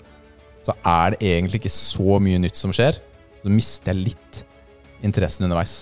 så 0.66 0.74
er 0.86 1.14
det 1.14 1.28
egentlig 1.28 1.62
ikke 1.62 1.74
så 1.74 2.18
mye 2.22 2.40
nytt 2.42 2.58
som 2.58 2.74
skjer. 2.74 2.98
Så 3.42 3.50
mister 3.50 3.92
jeg 3.92 4.12
litt 4.12 4.42
interessen 5.06 5.46
underveis. 5.46 5.76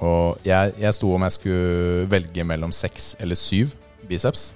Og 0.00 0.40
jeg, 0.46 0.72
jeg 0.80 0.96
sto 0.96 1.10
om 1.14 1.26
jeg 1.26 1.36
skulle 1.36 2.06
velge 2.10 2.46
mellom 2.46 2.72
seks 2.74 3.12
eller 3.20 3.38
syv 3.38 3.74
biceps. 4.08 4.50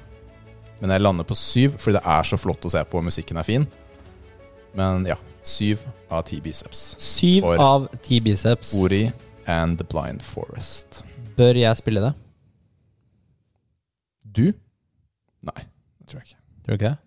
Men 0.85 0.99
jeg 0.99 1.01
lander 1.01 1.25
på 1.25 1.33
syv 1.39 1.79
fordi 1.81 1.97
det 1.97 2.05
er 2.13 2.27
så 2.29 2.37
flott 2.37 2.67
å 2.69 2.71
se 2.75 2.83
på, 2.85 3.01
og 3.01 3.07
musikken 3.07 3.39
er 3.41 3.47
fin. 3.49 3.63
Men 4.77 5.07
ja, 5.09 5.17
syv 5.41 5.81
av 6.13 6.27
ti 6.29 6.43
biceps. 6.45 6.83
Syv 7.01 7.47
For- 7.47 7.63
av 7.63 7.87
ti 8.05 8.19
biceps. 8.21 8.75
Ori 8.77 9.07
and 9.49 9.79
The 9.81 9.87
Blind 9.89 10.21
Forest. 10.21 11.01
Bør 11.39 11.57
jeg 11.57 11.81
spille 11.81 12.03
det? 12.05 12.13
Du? 14.29 14.45
Nei, 15.49 15.65
det 15.65 16.11
tror 16.11 16.21
jeg 16.21 16.29
ikke. 16.29 16.41
Tror 16.67 16.75
du 16.75 16.77
ikke 16.77 16.91
det? 16.91 16.99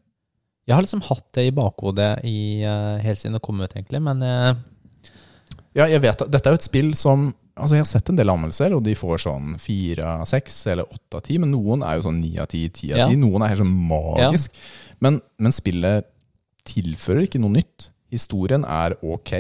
Jeg 0.67 0.75
har 0.75 0.83
liksom 0.87 1.05
hatt 1.05 1.27
det 1.37 1.45
i 1.47 1.53
bakhodet 1.55 2.09
i, 2.25 2.39
uh, 2.65 2.97
helt 3.03 3.21
siden 3.21 3.37
det 3.37 3.43
kom 3.45 3.61
ut, 3.61 3.77
egentlig, 3.77 4.01
men 4.01 4.25
uh... 4.25 4.57
Ja, 5.77 5.85
jeg 5.85 6.01
vet 6.01 6.25
at 6.25 6.33
Dette 6.33 6.49
er 6.49 6.57
jo 6.57 6.63
et 6.63 6.65
spill 6.65 6.95
som 6.97 7.29
Altså, 7.57 7.75
Jeg 7.75 7.83
har 7.83 7.89
sett 7.89 8.09
en 8.09 8.15
del 8.19 8.29
anmeldelser, 8.29 8.73
og 8.77 8.83
de 8.85 8.93
får 8.95 9.17
sånn 9.25 9.55
fire 9.59 10.05
av 10.21 10.25
seks 10.29 10.59
eller 10.71 10.85
åtte 10.85 11.17
av 11.19 11.23
ti. 11.25 11.37
Men 11.41 11.51
noen 11.51 11.83
er 11.83 11.97
jo 11.97 12.07
sånn 12.09 12.19
ni 12.21 12.37
av 12.39 12.47
ti, 12.51 12.67
ti 12.69 12.91
av 12.93 12.97
Ja. 12.99 13.07
ti. 13.09 13.15
Noen 13.19 13.41
er 13.43 13.49
helt 13.53 13.61
sånn 13.63 13.87
magisk. 13.89 14.51
Men, 15.01 15.21
men 15.39 15.51
spillet 15.55 16.05
tilfører 16.67 17.27
ikke 17.27 17.39
noe 17.41 17.55
nytt. 17.57 17.89
Historien 18.13 18.63
er 18.65 18.95
ok. 19.03 19.33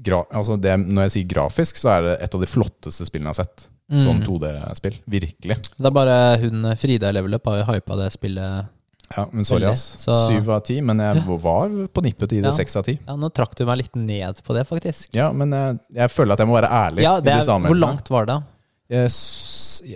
Gra 0.00 0.22
altså 0.30 0.54
det, 0.60 0.76
når 0.86 1.08
jeg 1.08 1.14
sier 1.16 1.28
grafisk, 1.32 1.76
så 1.80 1.90
er 1.96 2.02
det 2.06 2.14
et 2.22 2.34
av 2.34 2.40
de 2.40 2.46
flotteste 2.46 3.06
spillene 3.08 3.32
jeg 3.32 3.36
har 3.36 3.44
sett. 3.44 3.68
mm. 3.90 4.00
Sånn 4.04 4.22
2D-spill. 4.22 4.98
Virkelig. 5.08 5.56
Det 5.76 5.86
er 5.88 5.94
bare 5.96 6.16
hun 6.42 6.62
Frida 6.76 7.08
i 7.10 7.16
Level 7.16 7.34
Up 7.34 7.46
har 7.50 7.62
jo 7.62 7.68
hypa 7.72 7.96
det 7.96 8.12
spillet. 8.14 8.68
Ja, 9.16 9.24
men 9.32 9.44
sorry, 9.48 9.64
ass. 9.70 9.96
Så- 10.02 10.14
Syv 10.28 10.48
av 10.52 10.60
ti. 10.68 10.80
Men 10.84 10.98
jeg 11.00 11.22
var 11.26 11.68
på 11.88 12.02
nippet 12.04 12.28
til 12.28 12.36
å 12.36 12.40
gi 12.40 12.42
det 12.44 12.50
Ja. 12.52 12.56
seks 12.58 12.76
av 12.76 12.84
ti. 12.84 12.98
Ja, 13.06 13.16
Nå 13.16 13.30
trakk 13.32 13.54
du 13.56 13.64
meg 13.64 13.78
litt 13.78 13.96
ned 13.96 14.42
på 14.44 14.54
det, 14.54 14.66
faktisk. 14.68 15.08
Ja, 15.16 15.30
men 15.32 15.50
jeg, 15.50 15.78
jeg 15.94 16.10
føler 16.10 16.32
at 16.32 16.38
jeg 16.38 16.46
må 16.50 16.54
være 16.60 16.68
ærlig. 16.70 17.02
Ja, 17.02 17.18
det 17.20 17.32
er, 17.32 17.44
Hvor 17.44 17.76
langt 17.78 18.08
var 18.10 18.26
det? 18.26 18.42
Jeg, 18.90 19.10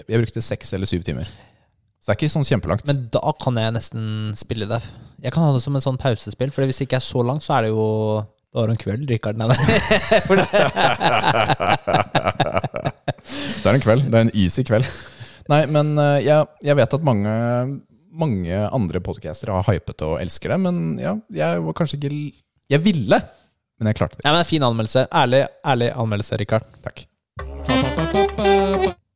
jeg, 0.08 0.18
brukte 0.20 0.42
seks 0.42 0.72
eller 0.74 0.86
syv 0.86 1.02
timer. 1.04 1.24
Så 2.00 2.06
det 2.10 2.16
er 2.16 2.18
ikke 2.26 2.32
sånn 2.34 2.44
kjempelangt. 2.48 2.86
Men 2.86 3.08
da 3.12 3.32
kan 3.40 3.54
jeg 3.60 3.72
nesten 3.76 4.32
spille 4.36 4.66
det. 4.68 4.80
Jeg 5.22 5.32
kan 5.32 5.44
ha 5.44 5.52
det 5.54 5.62
som 5.62 5.76
en 5.76 5.80
sånn 5.84 5.98
pausespill, 6.00 6.50
for 6.50 6.64
hvis 6.66 6.78
det 6.78 6.88
ikke 6.88 6.96
er 6.98 7.04
så 7.06 7.22
langt, 7.24 7.42
så 7.44 7.58
er 7.58 7.62
det 7.68 7.70
jo 7.76 8.26
Da 8.52 8.60
har 8.60 8.66
du 8.66 8.72
en 8.72 8.76
kveld, 8.76 9.08
Rikard. 9.08 9.36
Nei, 9.36 9.46
nei. 9.48 9.56
Det- 10.28 10.48
Det 13.62 13.66
er 13.70 13.74
en 13.74 13.80
kveld. 13.80 14.04
Det 14.10 14.14
er 14.18 14.24
en 14.26 14.34
easy 14.34 14.64
kveld. 14.66 14.84
Nei, 15.48 15.64
men 15.66 15.94
eh, 15.98 16.18
jeg, 16.26 16.46
jeg 16.62 16.76
vet 16.76 16.94
at 16.94 17.02
mange, 17.06 17.32
mange 18.12 18.58
andre 18.68 19.00
podcaster 19.04 19.52
har 19.54 19.64
hypet 19.68 20.04
og 20.04 20.18
elsker 20.20 20.52
det, 20.54 20.60
men 20.66 20.82
ja, 21.00 21.14
jeg 21.32 21.62
var 21.64 21.76
kanskje 21.78 21.98
ikke 22.00 22.12
Jeg 22.72 22.84
ville, 22.84 23.18
men 23.80 23.90
jeg 23.90 23.98
klarte 23.98 24.18
det 24.20 24.26
Ja, 24.26 24.34
men 24.36 24.44
Fin 24.48 24.62
anmeldelse. 24.68 25.06
Ærlig, 25.12 25.46
ærlig 25.66 25.90
anmeldelse, 25.96 26.38
Rikard. 26.40 26.68
Takk. 26.84 27.04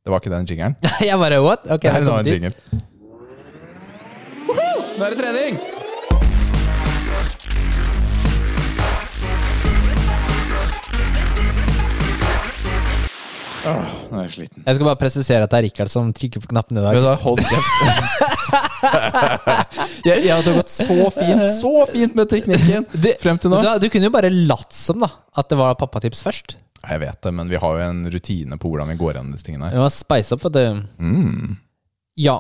Det 0.07 0.13
var 0.13 0.21
ikke 0.21 0.31
den 0.31 0.47
jingeren. 0.47 0.77
Jeg 1.09 1.19
bare 1.19 1.41
what? 1.43 1.67
Ok, 1.71 1.83
Det 1.83 1.91
er 1.93 2.03
en 2.03 2.09
annen 2.09 2.33
jingle. 2.33 2.55
Nå 4.97 5.05
er 5.05 5.11
det 5.13 5.19
trening! 5.19 5.76
Åh, 13.67 13.95
nå 14.13 14.21
er 14.21 14.27
jeg 14.29 14.33
sliten. 14.37 14.63
Jeg 14.63 14.79
skal 14.79 14.87
bare 14.89 14.99
presisere 15.01 15.47
at 15.47 15.53
det 15.53 15.59
er 15.59 15.65
Rikard 15.67 15.91
som 15.91 16.13
trykker 16.15 16.43
på 16.45 16.51
knappen 16.53 16.79
i 16.79 16.85
dag. 16.85 16.95
Du 16.95 17.09
hold 17.25 17.41
kjeft. 17.43 17.73
jeg, 20.07 20.23
jeg 20.27 20.33
hadde 20.33 20.55
gått 20.59 20.71
så 20.73 21.09
fint, 21.15 21.45
så 21.59 21.73
fint 21.91 22.15
med 22.19 22.31
teknikken 22.31 22.87
frem 23.25 23.41
til 23.43 23.53
nå. 23.53 23.59
Du, 23.65 23.69
du 23.83 23.89
kunne 23.93 24.09
jo 24.11 24.15
bare 24.15 24.31
latt 24.31 24.77
som 24.77 25.03
da 25.03 25.11
at 25.37 25.51
det 25.51 25.59
var 25.59 25.77
pappatips 25.81 26.23
først. 26.25 26.57
Jeg 26.87 27.03
vet 27.03 27.19
det, 27.27 27.33
men 27.35 27.51
vi 27.51 27.59
har 27.59 27.79
jo 27.79 27.85
en 27.89 28.05
rutine 28.13 28.59
på 28.63 28.71
hvordan 28.71 28.93
vi 28.93 28.99
går 29.01 29.17
gjennom 29.17 29.35
disse 29.35 29.49
tingene 29.49 29.69
her. 29.71 29.75
Vi 29.75 29.83
må 29.83 29.91
spice 29.91 30.37
opp, 30.37 30.45
vet 30.47 30.57
du. 30.57 30.83
Mm. 31.03 31.57
Ja. 32.23 32.39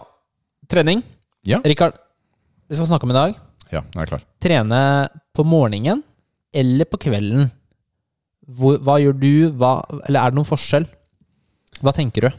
Trening. 0.70 1.02
Ja. 1.46 1.58
Rikard, 1.66 1.98
vi 2.70 2.78
skal 2.78 2.88
snakke 2.90 3.08
om 3.08 3.14
i 3.14 3.18
dag. 3.18 3.34
Ja, 3.74 3.82
nå 3.82 3.98
er 3.98 4.06
jeg 4.06 4.12
klar. 4.14 4.26
Trene 4.42 4.82
på 5.34 5.44
morgenen 5.46 6.04
eller 6.54 6.86
på 6.88 7.00
kvelden. 7.02 7.50
Hvor, 8.46 8.78
hva 8.86 9.00
gjør 9.02 9.16
du? 9.18 9.32
Hva, 9.58 9.80
eller 10.06 10.22
er 10.22 10.32
det 10.32 10.38
noen 10.38 10.48
forskjell? 10.48 10.86
Hva 11.84 11.92
tenker 11.92 12.26
du? 12.26 12.30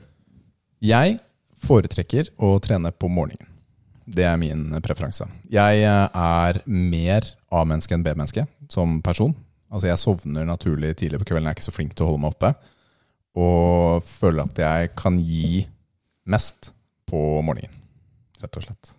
Jeg 0.82 1.20
foretrekker 1.62 2.32
å 2.42 2.56
trene 2.64 2.92
på 2.94 3.10
morgenen. 3.12 3.50
Det 4.08 4.24
er 4.24 4.38
min 4.40 4.72
preferanse. 4.84 5.28
Jeg 5.52 5.84
eh, 5.84 6.06
er 6.16 6.62
mer 6.66 7.28
A-menneske 7.52 7.94
enn 7.94 8.06
B-menneske 8.06 8.46
som 8.72 9.02
person. 9.04 9.36
Altså 9.68 9.90
Jeg 9.90 10.00
sovner 10.00 10.48
naturlig 10.48 10.94
tidlig 11.02 11.20
på 11.22 11.30
kvelden, 11.32 11.50
jeg 11.50 11.58
er 11.58 11.60
ikke 11.60 11.68
så 11.68 11.76
flink 11.76 11.96
til 11.96 12.06
å 12.06 12.12
holde 12.14 12.24
meg 12.24 12.38
oppe. 12.38 12.54
Og 13.38 14.08
føler 14.08 14.48
at 14.48 14.62
jeg 14.64 14.94
kan 14.98 15.20
gi 15.20 15.66
mest 16.28 16.72
på 17.08 17.20
morgenen, 17.46 17.76
rett 18.42 18.58
og 18.58 18.66
slett. 18.66 18.94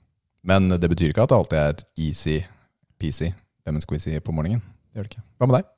Men 0.47 0.69
det 0.71 0.93
betyr 0.93 1.11
ikke 1.11 1.25
at 1.25 1.33
det 1.33 1.39
alltid 1.41 1.59
er 1.63 1.83
easy-peasy 2.05 3.33
lemon 3.67 3.85
squeezy 3.85 4.21
på 4.25 4.35
morgenen. 4.37 4.63
Det 4.93 5.01
gjør 5.01 5.09
det 5.09 5.17
ikke. 5.17 5.27
Hva 5.39 5.49
med 5.49 5.59
deg? 5.59 5.73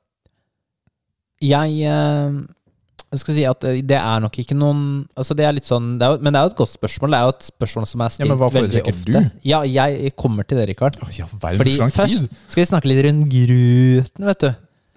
Jeg, 1.41 1.79
eh, 1.89 2.35
jeg 3.11 3.19
skal 3.19 3.35
si 3.35 3.43
at 3.43 3.59
det 3.61 3.97
er 3.99 4.19
nok 4.23 4.37
ikke 4.39 4.55
noen 4.55 4.83
Altså 5.19 5.35
det 5.35 5.43
er 5.43 5.51
litt 5.57 5.65
sånn 5.67 5.97
det 5.99 6.05
er, 6.07 6.13
jo- 6.15 6.21
Men 6.23 6.31
det 6.33 6.39
er 6.39 6.45
jo 6.47 6.51
et 6.53 6.59
godt 6.61 6.71
spørsmål. 6.71 7.11
Det 7.11 7.17
er 7.19 7.25
jo 7.27 7.33
et 7.35 7.47
spørsmål 7.51 7.87
som 7.87 8.01
er 8.01 8.05
Ja, 8.05 8.09
stilt 8.15 8.29
men 8.29 8.37
hva 8.39 8.49
veldig 8.55 8.83
ofte. 8.87 9.11
du? 9.11 9.31
Ja, 9.43 9.59
jeg 9.67 10.15
kommer 10.15 10.47
til 10.47 10.57
det, 10.61 10.69
Rikard. 10.69 10.95
Ja, 11.17 11.25
all 11.25 11.39
verden, 11.41 11.57
Fordi 11.59 11.75
først 11.91 12.29
skal 12.47 12.61
vi 12.61 12.69
snakke 12.71 12.87
litt 12.87 13.03
rundt 13.05 13.27
gruten, 13.29 14.25
vet 14.31 14.39
du. 14.39 14.51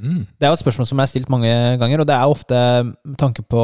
Mm. 0.05 0.27
Det 0.39 0.47
er 0.47 0.51
jo 0.53 0.57
et 0.59 0.63
spørsmål 0.65 0.87
som 0.87 1.01
er 1.01 1.07
stilt 1.07 1.29
mange 1.31 1.51
ganger, 1.79 2.01
og 2.01 2.07
det 2.07 2.15
er 2.15 2.27
ofte 2.27 2.55
med 3.05 3.17
tanke 3.19 3.43
på 3.47 3.63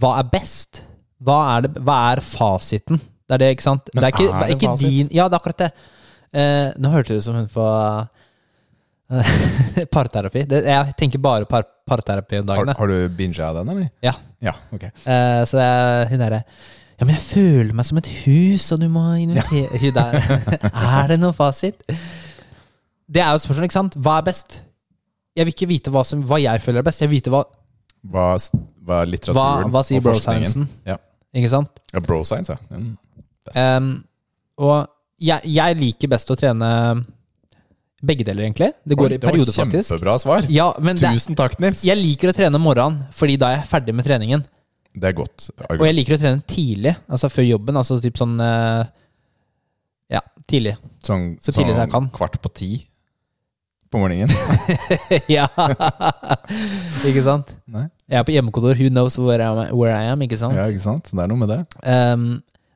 hva 0.00 0.12
er 0.20 0.28
best? 0.32 0.82
Hva 1.22 1.38
er, 1.56 1.66
det, 1.66 1.74
hva 1.84 1.96
er 2.14 2.20
fasiten? 2.24 2.98
Det 3.28 3.34
er 3.36 3.38
det, 3.42 3.50
ikke 3.56 3.66
sant? 3.66 3.90
Men 3.94 4.02
det 4.02 4.08
er 4.08 4.16
ikke, 4.16 4.28
er 4.34 4.46
det 4.48 4.56
ikke 4.56 4.76
din 4.80 5.10
Ja, 5.12 5.28
det 5.28 5.36
er 5.36 5.40
akkurat 5.42 5.58
det. 5.64 5.72
Eh, 6.32 6.72
nå 6.80 6.90
hørte 6.92 7.14
det 7.16 7.22
som 7.24 7.34
hun 7.36 7.48
på 7.50 7.64
eh, 7.64 8.06
parterapi. 9.96 10.44
Det, 10.48 10.60
jeg 10.66 10.96
tenker 10.98 11.22
bare 11.22 11.48
par, 11.50 11.66
parterapi 11.88 12.40
om 12.42 12.50
dagene. 12.50 12.74
har 12.78 12.92
du 12.92 12.96
binga 13.16 13.52
den, 13.58 13.72
eller? 13.74 13.88
Ja. 14.04 14.14
Ja, 14.40 14.54
ok. 14.72 14.86
uh, 15.04 15.42
så 15.44 15.58
det 15.58 15.66
hun 16.14 16.22
derre 16.22 16.38
Ja, 16.96 17.04
men 17.04 17.12
jeg 17.12 17.24
føler 17.26 17.74
meg 17.76 17.88
som 17.88 17.98
et 18.00 18.08
hus, 18.24 18.70
og 18.72 18.80
du 18.80 18.86
må 18.92 19.02
invitere 19.20 19.80
Hun 19.82 19.94
der. 19.96 20.16
er 21.00 21.12
det 21.12 21.20
noen 21.20 21.36
fasit? 21.36 21.84
Det 23.10 23.22
er 23.22 23.32
jo 23.32 23.40
et 23.40 23.44
spørsmål, 23.44 23.68
ikke 23.68 23.78
sant? 23.78 23.96
Hva 24.00 24.18
er 24.20 24.26
best? 24.30 24.60
Jeg 25.36 25.46
vil 25.46 25.54
ikke 25.54 25.70
vite 25.70 25.92
hva, 25.94 26.04
som, 26.06 26.22
hva 26.26 26.38
jeg 26.40 26.62
føler 26.62 26.82
er 26.82 26.86
best. 26.86 27.02
Jeg 27.02 27.10
vil 27.10 27.20
vite 27.20 27.32
hva, 27.32 27.44
Hva, 28.00 28.26
hva 28.36 28.36
er 28.36 28.60
hva, 28.90 29.00
litteraturen 29.08 29.72
hva 29.74 29.82
sier 29.86 30.00
og 30.02 30.08
forskningen? 30.10 30.68
Ja. 30.88 30.98
Ikke 31.36 31.50
sant? 31.52 31.80
Ja, 31.94 32.02
bro 32.04 32.22
science, 32.26 32.52
ja. 32.52 32.80
Um, 33.56 33.92
og 34.60 34.76
jeg, 35.20 35.40
jeg 35.50 35.78
liker 35.78 36.10
best 36.12 36.30
å 36.32 36.36
trene 36.38 36.70
begge 38.00 38.24
deler, 38.24 38.46
egentlig. 38.46 38.70
Det 38.84 38.96
går 38.96 39.12
Oi, 39.12 39.12
i 39.12 39.18
det 39.18 39.26
var 39.26 39.34
perioder, 39.34 39.52
faktisk. 39.52 39.90
Kjempebra 39.92 40.14
svar. 40.22 40.46
Ja, 40.52 40.70
men 40.80 41.00
Tusen 41.00 41.36
takk, 41.38 41.58
Nils. 41.60 41.84
jeg 41.84 42.00
liker 42.00 42.32
å 42.32 42.36
trene 42.36 42.56
om 42.56 42.64
morgenen, 42.64 43.04
fordi 43.16 43.36
da 43.40 43.52
er 43.52 43.60
jeg 43.60 43.68
ferdig 43.70 43.96
med 43.96 44.08
treningen. 44.08 44.44
Det 44.90 45.12
er 45.12 45.16
godt. 45.18 45.50
Og 45.76 45.84
jeg 45.86 45.96
liker 45.98 46.16
å 46.16 46.20
trene 46.20 46.42
tidlig, 46.50 46.96
altså 47.06 47.30
før 47.30 47.46
jobben. 47.46 47.78
Altså 47.78 48.00
typ 48.02 48.18
sånn 48.18 48.34
eh, 48.42 48.88
Ja, 50.16 50.22
tidlig. 50.50 50.74
Sånn, 51.06 51.34
så 51.38 51.54
tidlig 51.54 51.76
sånn 51.76 51.84
jeg 51.84 51.92
kan. 51.92 52.08
kvart 52.16 52.40
på 52.42 52.50
ti 52.56 52.70
på 53.90 53.98
morgenen. 53.98 54.30
ja. 55.36 55.46
ikke 57.06 57.22
sant? 57.26 57.48
Nei. 57.70 57.88
Jeg 58.10 58.20
er 58.20 58.26
på 58.26 58.34
hjemmekontor. 58.34 58.76
Who 58.78 58.90
knows 58.90 59.18
where 59.18 59.42
I, 59.42 59.50
am, 59.50 59.74
where 59.76 59.94
I 59.94 60.10
am? 60.12 60.22
Ikke 60.26 60.38
sant? 60.38 60.54
Ja, 60.58 60.68
ikke 60.70 60.82
sant? 60.84 61.10
Det 61.10 61.18
er 61.18 61.30
noe 61.30 61.40
med 61.40 61.50
det. 61.50 61.60
Um, 61.82 62.28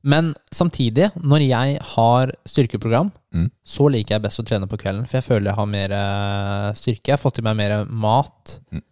men 0.04 0.34
samtidig, 0.52 1.10
når 1.16 1.44
jeg 1.48 1.78
har 1.94 2.32
styrkeprogram, 2.46 3.12
Mm. 3.34 3.50
så 3.66 3.88
liker 3.90 4.14
jeg 4.14 4.22
best 4.22 4.38
å 4.38 4.44
trene 4.46 4.68
på 4.70 4.76
kvelden. 4.78 5.08
For 5.08 5.16
jeg 5.18 5.24
føler 5.26 5.48
jeg 5.50 5.56
har 5.58 5.66
mer 5.66 5.90
eh, 5.96 6.72
styrke. 6.78 7.08
Jeg 7.08 7.16
har 7.16 7.22
fått 7.22 7.40
i 7.40 7.42
meg 7.42 7.56
mer 7.56 7.84
mat 7.90 8.60
Mm. 8.70 8.82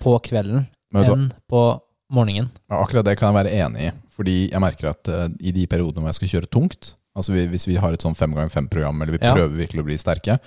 på 0.00 0.12
kvelden 0.22 0.66
enn 0.94 1.32
på 1.50 1.80
morgenen. 2.12 2.50
Ja, 2.70 2.84
Akkurat 2.84 3.04
det 3.04 3.16
kan 3.18 3.32
jeg 3.34 3.44
være 3.44 3.56
enig 3.64 3.88
i. 3.88 3.92
Fordi 4.14 4.50
jeg 4.50 4.60
merker 4.60 4.90
at 4.90 5.08
uh, 5.08 5.28
i 5.40 5.50
de 5.50 5.66
periodene 5.66 6.02
hvor 6.04 6.10
jeg 6.12 6.18
skal 6.20 6.28
kjøre 6.40 6.50
tungt, 6.50 6.94
altså 7.16 7.32
vi, 7.32 7.46
hvis 7.48 7.66
vi 7.66 7.76
har 7.80 7.92
et 7.92 8.02
sånn 8.02 8.14
fem 8.16 8.32
ganger 8.34 8.50
fem-program, 8.50 9.00
eller 9.02 9.16
vi 9.16 9.24
Ja. 9.26 9.34
prøver 9.34 9.56
virkelig 9.66 9.80
å 9.82 9.84
bli 9.88 9.96
sterke, 9.96 10.38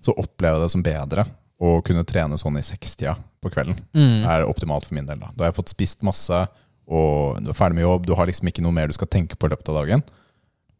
så 0.00 0.14
opplever 0.16 0.56
jeg 0.60 0.62
det 0.62 0.70
som 0.70 0.82
bedre 0.82 1.26
å 1.60 1.82
kunne 1.82 2.04
trene 2.04 2.38
sånn 2.38 2.56
i 2.58 2.62
sekstida 2.62 3.16
på 3.42 3.50
kvelden. 3.50 3.76
Mm. 3.94 4.22
Det 4.22 4.30
er 4.30 4.46
optimalt 4.46 4.84
for 4.86 4.94
min 4.94 5.06
del. 5.06 5.18
Da 5.18 5.30
Da 5.36 5.44
har 5.44 5.52
jeg 5.52 5.58
fått 5.64 5.72
spist 5.74 6.02
masse, 6.02 6.46
og 6.86 7.40
du 7.42 7.50
er 7.50 7.58
ferdig 7.58 7.78
med 7.80 7.86
jobb, 7.86 8.06
du 8.06 8.14
har 8.18 8.28
liksom 8.28 8.50
ikke 8.50 8.62
noe 8.64 8.74
mer 8.74 8.90
du 8.90 8.96
skal 8.96 9.10
tenke 9.10 9.38
på 9.38 9.48
i 9.48 9.52
løpet 9.54 9.70
av 9.72 9.80
dagen. 9.80 10.04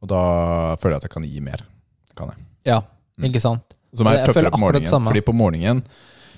Og 0.02 0.10
da 0.12 0.20
føler 0.78 0.96
jeg 0.96 1.02
at 1.02 1.08
jeg 1.08 1.14
kan 1.16 1.26
gi 1.26 1.40
mer. 1.42 1.64
Kan 2.18 2.34
jeg. 2.34 2.44
Ja, 2.68 2.82
Mm. 3.16 3.30
ikke 3.30 3.40
sant? 3.40 3.76
Som 3.96 4.08
er 4.10 4.18
Jeg 4.18 4.28
tøffere 4.28 4.50
på 4.52 4.60
morgenen. 4.60 5.06
Fordi 5.08 5.22
på 5.24 5.32
morgenen 5.32 5.82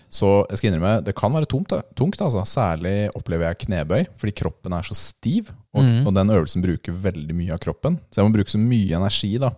så 0.08 0.46
jeg 0.48 0.56
skal 0.58 0.70
innrømme, 0.70 1.04
det 1.04 1.14
kan 1.18 1.32
være 1.34 1.48
tungt. 1.50 1.72
Tungt 1.98 2.20
altså. 2.24 2.44
Særlig 2.48 3.10
opplever 3.18 3.50
jeg 3.50 3.58
knebøy, 3.66 4.06
fordi 4.16 4.32
kroppen 4.40 4.72
er 4.72 4.86
så 4.86 4.96
stiv. 4.96 5.50
Og, 5.74 5.84
mm. 5.84 6.06
og 6.06 6.14
den 6.14 6.30
øvelsen 6.32 6.64
bruker 6.64 6.92
veldig 6.92 7.34
mye 7.36 7.52
av 7.52 7.60
kroppen. 7.60 7.98
Så 8.08 8.22
jeg 8.22 8.28
må 8.28 8.36
bruke 8.38 8.54
så 8.54 8.60
mye 8.62 8.96
energi 8.96 9.34
da, 9.42 9.50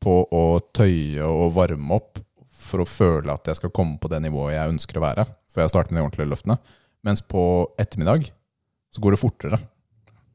på 0.00 0.14
å 0.32 0.44
tøye 0.72 1.26
og 1.26 1.52
varme 1.58 1.98
opp 1.98 2.22
for 2.68 2.84
å 2.84 2.88
føle 2.88 3.32
at 3.32 3.50
jeg 3.50 3.58
skal 3.60 3.74
komme 3.74 3.98
på 4.00 4.08
det 4.08 4.22
nivået 4.24 4.54
jeg 4.54 4.72
ønsker 4.76 5.00
å 5.00 5.04
være. 5.04 5.26
Før 5.52 5.66
jeg 5.66 5.74
starter 5.74 5.92
med 5.92 6.00
de 6.00 6.06
ordentlige 6.06 6.30
løftene. 6.32 6.58
Mens 7.04 7.20
på 7.20 7.42
ettermiddag 7.78 8.30
så 8.94 9.02
går 9.04 9.14
det 9.14 9.20
fortere. 9.20 9.60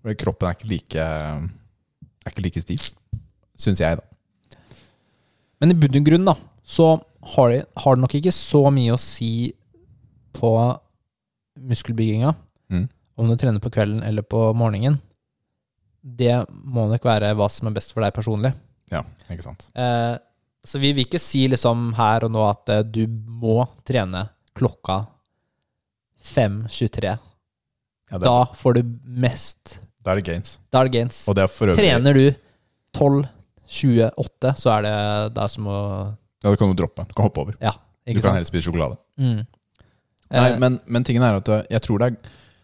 Fordi 0.04 0.20
kroppen 0.20 0.50
er 0.50 0.58
ikke 0.58 0.72
like, 0.72 1.08
er 1.08 2.32
ikke 2.32 2.46
like 2.46 2.64
stiv. 2.64 2.90
Syns 3.60 3.82
jeg, 3.82 4.00
da. 4.00 4.68
Men 5.62 5.72
i 5.72 5.78
bunn 5.80 6.00
og 6.00 6.08
grunn, 6.10 6.28
da, 6.28 6.36
så 6.64 6.88
har 7.36 7.54
det, 7.54 7.62
har 7.80 7.96
det 7.96 8.04
nok 8.04 8.18
ikke 8.20 8.34
så 8.36 8.66
mye 8.74 8.96
å 8.96 9.00
si 9.00 9.54
på 10.36 10.52
muskelbygginga. 11.70 12.34
Mm. 12.74 12.86
Om 13.16 13.30
du 13.30 13.38
trener 13.40 13.64
på 13.64 13.72
kvelden 13.72 14.04
eller 14.04 14.26
på 14.26 14.50
morgenen. 14.58 15.00
Det 16.04 16.34
må 16.50 16.90
nok 16.92 17.06
være 17.08 17.32
hva 17.38 17.48
som 17.52 17.70
er 17.70 17.78
best 17.78 17.94
for 17.96 18.04
deg 18.04 18.16
personlig. 18.16 18.52
Ja, 18.92 19.06
ikke 19.32 19.46
sant. 19.46 19.70
Eh, 19.72 20.16
så 20.64 20.80
vi 20.82 20.92
vil 20.92 21.08
ikke 21.08 21.22
si 21.22 21.46
liksom 21.52 21.94
her 21.96 22.26
og 22.28 22.34
nå 22.34 22.44
at 22.50 22.72
eh, 22.74 22.84
du 22.84 23.06
må 23.08 23.62
trene 23.88 24.26
klokka 24.58 25.00
5.23. 26.34 27.16
Ja, 28.14 28.20
det, 28.22 28.30
Da 28.30 28.54
får 28.60 28.78
du 28.78 28.82
mest 29.26 29.80
da 30.04 30.12
er 30.12 30.20
det 30.20 30.26
gains. 30.28 30.58
Da 30.70 30.82
er 30.84 30.90
det 30.90 30.94
gains. 30.98 31.22
Og 31.32 31.36
det 31.38 31.46
er 31.46 31.52
for 31.52 31.72
øvrig 31.72 31.80
Trener 31.80 32.18
du 32.18 32.26
12.28, 32.94 34.52
så 34.60 34.72
er 34.76 34.86
det 34.86 34.96
det 35.38 35.44
er 35.46 35.52
som 35.52 35.70
å 35.72 35.80
Ja, 36.44 36.52
du 36.52 36.58
kan 36.60 36.70
du 36.74 36.76
droppe. 36.82 37.06
Du 37.08 37.16
kan 37.16 37.30
hoppe 37.30 37.40
over. 37.46 37.56
Ja, 37.64 37.72
Du 38.04 38.12
ikke 38.12 38.20
kan 38.20 38.26
sant? 38.28 38.36
heller 38.40 38.50
spise 38.52 38.68
sjokolade. 38.68 38.98
Mm. 39.18 39.44
Nei, 40.34 40.50
Eh, 40.50 40.58
men, 40.60 40.80
men 40.90 41.04
tingen 41.06 41.22
er 41.24 41.36
at 41.38 41.50
jeg 41.70 41.82
tror 41.86 42.00
det 42.02 42.08
er, 42.10 42.16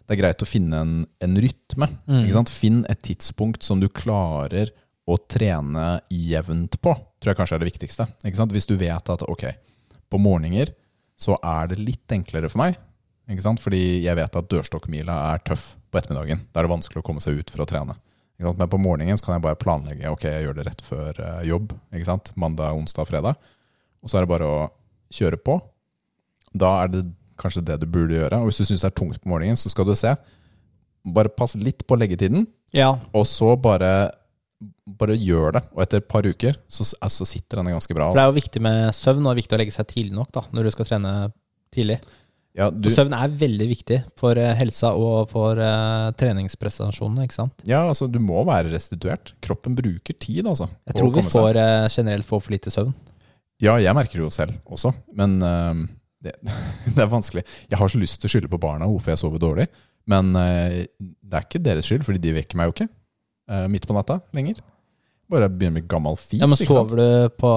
det 0.09 0.15
er 0.15 0.19
greit 0.23 0.41
å 0.41 0.47
finne 0.49 0.79
en, 0.81 0.93
en 1.21 1.35
rytme. 1.37 1.87
Mm. 2.09 2.23
Ikke 2.25 2.33
sant? 2.39 2.49
Finn 2.49 2.79
et 2.89 3.01
tidspunkt 3.05 3.63
som 3.63 3.79
du 3.79 3.87
klarer 3.93 4.71
å 5.09 5.17
trene 5.29 5.99
jevnt 6.09 6.79
på. 6.81 6.95
Tror 7.21 7.31
jeg 7.31 7.37
kanskje 7.37 7.55
er 7.59 7.61
det 7.63 7.69
viktigste. 7.69 8.07
Ikke 8.25 8.39
sant? 8.41 8.51
Hvis 8.55 8.65
du 8.69 8.73
vet 8.79 9.11
at 9.13 9.21
ok, 9.27 9.45
på 10.09 10.17
morgener 10.21 10.73
så 11.19 11.37
er 11.45 11.69
det 11.71 11.77
litt 11.83 12.15
enklere 12.15 12.49
for 12.49 12.63
meg. 12.63 12.79
Ikke 13.29 13.45
sant? 13.45 13.61
Fordi 13.61 13.81
jeg 14.03 14.17
vet 14.17 14.37
at 14.39 14.49
dørstokkmila 14.51 15.15
er 15.33 15.43
tøff 15.45 15.75
på 15.91 15.99
ettermiddagen. 16.01 16.45
Da 16.49 16.61
er 16.61 16.67
det 16.67 16.73
vanskelig 16.73 17.01
å 17.03 17.05
komme 17.05 17.21
seg 17.23 17.39
ut 17.41 17.51
for 17.53 17.63
å 17.63 17.69
trene. 17.69 17.95
Men 18.39 18.71
på 18.71 18.79
morgenen 18.79 19.17
så 19.19 19.25
kan 19.27 19.35
jeg 19.35 19.43
bare 19.43 19.59
planlegge. 19.59 20.09
Ok, 20.13 20.23
jeg 20.29 20.45
gjør 20.45 20.55
det 20.57 20.65
rett 20.69 20.83
før 20.85 21.17
eh, 21.19 21.41
jobb. 21.49 21.73
Mandag, 22.39 22.77
onsdag, 22.77 23.09
fredag. 23.09 23.39
Og 23.99 24.09
så 24.09 24.17
er 24.17 24.25
det 24.25 24.31
bare 24.31 24.47
å 24.47 24.59
kjøre 25.13 25.39
på. 25.43 25.57
Da 26.55 26.69
er 26.83 26.93
det 26.93 27.01
kanskje 27.39 27.65
det 27.67 27.79
du 27.81 27.87
burde 27.91 28.15
gjøre. 28.15 28.39
Og 28.39 28.49
hvis 28.49 28.61
du 28.61 28.67
syns 28.69 28.85
det 28.85 28.91
er 28.91 28.95
tungt 28.95 29.19
på 29.21 29.31
morgenen, 29.31 29.59
så 29.59 29.71
skal 29.71 29.87
du 29.87 29.93
se. 29.97 30.13
Bare 31.09 31.31
pass 31.31 31.57
litt 31.59 31.85
på 31.87 31.97
leggetiden, 31.99 32.45
ja. 32.75 32.93
og 33.15 33.23
så 33.27 33.53
bare, 33.59 33.91
bare 34.99 35.15
gjør 35.19 35.55
det. 35.57 35.61
Og 35.75 35.83
etter 35.83 36.01
et 36.01 36.09
par 36.11 36.27
uker 36.27 36.57
så, 36.67 36.83
så 36.87 37.27
sitter 37.27 37.61
den 37.61 37.71
ganske 37.75 37.95
bra. 37.95 38.09
For 38.09 38.17
det 38.17 38.23
Altså. 38.23 38.25
er 38.25 38.33
jo 38.33 38.39
viktig 38.39 38.63
med 38.65 38.95
søvn, 38.95 39.23
og 39.23 39.29
det 39.29 39.35
er 39.35 39.41
viktig 39.43 39.57
å 39.57 39.61
legge 39.63 39.75
seg 39.75 39.91
tidlig 39.91 40.15
nok 40.17 40.31
da, 40.35 40.43
når 40.55 40.67
du 40.67 40.73
skal 40.75 40.89
trene 40.89 41.13
tidlig. 41.75 41.99
Ja, 42.57 42.69
du, 42.73 42.89
søvn 42.91 43.13
er 43.13 43.33
veldig 43.39 43.67
viktig 43.69 43.99
for 44.17 44.39
eh, 44.39 44.55
helsa 44.57 44.89
og 44.97 45.29
for 45.29 45.59
uh, 45.61 46.09
treningsprestasjonene, 46.17 47.27
ikke 47.27 47.37
sant? 47.37 47.61
ja, 47.69 47.83
altså, 47.85 48.07
du 48.09 48.17
må 48.23 48.41
være 48.47 48.71
restituert. 48.73 49.35
Kroppen 49.45 49.77
bruker 49.77 50.17
tid, 50.17 50.47
altså. 50.49 50.67
Jeg 50.89 50.97
tror 50.97 51.13
vi 51.13 51.23
får 51.27 51.59
uh, 51.59 51.85
generelt 51.93 52.27
får 52.27 52.41
for 52.41 52.55
lite 52.55 52.73
søvn. 52.73 52.95
Ja, 53.61 53.75
jeg 53.77 53.93
merker 53.95 54.17
det 54.17 54.25
jo 54.25 54.31
selv 54.33 54.57
også, 54.65 54.91
men 55.19 55.37
uh, 55.45 55.85
det, 56.25 56.33
det 56.95 57.05
er 57.05 57.11
vanskelig. 57.11 57.45
Jeg 57.69 57.79
har 57.79 57.93
så 57.93 58.01
lyst 58.01 58.17
til 58.23 58.31
å 58.31 58.33
skylde 58.33 58.51
på 58.51 58.61
barna 58.61 58.89
hvorfor 58.89 59.13
jeg 59.13 59.21
sover 59.21 59.45
dårlig, 59.45 59.69
men 60.09 60.33
det 60.33 61.35
er 61.37 61.43
ikke 61.45 61.61
deres 61.61 61.85
skyld, 61.85 62.01
fordi 62.07 62.17
de 62.23 62.31
vekker 62.33 62.57
meg 62.57 62.65
jo 62.65 62.73
ikke 62.73 62.87
midt 63.69 63.83
på 63.85 63.93
natta 63.93 64.15
lenger. 64.33 64.57
Bare 65.29 65.45
begynner 65.51 65.83
med 65.83 65.89
gammel 65.91 66.17
fis. 66.17 66.39
Ja, 66.41 66.47
men 66.49 66.57
sover 66.57 66.97
du, 66.97 67.35
på, 67.37 67.51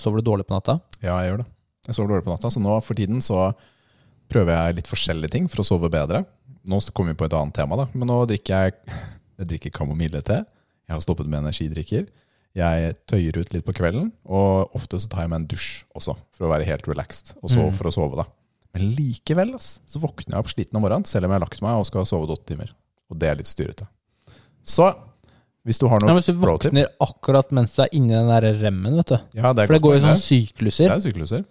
sover 0.00 0.22
du 0.22 0.24
dårlig 0.30 0.46
på 0.48 0.56
natta? 0.56 0.78
Ja, 1.02 1.18
jeg 1.20 1.34
gjør 1.34 1.42
det. 1.42 1.48
Jeg 1.90 1.98
sover 1.98 2.14
dårlig 2.14 2.24
på 2.24 2.32
natta, 2.32 2.52
så 2.54 2.62
nå 2.64 2.78
for 2.86 2.96
tiden 2.96 3.20
så 3.24 3.50
prøver 4.28 4.52
jeg 4.54 4.78
litt 4.80 4.90
forskjellige 4.90 5.30
ting 5.34 5.48
for 5.48 5.62
å 5.62 5.66
sove 5.66 5.90
bedre. 5.92 6.24
Nå 6.68 6.80
kommer 6.92 7.14
vi 7.14 7.20
på 7.22 7.24
et 7.28 7.36
annet 7.38 7.54
tema, 7.56 7.76
da. 7.80 7.86
Men 7.94 8.08
nå 8.10 8.18
drikker 8.28 8.54
jeg 8.66 8.74
jeg 9.38 9.46
drikker 9.52 9.70
kamomille-te. 9.70 10.40
Jeg 10.88 10.94
har 10.96 11.00
stoppet 11.04 11.28
med 11.30 11.44
energidrikker. 11.44 12.08
Jeg 12.58 12.94
tøyer 13.06 13.36
ut 13.38 13.52
litt 13.54 13.64
på 13.64 13.74
kvelden, 13.76 14.08
og 14.26 14.72
ofte 14.74 14.98
så 14.98 15.06
tar 15.12 15.20
jeg 15.22 15.30
meg 15.30 15.42
en 15.42 15.46
dusj 15.52 15.84
også, 15.94 16.16
for 16.34 16.48
å 16.48 16.50
være 16.50 16.66
helt 16.66 16.88
relaxed, 16.90 17.34
og 17.42 17.50
så 17.52 17.60
Mm. 17.68 17.74
for 17.76 17.84
å 17.86 17.92
sove, 17.94 18.16
da. 18.16 18.24
Men 18.74 18.94
likevel 18.96 19.54
ass, 19.54 19.80
så 19.86 20.00
våkner 20.02 20.34
jeg 20.34 20.38
opp 20.42 20.48
sliten 20.50 20.74
om 20.76 20.82
morgenen, 20.82 21.06
selv 21.06 21.24
om 21.26 21.30
jeg 21.30 21.38
har 21.40 21.46
lagt 21.46 21.62
meg 21.62 21.78
og 21.78 21.86
skal 21.86 22.00
ha 22.00 22.04
sovet 22.04 22.30
åtte 22.34 22.46
timer. 22.50 22.72
Og 23.10 23.18
det 23.18 23.28
er 23.28 23.36
litt 23.36 23.46
styrete. 23.46 23.86
Så 24.64 24.88
hvis 25.64 25.78
du 25.78 25.86
har 25.88 25.98
Ja, 26.02 26.08
noe 26.08 26.16
hvis 26.20 26.26
du 26.26 26.32
våkner 26.34 26.86
akkurat 27.00 27.52
mens 27.52 27.74
du 27.76 27.82
er 27.82 27.88
inni 27.92 28.08
den 28.16 28.26
der 28.28 28.52
remmen, 28.58 28.96
vet 28.96 29.06
du. 29.06 29.18
ja, 29.34 29.52
det 29.52 29.66
For 29.68 29.74
det 29.74 29.82
går 29.82 30.00
jo 30.00 30.06
sånn 30.08 30.16
sykluser. 30.24 30.88
Det 30.88 30.96
er 30.98 31.10
sykluser. 31.12 31.44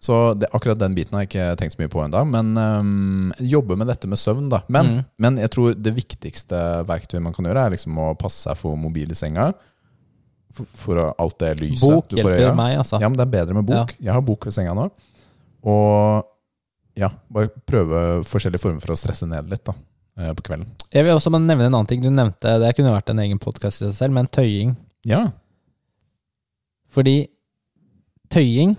Så 0.00 0.34
det, 0.38 0.46
akkurat 0.54 0.78
den 0.78 0.94
biten 0.94 1.16
har 1.16 1.24
jeg 1.24 1.30
ikke 1.32 1.56
tenkt 1.58 1.74
så 1.74 1.80
mye 1.82 1.90
på 1.90 2.02
ennå. 2.04 2.20
Men 2.30 2.52
um, 2.56 3.32
jobbe 3.42 3.74
med 3.80 3.88
dette 3.90 4.06
med 4.06 4.18
søvn, 4.20 4.48
da. 4.52 4.60
Men, 4.70 4.86
Mm. 4.86 5.04
men 5.18 5.36
jeg 5.42 5.50
tror 5.50 5.74
det 5.74 5.92
viktigste 5.96 6.60
verktøyet 6.86 7.22
man 7.24 7.32
kan 7.34 7.44
gjøre, 7.48 7.64
er 7.66 7.74
liksom 7.74 7.98
å 7.98 8.12
passe 8.18 8.44
seg 8.46 8.56
for 8.60 8.76
mobil 8.78 9.10
i 9.10 9.18
senga. 9.18 9.48
For, 10.54 10.64
for 10.78 11.00
alt 11.18 11.38
det 11.42 11.50
lyset 11.60 11.82
Bok 11.90 12.08
du 12.08 12.16
får 12.22 12.30
i 12.36 12.44
øya. 12.46 12.54
meg, 12.56 12.76
altså. 12.78 13.00
Ja, 13.02 13.08
men 13.10 13.18
det 13.18 13.26
er 13.26 13.32
bedre 13.34 13.54
med 13.58 13.66
bok. 13.66 13.96
Jeg 13.98 14.12
har 14.14 14.22
bok 14.22 14.46
ved 14.46 14.54
senga 14.54 14.72
nå. 14.78 14.86
Og 15.66 16.24
ja, 16.98 17.10
bare 17.30 17.50
prøve 17.66 18.04
forskjellige 18.26 18.62
former 18.62 18.80
for 18.80 18.94
å 18.94 18.98
stresse 18.98 19.26
ned 19.28 19.50
litt 19.50 19.64
da, 19.66 19.74
eh, 20.18 20.30
på 20.34 20.46
kvelden. 20.46 20.70
Jeg 20.94 21.04
vil 21.04 21.14
også 21.18 21.30
nevne 21.34 21.66
en 21.66 21.74
annen 21.74 21.86
ting. 21.90 22.00
Du 22.02 22.08
nevnte, 22.10 22.54
Det 22.62 22.70
kunne 22.78 22.94
vært 22.94 23.10
en 23.10 23.18
egen 23.26 23.38
podkast 23.38 23.82
i 23.82 23.90
seg 23.90 23.94
selv, 23.98 24.14
men 24.14 24.26
tøying. 24.30 24.76
Ja, 25.04 25.32
Fordi 26.88 27.28
tøying 28.30 28.76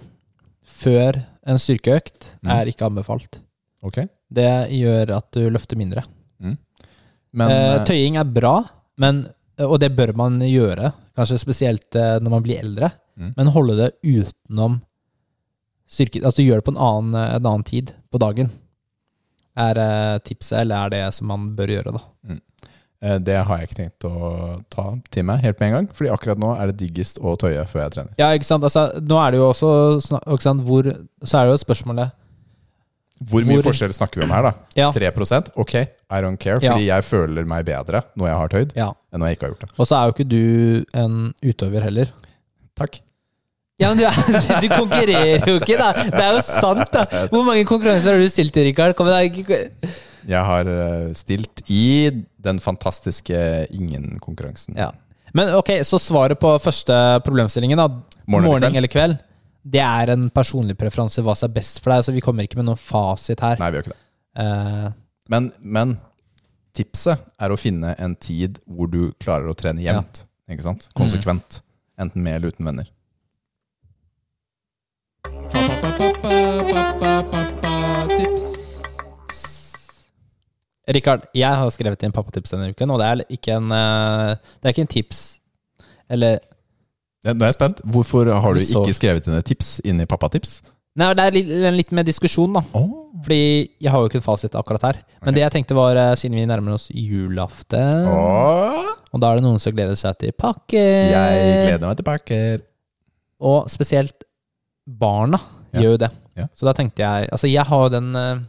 før 0.79 1.19
en 1.49 1.59
styrkeøkt 1.59 2.29
Mm. 2.45 2.51
er 2.55 2.69
ikke 2.71 2.87
anbefalt. 2.87 3.39
ok. 3.83 4.07
Det 4.31 4.49
gjør 4.71 5.09
at 5.17 5.31
du 5.35 5.49
løfter 5.49 5.77
mindre. 5.79 6.03
Men 7.31 7.51
eh, 7.53 7.75
eh, 7.75 7.83
tøying 7.85 8.15
er 8.17 8.23
bra, 8.25 8.55
men, 8.97 9.27
og 9.61 9.75
det 9.81 9.91
bør 9.97 10.15
man 10.17 10.39
gjøre, 10.41 10.91
kanskje 11.17 11.37
spesielt 11.41 11.95
eh, 11.95 12.15
når 12.23 12.29
man 12.37 12.43
blir 12.45 12.59
eldre, 12.63 12.91
Mm. 13.19 13.33
men 13.35 13.47
holde 13.51 13.73
det 13.75 13.87
utenom 14.07 14.77
styrke... 15.89 16.21
Altså 16.23 16.39
gjør 16.45 16.61
det 16.61 16.65
på 16.69 16.71
en 16.71 16.79
annen, 16.79 17.15
en 17.19 17.45
annen 17.49 17.65
tid 17.67 17.91
på 18.13 18.17
dagen. 18.23 18.47
Er 19.59 19.75
eh, 19.83 20.19
tipset, 20.23 20.61
eller 20.61 20.85
er 20.85 20.93
det 20.93 21.01
som 21.17 21.27
man 21.27 21.49
bør 21.57 21.67
gjøre, 21.73 21.91
da? 21.97 21.99
eh, 22.29 22.37
det 22.99 23.37
har 23.47 23.57
jeg 23.61 23.69
ikke 23.69 23.77
tenkt 23.77 24.05
å 24.09 24.29
ta 24.69 24.89
til 25.11 25.23
meg 25.23 25.39
helt 25.45 25.59
med 25.61 25.69
en 25.69 25.75
gang. 25.77 25.85
Fordi 25.95 26.09
akkurat 26.11 26.39
nå 26.41 26.49
er 26.59 26.71
det 26.71 26.77
diggest 26.81 27.19
å 27.23 27.35
tøye 27.39 27.63
før 27.69 27.85
jeg 27.85 27.93
trener. 27.95 28.13
Ja, 28.19 28.31
ikke 28.35 28.47
sant. 28.49 28.65
Altså, 28.67 28.89
nå 28.99 29.19
er 29.23 29.31
det 29.31 29.39
jo 29.39 29.45
også? 29.53 29.69
Hvor, 30.67 30.89
Så 31.23 31.37
er 31.39 31.45
det 31.47 31.53
jo 31.55 31.61
spørsmålet 31.63 32.11
Hvor 33.29 33.43
mye 33.43 33.57
Hvor- 33.59 33.65
forskjell 33.71 33.91
snakker 33.95 34.19
vi 34.21 34.23
om 34.23 34.31
her, 34.31 34.43
da? 34.43 34.53
Ja. 34.75 34.91
3 34.91 35.11
Ok, 35.55 35.73
I 35.75 36.21
don't 36.23 36.37
care, 36.39 36.59
Ja. 36.61 36.71
fordi 36.73 36.85
jeg 36.87 37.03
føler 37.03 37.45
meg 37.45 37.65
bedre 37.65 38.03
når 38.15 38.27
jeg 38.27 38.35
har 38.37 38.47
tøyd, 38.49 38.71
Ja. 38.75 38.91
enn 39.13 39.19
når 39.19 39.27
jeg 39.27 39.37
ikke 39.37 39.45
har 39.47 39.53
gjort 39.55 39.59
det. 39.59 39.69
Og 39.79 39.87
så 39.87 39.95
er 39.95 40.05
jo 40.05 40.13
ikke 40.13 40.29
du 40.29 40.85
en 40.93 41.33
utøver 41.43 41.81
heller. 41.83 42.07
Takk. 42.75 43.01
Ja, 43.79 43.93
men 43.93 43.97
du, 43.97 44.03
du 44.63 44.67
konkurrerer 44.75 45.45
jo 45.47 45.59
ikke, 45.59 45.77
da! 45.79 45.91
Det 45.93 46.13
er 46.19 46.33
jo 46.35 46.41
sant, 46.43 46.91
da! 46.91 47.05
Hvor 47.31 47.43
mange 47.43 47.63
konkurranser 47.65 48.11
har 48.11 48.19
du 48.19 48.27
stilt 48.27 48.55
i, 48.57 48.63
Rikard? 48.71 48.95
Kom 48.95 49.07
igjen, 49.07 49.43
da. 49.47 49.87
Jeg 50.27 50.41
har 50.45 50.67
eh, 50.67 51.11
stilt 51.17 51.63
i 51.71 52.09
den 52.41 52.59
fantastiske 52.63 53.37
ingen-konkurransen. 53.75 54.77
Ja. 54.79 54.91
Men 55.33 55.53
ok, 55.55 55.71
så 55.85 55.99
svaret 56.01 56.39
på 56.41 56.51
første 56.63 56.95
problemstillingen, 57.25 57.77
da. 57.77 57.87
Morgen 58.29 58.63
eller 58.63 58.81
eller 58.81 58.91
kveld. 58.91 59.17
Det 59.69 59.81
er 59.83 60.13
en 60.15 60.29
personlig 60.33 60.77
preferanse 60.79 61.21
hva 61.21 61.35
som 61.37 61.49
er 61.49 61.57
best 61.59 61.81
for 61.83 61.93
deg, 61.93 62.05
så 62.07 62.15
vi 62.15 62.23
kommer 62.25 62.47
ikke 62.47 62.57
med 62.57 62.69
noen 62.69 62.79
fasit 62.79 63.41
her. 63.43 63.59
Nei, 63.61 63.69
vi 63.69 63.79
gjør 63.79 63.89
ikke 63.89 63.95
det. 63.95 64.03
Uh, 64.39 64.89
Men, 65.29 65.51
men 65.61 65.97
tipset 66.73 67.21
er 67.37 67.53
å 67.53 67.57
finne 67.59 67.93
en 68.01 68.15
tid 68.15 68.57
hvor 68.65 68.89
du 68.89 69.11
klarer 69.21 69.51
å 69.51 69.57
trene 69.57 69.83
jevnt. 69.83 70.23
Ikke 70.49 70.65
sant? 70.65 70.89
Konsekvent. 70.97 71.61
Enten 71.99 72.23
med 72.25 72.39
eller 72.39 72.55
uten 72.55 72.65
venner. 72.65 72.89
Rikard, 80.89 81.27
jeg 81.37 81.59
har 81.61 81.69
skrevet 81.73 82.01
inn 82.03 82.13
pappatips 82.15 82.55
denne 82.55 82.71
uken, 82.73 82.91
og 82.93 83.01
det 83.01 83.07
er 83.09 83.23
ikke 83.35 83.59
en, 83.59 83.71
eh, 83.75 84.35
det 84.59 84.69
er 84.69 84.73
ikke 84.73 84.87
en 84.87 84.95
tips. 84.95 85.19
Eller 86.09 86.39
Nå 87.27 87.35
er 87.43 87.49
jeg 87.51 87.57
spent. 87.57 87.81
Hvorfor 87.83 88.29
har 88.31 88.55
du 88.55 88.61
ikke 88.63 88.95
skrevet 88.95 89.25
inn 89.27 89.35
et 89.35 89.45
tips 89.45 89.79
inn 89.83 89.99
i 89.99 90.07
pappatips? 90.07 90.61
Nei, 90.99 91.09
det 91.15 91.23
er 91.23 91.35
litt, 91.35 91.49
litt 91.75 91.91
med 91.95 92.07
diskusjon, 92.07 92.53
da. 92.55 92.63
Oh. 92.75 93.09
Fordi 93.23 93.69
jeg 93.81 93.91
har 93.91 94.01
jo 94.01 94.09
ikke 94.09 94.19
en 94.19 94.25
fasit 94.25 94.55
akkurat 94.57 94.87
her. 94.87 94.99
Men 95.19 95.29
okay. 95.29 95.35
det 95.35 95.43
jeg 95.43 95.53
tenkte 95.57 95.77
var, 95.77 95.99
eh, 95.99 96.15
siden 96.19 96.39
vi 96.39 96.47
nærmer 96.49 96.75
oss 96.77 96.87
julaften 96.93 98.07
Og 98.07 99.21
da 99.21 99.29
er 99.29 99.39
det 99.39 99.45
noen 99.45 99.61
som 99.61 99.75
gleder 99.75 99.99
seg 99.99 100.17
til 100.21 100.33
pakker. 100.37 101.11
Jeg 101.13 101.67
gleder 101.67 101.85
meg 101.87 101.99
til 101.99 102.07
pakker. 102.07 102.63
Og 103.39 103.69
spesielt 103.71 104.25
barna 104.85 105.39
Ja. 105.73 105.83
gjør 105.83 105.91
jo 105.91 106.01
det. 106.05 106.11
Ja. 106.35 106.47
Så 106.55 106.65
da 106.65 106.73
tenkte 106.73 107.03
jeg 107.03 107.29
Altså, 107.31 107.47
jeg 107.47 107.63
har 107.63 107.83
jo 107.83 107.89
den 107.93 108.15
eh, 108.15 108.39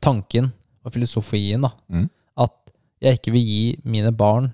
tanken 0.00 0.52
og 0.84 0.92
filosofien, 0.92 1.60
da, 1.62 1.70
Mm. 1.90 2.08
at 2.38 2.52
jeg 3.02 3.18
ikke 3.18 3.32
vil 3.32 3.44
gi 3.44 3.78
mine 3.84 4.12
barn 4.12 4.52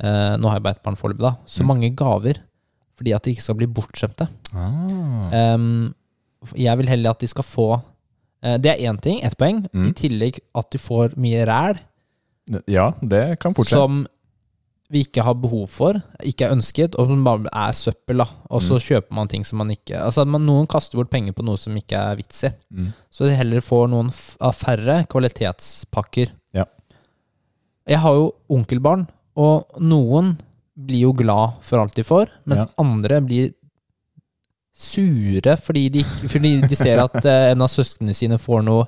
eh, 0.00 0.36
Nå 0.38 0.46
har 0.48 0.56
jeg 0.58 0.62
bare 0.62 0.76
ett 0.76 0.82
barn 0.84 0.96
foreløpig, 0.96 1.20
da. 1.26 1.36
Så 1.46 1.62
Mm. 1.62 1.66
mange 1.66 1.90
gaver 1.96 2.34
fordi 2.98 3.12
at 3.14 3.22
de 3.22 3.30
ikke 3.30 3.42
skal 3.42 3.54
bli 3.54 3.66
bortskjemte. 3.66 4.28
Ah. 4.54 5.54
Um, 5.54 5.94
jeg 6.56 6.76
vil 6.78 6.88
heller 6.88 7.10
at 7.10 7.18
de 7.20 7.26
skal 7.28 7.44
få 7.44 7.82
eh, 8.42 8.56
Det 8.58 8.66
er 8.70 8.90
én 8.92 9.00
ting, 9.00 9.20
ett 9.24 9.36
poeng. 9.38 9.66
Mm. 9.72 9.86
I 9.88 9.92
tillegg 9.92 10.38
at 10.54 10.70
de 10.70 10.78
får 10.78 11.16
mye 11.16 11.44
ræl 11.46 11.78
Ja, 12.68 12.92
det 13.02 13.38
kan 13.40 13.52
fortsette. 13.54 13.76
som 13.76 14.06
vi 14.90 15.02
ikke 15.04 15.20
har 15.22 15.34
behov 15.36 15.66
for, 15.68 15.98
ikke 16.24 16.46
er 16.46 16.54
ønsket, 16.56 16.94
og 16.96 17.10
som 17.10 17.24
bare 17.24 17.50
er 17.52 17.72
søppel. 17.76 18.16
da 18.22 18.26
Og 18.50 18.62
så 18.62 18.74
Mm. 18.78 18.84
kjøper 18.86 19.12
man 19.12 19.28
ting 19.28 19.44
som 19.44 19.58
man 19.58 19.68
ikke 19.70 19.98
Altså 20.00 20.26
man, 20.26 20.46
Noen 20.46 20.66
kaster 20.66 20.96
bort 20.96 21.10
penger 21.10 21.32
på 21.34 21.44
noe 21.44 21.56
som 21.58 21.74
ikke 21.76 21.92
er 21.92 22.16
vits 22.16 22.42
i. 22.44 22.50
Mm. 22.72 22.92
Så 23.10 23.26
de 23.28 23.34
heller 23.36 23.60
får 23.60 23.88
noen 23.90 24.08
av 24.40 24.54
færre 24.54 25.06
kvalitetspakker. 25.06 26.30
Ja. 26.54 26.64
Jeg 27.86 27.98
har 27.98 28.14
jo 28.14 28.32
onkelbarn, 28.50 29.06
og 29.36 29.66
noen 29.80 30.38
blir 30.78 31.00
jo 31.00 31.12
glad 31.12 31.58
for 31.60 31.80
alt 31.80 31.94
de 31.94 32.02
får, 32.02 32.28
mens 32.46 32.64
Ja. 32.64 32.72
andre 32.78 33.20
blir 33.20 33.52
sure 34.72 35.56
fordi 35.56 35.88
de, 35.90 36.02
fordi 36.04 36.60
de 36.68 36.76
ser 36.78 37.00
at 37.02 37.24
eh, 37.24 37.50
en 37.52 37.62
av 37.62 37.68
søsknene 37.72 38.14
sine 38.14 38.38
får 38.38 38.62
noe 38.64 38.86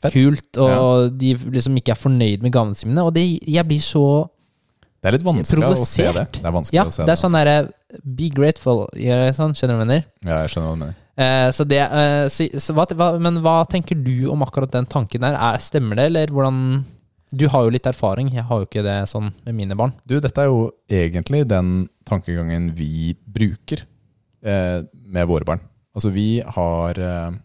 Fett. 0.00 0.12
kult, 0.14 0.56
og 0.62 1.16
de 1.18 1.32
liksom 1.34 1.74
ikke 1.80 1.90
er 1.90 1.98
fornøyd 1.98 2.40
med 2.44 2.52
gavene 2.54 2.76
sine. 2.78 3.02
Og 3.02 3.12
det, 3.16 3.24
jeg 3.42 3.66
blir 3.66 3.80
så 3.82 4.28
Det 4.98 5.08
er 5.10 5.14
litt 5.14 5.26
vanskelig 5.26 5.66
å 5.68 5.84
se 5.86 6.06
det. 6.12 6.24
Det 6.34 6.44
er 6.48 6.54
vanskelig 6.54 6.78
Ja, 6.78 6.84
å 6.88 6.92
se 6.94 7.04
det 7.06 7.12
er 7.14 7.20
sånn 7.20 7.36
derre 7.36 7.58
Be 8.02 8.28
grateful. 8.34 8.86
Gjør 8.98 9.28
sånn, 9.36 9.54
skjønner 9.56 9.76
du 9.76 9.78
hva 9.78 9.84
jeg 9.84 9.88
mener? 9.88 10.04
altså. 10.08 10.28
Ja, 10.28 10.38
jeg 10.42 10.52
skjønner 10.52 10.68
hva 10.68 10.74
du 10.74 10.80
mener. 10.82 10.96
Eh, 11.18 11.48
så 11.56 11.64
det, 11.66 11.78
eh, 11.82 12.26
så, 12.34 12.46
så 12.62 12.74
hva, 12.76 12.84
hva, 12.98 13.08
men 13.22 13.38
hva 13.42 13.54
tenker 13.70 13.96
du 13.98 14.28
om 14.30 14.42
akkurat 14.46 14.70
den 14.74 14.86
tanken 14.90 15.24
der? 15.24 15.34
Er, 15.38 15.58
stemmer 15.62 15.96
det, 15.98 16.08
eller 16.12 16.34
hvordan 16.34 16.84
Du 17.30 17.46
har 17.52 17.64
jo 17.66 17.72
litt 17.74 17.86
erfaring, 17.86 18.30
jeg 18.32 18.44
har 18.48 18.60
jo 18.62 18.66
ikke 18.68 18.82
det 18.86 18.96
sånn 19.10 19.32
med 19.44 19.54
mine 19.54 19.76
barn. 19.76 19.92
Du, 20.08 20.14
dette 20.24 20.40
er 20.40 20.46
jo 20.48 20.70
egentlig 20.88 21.42
den 21.50 21.88
tankegangen 22.08 22.70
vi 22.78 23.12
bruker 23.26 23.82
eh, 24.42 24.80
med 25.04 25.28
våre 25.28 25.44
barn. 25.44 25.60
Altså, 25.94 26.08
vi 26.14 26.40
har 26.40 26.96
eh, 26.98 27.36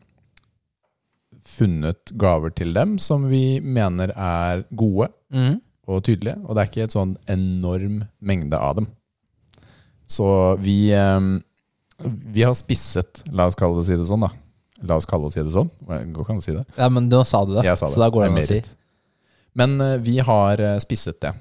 funnet 1.44 2.14
gaver 2.20 2.54
til 2.56 2.72
dem 2.76 2.96
som 3.02 3.28
vi 3.32 3.60
mener 3.60 4.14
er 4.16 4.66
gode 4.72 5.10
Mm. 5.34 5.56
Og 5.88 6.04
tydelige, 6.08 6.38
og 6.44 6.56
det 6.56 6.64
er 6.64 6.70
ikke 6.72 6.86
et 6.88 6.96
sånn 6.96 7.18
enorm 7.32 8.04
mengde 8.24 8.60
av 8.60 8.78
dem. 8.80 8.88
Så 10.08 10.28
vi 10.62 10.92
eh, 10.94 11.20
Vi 12.34 12.44
har 12.44 12.56
spisset, 12.58 13.24
la 13.32 13.48
oss 13.48 13.58
kalle 13.60 13.80
det 13.80 13.88
si 13.88 13.98
det 14.00 14.08
sånn, 14.10 14.26
da. 14.26 14.32
La 14.84 14.98
oss 15.00 15.08
kalle 15.08 15.30
det 15.30 15.38
si 15.38 15.44
det 15.44 15.54
sånn. 15.54 15.70
Går 15.88 16.26
ikke 16.26 16.34
an 16.34 16.42
å 16.42 16.46
si 16.46 16.56
det? 16.56 16.66
Ja, 16.76 16.90
men 16.92 17.08
nå 17.12 17.22
sa 17.28 17.44
du 17.48 17.54
det, 17.56 17.64
sa 17.64 17.88
det. 17.88 17.94
så 17.96 18.02
da 18.02 18.10
går 18.12 18.26
det 18.26 18.32
an 18.32 18.42
å 18.42 18.50
si. 18.50 18.60
Men 19.60 19.80
eh, 19.82 20.02
vi 20.04 20.18
har 20.24 20.60
eh, 20.64 20.82
spisset 20.84 21.22
det, 21.24 21.32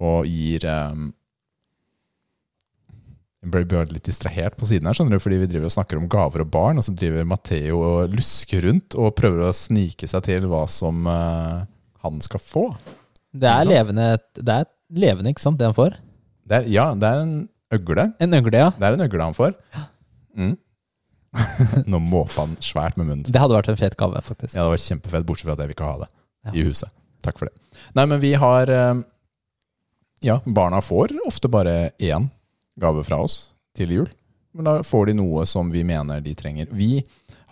og 0.00 0.28
gir 0.28 0.64
um, 0.66 1.10
Jeg 3.40 3.66
ble 3.68 3.82
litt 3.92 4.08
distrahert 4.08 4.56
på 4.58 4.68
siden 4.68 4.88
her, 4.88 4.96
skjønner 4.96 5.16
du, 5.16 5.22
fordi 5.22 5.42
vi 5.42 5.50
driver 5.52 5.70
og 5.70 5.76
snakker 5.76 6.00
om 6.00 6.08
gaver 6.12 6.44
og 6.44 6.50
barn, 6.52 6.80
og 6.80 6.84
så 6.84 6.92
driver 6.96 7.28
Matheo 7.28 7.80
og 7.84 8.16
lusker 8.16 8.66
rundt 8.66 8.96
og 8.98 9.14
prøver 9.16 9.46
å 9.46 9.56
snike 9.56 10.08
seg 10.10 10.26
til 10.26 10.48
hva 10.50 10.66
som 10.72 11.06
uh, 11.08 11.62
han 12.04 12.20
skal 12.24 12.42
få. 12.42 12.66
Det 13.32 13.46
er 13.50 13.68
levende, 13.68 14.06
det 14.34 14.54
er 14.62 14.64
levende, 14.90 15.30
ikke 15.34 15.42
sant, 15.44 15.58
det 15.60 15.68
han 15.68 15.76
får? 15.76 15.96
Det 16.50 16.56
er, 16.62 16.68
ja, 16.72 16.88
det 16.98 17.06
er 17.06 17.20
en 17.22 17.34
øgle. 17.76 18.08
En 18.20 18.34
øgle, 18.34 18.58
ja. 18.64 18.70
Det 18.74 18.88
er 18.88 18.96
en 18.96 19.04
øgle 19.06 19.22
han 19.28 19.36
får. 19.36 19.54
Mm. 20.34 20.56
Nå 21.90 22.00
måpa 22.02 22.42
han 22.42 22.56
svært 22.64 22.96
med 22.98 23.06
munnen. 23.06 23.26
Det 23.28 23.38
hadde 23.38 23.54
vært 23.54 23.70
en 23.70 23.78
fet 23.78 23.94
gave, 24.00 24.18
faktisk. 24.26 24.56
Ja, 24.56 24.64
det 24.66 24.72
var 24.74 24.82
kjempefett, 24.82 25.26
bortsett 25.28 25.46
fra 25.46 25.54
at 25.54 25.62
jeg 25.62 25.70
vil 25.70 25.76
ikke 25.78 25.90
ha 25.92 25.98
det 26.02 26.10
Ja. 26.48 26.52
i 26.56 26.64
huset. 26.66 26.90
Takk 27.22 27.38
for 27.38 27.50
det. 27.50 27.78
Nei, 27.94 28.06
men 28.08 28.20
vi 28.22 28.32
har 28.40 28.70
eh, 28.72 29.02
Ja, 30.24 30.38
barna 30.44 30.80
får 30.84 31.14
ofte 31.28 31.48
bare 31.52 31.90
én 32.00 32.30
gave 32.80 33.04
fra 33.04 33.18
oss 33.24 33.50
til 33.76 33.92
jul. 33.92 34.08
Men 34.56 34.66
da 34.66 34.78
får 34.82 35.06
de 35.10 35.14
noe 35.20 35.44
som 35.46 35.70
vi 35.70 35.84
mener 35.86 36.20
de 36.24 36.32
trenger. 36.34 36.66
Vi 36.72 37.04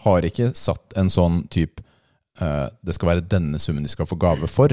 har 0.04 0.24
ikke 0.26 0.50
satt 0.58 0.96
en 0.98 1.10
sånn 1.12 1.42
type 1.52 1.84
eh, 2.40 2.66
Det 2.82 2.96
skal 2.96 3.12
være 3.12 3.26
denne 3.28 3.60
summen 3.62 3.84
de 3.86 3.92
skal 3.92 4.08
få 4.08 4.18
gave 4.18 4.48
for. 4.50 4.72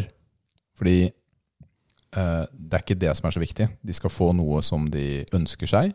Fordi 0.76 0.98
eh, 1.06 2.44
det 2.52 2.78
er 2.78 2.84
ikke 2.84 3.00
det 3.00 3.14
som 3.18 3.30
er 3.30 3.36
så 3.36 3.44
viktig. 3.44 3.70
De 3.82 3.96
skal 3.96 4.14
få 4.14 4.32
noe 4.36 4.62
som 4.66 4.88
de 4.92 5.24
ønsker 5.36 5.72
seg, 5.72 5.94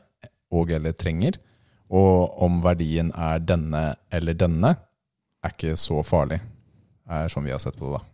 og 0.50 0.72
eller 0.74 0.96
trenger. 0.98 1.38
Og 1.90 2.38
om 2.44 2.60
verdien 2.62 3.10
er 3.18 3.42
denne 3.42 3.90
eller 4.14 4.38
denne, 4.38 4.76
er 5.40 5.54
ikke 5.54 5.76
så 5.80 6.02
farlig. 6.06 6.40
er 7.10 7.30
sånn 7.32 7.46
vi 7.48 7.54
har 7.54 7.62
sett 7.62 7.78
på 7.78 7.88
det, 7.88 7.98
da. 7.98 8.06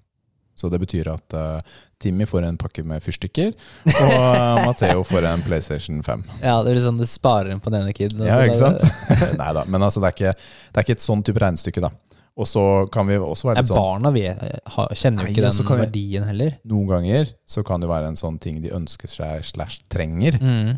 Så 0.57 0.71
det 0.73 0.79
betyr 0.81 1.11
at 1.13 1.35
uh, 1.37 1.59
Timmy 2.01 2.25
får 2.25 2.47
en 2.49 2.57
pakke 2.57 2.81
med 2.89 3.03
fyrstikker, 3.05 3.51
og 3.91 4.15
uh, 4.15 4.63
Matheo 4.65 5.03
får 5.05 5.27
en 5.29 5.43
PlayStation 5.45 5.99
5. 6.05 6.23
Ja, 6.41 6.63
det 6.65 6.73
blir 6.73 6.81
sånn 6.81 6.97
du 6.97 7.05
sparer 7.05 7.53
inn 7.53 7.61
på 7.61 7.73
den 7.75 7.85
ene 7.85 7.93
kiden. 7.93 8.23
Altså, 8.25 8.39
Ja, 8.41 8.47
ikke 8.49 8.63
sant? 8.63 9.37
Nei 9.43 9.51
da, 9.59 9.67
men 9.69 9.85
altså, 9.85 10.01
det, 10.01 10.09
er 10.09 10.17
ikke, 10.17 10.33
det 10.73 10.81
er 10.81 10.89
ikke 10.89 10.97
et 10.97 11.05
sånn 11.05 11.25
type 11.29 11.45
regnestykke, 11.45 11.85
da. 11.85 11.93
Og 12.37 12.45
så 12.49 12.63
kan 12.93 13.07
vi 13.09 13.17
også 13.17 13.49
være 13.49 13.63
litt 13.63 13.71
sånn 13.71 13.79
barna 13.81 14.11
vi, 14.13 14.27
har, 14.29 14.91
kjenner 14.93 15.25
jo 15.25 15.33
ikke 15.33 15.45
den 15.47 15.57
vi- 15.57 15.79
verdien 15.81 16.27
heller. 16.29 16.59
Noen 16.69 16.91
ganger 16.91 17.31
så 17.49 17.65
kan 17.65 17.81
det 17.81 17.89
være 17.89 18.11
en 18.13 18.19
sånn 18.21 18.37
ting 18.39 18.61
de 18.61 18.75
ønsker 18.77 19.09
seg 19.09 19.45
slash 19.45 19.87
trenger. 19.89 20.37
Mm. 20.41 20.77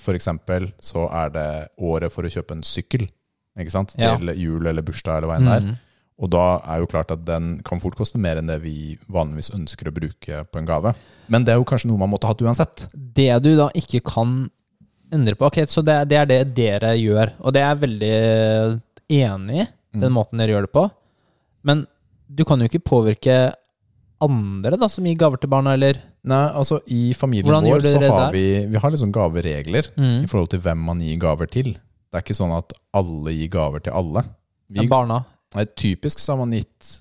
For 0.00 0.16
eksempel 0.16 0.70
så 0.80 1.04
er 1.12 1.34
det 1.34 1.48
året 1.76 2.12
for 2.12 2.24
å 2.24 2.32
kjøpe 2.32 2.56
en 2.56 2.62
sykkel 2.64 3.04
sant? 3.68 3.94
Ja. 4.00 4.16
til 4.16 4.32
jul 4.40 4.66
eller 4.66 4.82
bursdag 4.82 5.18
eller 5.18 5.28
hva 5.28 5.36
enn 5.36 5.44
det 5.50 5.52
er. 5.58 5.66
Mm. 5.68 5.76
Og 6.24 6.30
da 6.30 6.44
er 6.70 6.80
jo 6.80 6.88
klart 6.90 7.10
at 7.10 7.24
den 7.26 7.60
kan 7.66 7.80
fort 7.82 7.96
koste 7.98 8.18
mer 8.22 8.38
enn 8.38 8.46
det 8.46 8.60
vi 8.62 8.96
vanligvis 9.10 9.50
ønsker 9.54 9.90
å 9.90 9.94
bruke 9.94 10.44
på 10.46 10.60
en 10.60 10.66
gave. 10.68 10.94
Men 11.28 11.44
det 11.44 11.54
er 11.54 11.58
jo 11.58 11.66
kanskje 11.68 11.90
noe 11.90 11.98
man 11.98 12.12
måtte 12.12 12.30
hatt 12.30 12.42
uansett. 12.44 12.86
Det 12.94 13.30
du 13.42 13.56
da 13.58 13.68
ikke 13.74 14.00
kan 14.06 14.44
endre 15.14 15.36
på 15.38 15.46
Ok, 15.50 15.60
så 15.70 15.82
det, 15.84 15.96
det 16.10 16.18
er 16.22 16.26
det 16.30 16.40
dere 16.56 16.94
gjør, 16.98 17.34
og 17.40 17.54
det 17.54 17.62
er 17.62 17.68
jeg 17.74 17.82
veldig 17.84 18.14
enig 19.20 19.60
i, 19.62 19.66
den 19.94 20.10
Mm. 20.12 20.16
måten 20.18 20.38
dere 20.42 20.54
gjør 20.54 20.66
det 20.66 20.72
på. 20.74 20.90
Men 21.64 21.86
du 22.28 22.44
kan 22.44 22.58
jo 22.60 22.66
ikke 22.68 22.82
påvirke 22.84 23.52
andre 24.24 24.76
da, 24.80 24.88
som 24.88 25.04
gir 25.04 25.16
gaver 25.18 25.40
til 25.40 25.50
barna, 25.52 25.74
eller 25.74 25.98
Nei, 26.24 26.48
altså 26.56 26.78
I 26.88 27.12
familien 27.12 27.44
Hvordan 27.50 27.66
vår 27.68 27.82
så 27.84 28.00
har 28.08 28.32
vi, 28.32 28.44
vi 28.70 28.80
har 28.80 28.96
sånn 28.96 29.12
gaveregler 29.12 29.90
mm. 29.96 30.24
i 30.24 30.28
forhold 30.30 30.50
til 30.54 30.60
hvem 30.64 30.78
man 30.86 31.00
gir 31.04 31.18
gaver 31.20 31.50
til. 31.50 31.74
Det 31.74 32.20
er 32.20 32.24
ikke 32.24 32.36
sånn 32.38 32.54
at 32.56 32.72
alle 32.96 33.34
gir 33.34 33.50
gaver 33.52 33.82
til 33.84 33.92
alle. 33.92 34.22
Vi, 34.70 34.80
Ja, 34.80 34.88
barna. 34.88 35.24
nei, 35.54 35.64
typisk 35.76 36.18
så 36.22 36.32
har 36.32 36.38
man 36.46 36.54
gitt 36.56 37.00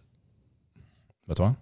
Vet 1.30 1.38
du 1.40 1.44
hva? 1.46 1.54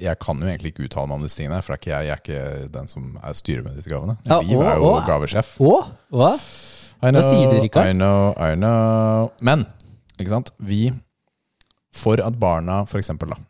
Jeg 0.00 0.18
kan 0.18 0.40
jo 0.40 0.48
egentlig 0.48 0.72
ikke 0.72 0.86
uttale 0.88 1.06
meg 1.06 1.18
om 1.20 1.22
disse 1.22 1.36
tingene, 1.38 1.60
for 1.62 1.76
jeg, 1.76 1.92
jeg 1.92 2.10
er 2.10 2.20
ikke 2.22 2.72
den 2.72 2.88
som 2.88 3.18
er 3.22 3.34
styrer 3.36 3.62
med 3.66 3.76
disse 3.76 3.90
gavene. 3.92 4.16
Ja, 4.26 4.40
Liv 4.40 4.58
er 4.64 4.78
jo 4.80 4.88
å. 4.88 4.94
gavesjef. 5.06 5.50
Å? 5.60 5.74
Hva? 6.10 6.30
Know, 7.04 7.20
Hva 7.20 7.22
sier 7.28 7.50
dere, 7.52 7.62
Rikard? 7.66 7.90
I 7.90 7.92
know, 7.92 8.32
I 8.40 8.54
know. 8.56 9.28
Men, 9.44 9.66
ikke 10.18 10.30
sant? 10.30 10.50
Vi, 10.58 10.92
for 11.94 12.20
at 12.22 12.38
barna, 12.40 12.84
for 12.86 12.98
eksempel 13.02 13.34
da, 13.34 13.40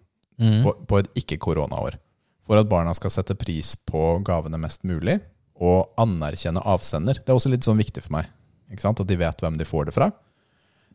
Mm. 0.40 0.64
på, 0.64 0.72
på 0.90 0.98
et 0.98 1.08
ikke-koronaår, 1.14 1.94
for 2.42 2.58
at 2.58 2.66
barna 2.68 2.90
skal 2.98 3.10
sette 3.14 3.36
pris 3.38 3.76
på 3.86 4.00
gavene 4.26 4.58
mest 4.58 4.82
mulig, 4.82 5.20
og 5.54 5.92
anerkjenne 5.96 6.58
avsender, 6.66 7.14
det 7.22 7.28
er 7.30 7.36
også 7.38 7.52
litt 7.52 7.62
sånn 7.62 7.78
viktig 7.78 8.02
for 8.02 8.16
meg. 8.16 8.26
Ikke 8.72 8.82
sant? 8.82 8.98
At 9.00 9.06
de 9.06 9.14
vet 9.20 9.38
hvem 9.44 9.56
de 9.60 9.64
får 9.64 9.86
det 9.86 9.94
fra. 9.94 10.08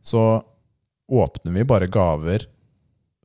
Så 0.03 0.43
åpner 1.09 1.53
vi 1.55 1.63
bare 1.63 1.88
gaver 1.88 2.43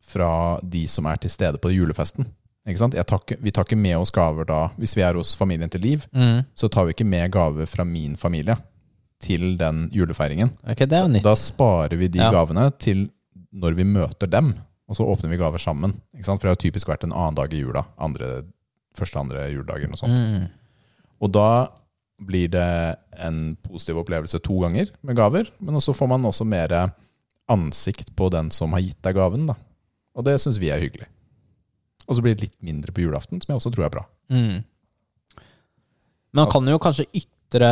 fra 0.00 0.60
de 0.62 0.84
som 0.86 1.06
er 1.10 1.16
til 1.16 1.30
stede 1.34 1.58
på 1.58 1.72
julefesten. 1.74 2.28
Tar 2.64 3.20
vi 3.40 3.50
tar 3.50 3.64
ikke 3.66 3.76
med 3.76 3.96
oss 3.98 4.10
gaver 4.14 4.46
da, 4.46 4.68
hvis 4.78 4.94
vi 4.96 5.02
er 5.02 5.14
hos 5.18 5.34
familien 5.34 5.68
til 5.68 5.80
Liv, 5.82 6.06
Mm. 6.14 6.44
så 6.54 6.70
tar 6.70 6.84
vi 6.86 6.92
ikke 6.94 7.04
med 7.10 7.30
gaver 7.32 7.66
fra 7.66 7.84
min 7.84 8.14
familie 8.16 8.56
til 9.24 9.54
den 9.60 9.86
julefeiringen. 9.94 10.52
Okay, 10.68 10.86
det 10.90 10.98
er 10.98 11.06
jo 11.06 11.12
nytt. 11.14 11.24
Da 11.26 11.34
sparer 11.38 11.96
vi 12.00 12.08
de 12.12 12.20
Ja. 12.20 12.30
gavene 12.34 12.68
til 12.78 13.06
når 13.54 13.76
vi 13.78 13.84
møter 13.88 14.28
dem, 14.30 14.52
og 14.88 14.96
så 14.98 15.06
åpner 15.08 15.30
vi 15.32 15.38
gaver 15.40 15.58
sammen. 15.62 15.94
Ikke 16.14 16.26
sant? 16.28 16.40
For 16.42 16.48
det 16.50 16.56
har 16.58 16.62
typisk 16.64 16.88
vært 16.90 17.04
en 17.06 17.12
annen 17.14 17.38
dag 17.38 17.52
i 17.54 17.62
jula. 17.62 17.84
Andre, 17.98 18.42
første 18.98 19.18
andre 19.20 19.46
juledag 19.52 19.80
eller 19.82 19.94
noe 19.94 20.02
sånt. 20.02 20.18
Mm. 20.20 20.48
Og 21.24 21.32
da 21.32 21.48
blir 22.24 22.48
det 22.52 22.66
en 23.24 23.56
positiv 23.64 23.98
opplevelse 24.02 24.38
to 24.44 24.58
ganger 24.62 24.90
med 25.02 25.16
gaver, 25.18 25.48
men 25.60 25.74
også 25.80 25.94
får 25.96 26.08
man 26.12 26.26
også 26.28 26.44
mer 26.46 26.74
ansikt 27.50 28.14
på 28.16 28.28
den 28.32 28.50
som 28.54 28.72
har 28.72 28.80
gitt 28.84 29.00
deg 29.02 29.16
gaven. 29.18 29.46
Da. 29.50 29.56
Og 30.14 30.24
det 30.24 30.36
syns 30.40 30.58
vi 30.62 30.70
er 30.70 30.80
hyggelig. 30.82 31.08
Og 32.08 32.16
så 32.16 32.22
blir 32.24 32.34
det 32.36 32.46
litt 32.48 32.58
mindre 32.62 32.92
på 32.92 33.02
julaften, 33.06 33.40
som 33.42 33.52
jeg 33.54 33.60
også 33.60 33.72
tror 33.74 33.86
er 33.86 33.94
bra. 33.96 34.04
Mm. 34.30 34.64
Men 36.34 36.42
man 36.42 36.50
kan 36.50 36.66
jo 36.68 36.78
kanskje 36.82 37.06
ytre 37.54 37.68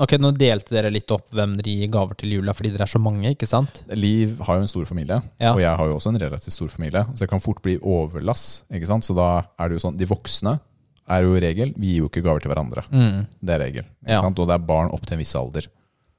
Ok, 0.00 0.14
nå 0.18 0.30
delte 0.36 0.72
dere 0.74 0.90
litt 0.92 1.10
opp 1.12 1.28
hvem 1.36 1.54
dere 1.58 1.74
gir 1.76 1.90
gaver 1.92 2.16
til 2.16 2.32
jula, 2.38 2.54
fordi 2.56 2.72
dere 2.72 2.86
er 2.86 2.92
så 2.94 3.00
mange, 3.02 3.28
ikke 3.34 3.46
sant? 3.46 3.82
Liv 3.92 4.38
har 4.46 4.56
jo 4.56 4.64
en 4.64 4.70
stor 4.70 4.84
familie, 4.88 5.20
Ja. 5.40 5.52
og 5.52 5.60
jeg 5.60 5.76
har 5.76 5.86
jo 5.86 5.96
også 5.98 6.08
en 6.14 6.18
relativt 6.20 6.52
stor 6.56 6.68
familie, 6.72 7.04
så 7.14 7.18
det 7.24 7.28
kan 7.30 7.40
fort 7.40 7.60
bli 7.62 7.78
overlass. 7.78 8.64
ikke 8.72 8.86
sant? 8.86 9.04
Så 9.04 9.14
da 9.14 9.42
er 9.58 9.68
det 9.68 9.78
jo 9.80 9.88
sånn, 9.88 9.96
De 9.98 10.06
voksne 10.06 10.58
er 11.06 11.22
jo 11.22 11.34
regel, 11.36 11.74
vi 11.76 11.92
gir 11.94 11.98
jo 12.02 12.08
ikke 12.08 12.22
gaver 12.24 12.40
til 12.40 12.50
hverandre. 12.50 12.84
Mm. 12.90 13.26
Det 13.44 13.54
er 13.54 13.58
regel. 13.60 13.84
ikke 14.02 14.08
Ja. 14.16 14.20
sant? 14.20 14.38
Og 14.38 14.48
det 14.48 14.54
er 14.54 14.66
barn 14.66 14.90
opp 14.90 15.04
til 15.04 15.14
en 15.14 15.18
viss 15.18 15.34
alder. 15.36 15.66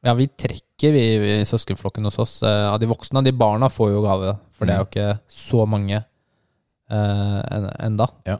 Ja, 0.05 0.13
vi 0.13 0.27
trekker 0.27 0.91
vi, 0.93 1.17
vi 1.17 1.41
søskenflokken 1.43 2.03
hos 2.05 2.19
oss 2.19 2.43
eh, 2.43 2.69
av 2.69 2.79
de 2.79 2.85
voksne. 2.85 3.23
De 3.23 3.31
barna 3.31 3.67
får 3.69 3.89
jo 3.95 4.01
gave, 4.03 4.37
for 4.53 4.65
det 4.67 4.75
er 4.75 4.83
jo 4.83 4.85
ikke 4.85 5.19
så 5.27 5.65
mange 5.67 6.05
eh, 6.91 7.41
enda. 7.81 8.07
Ja. 8.27 8.37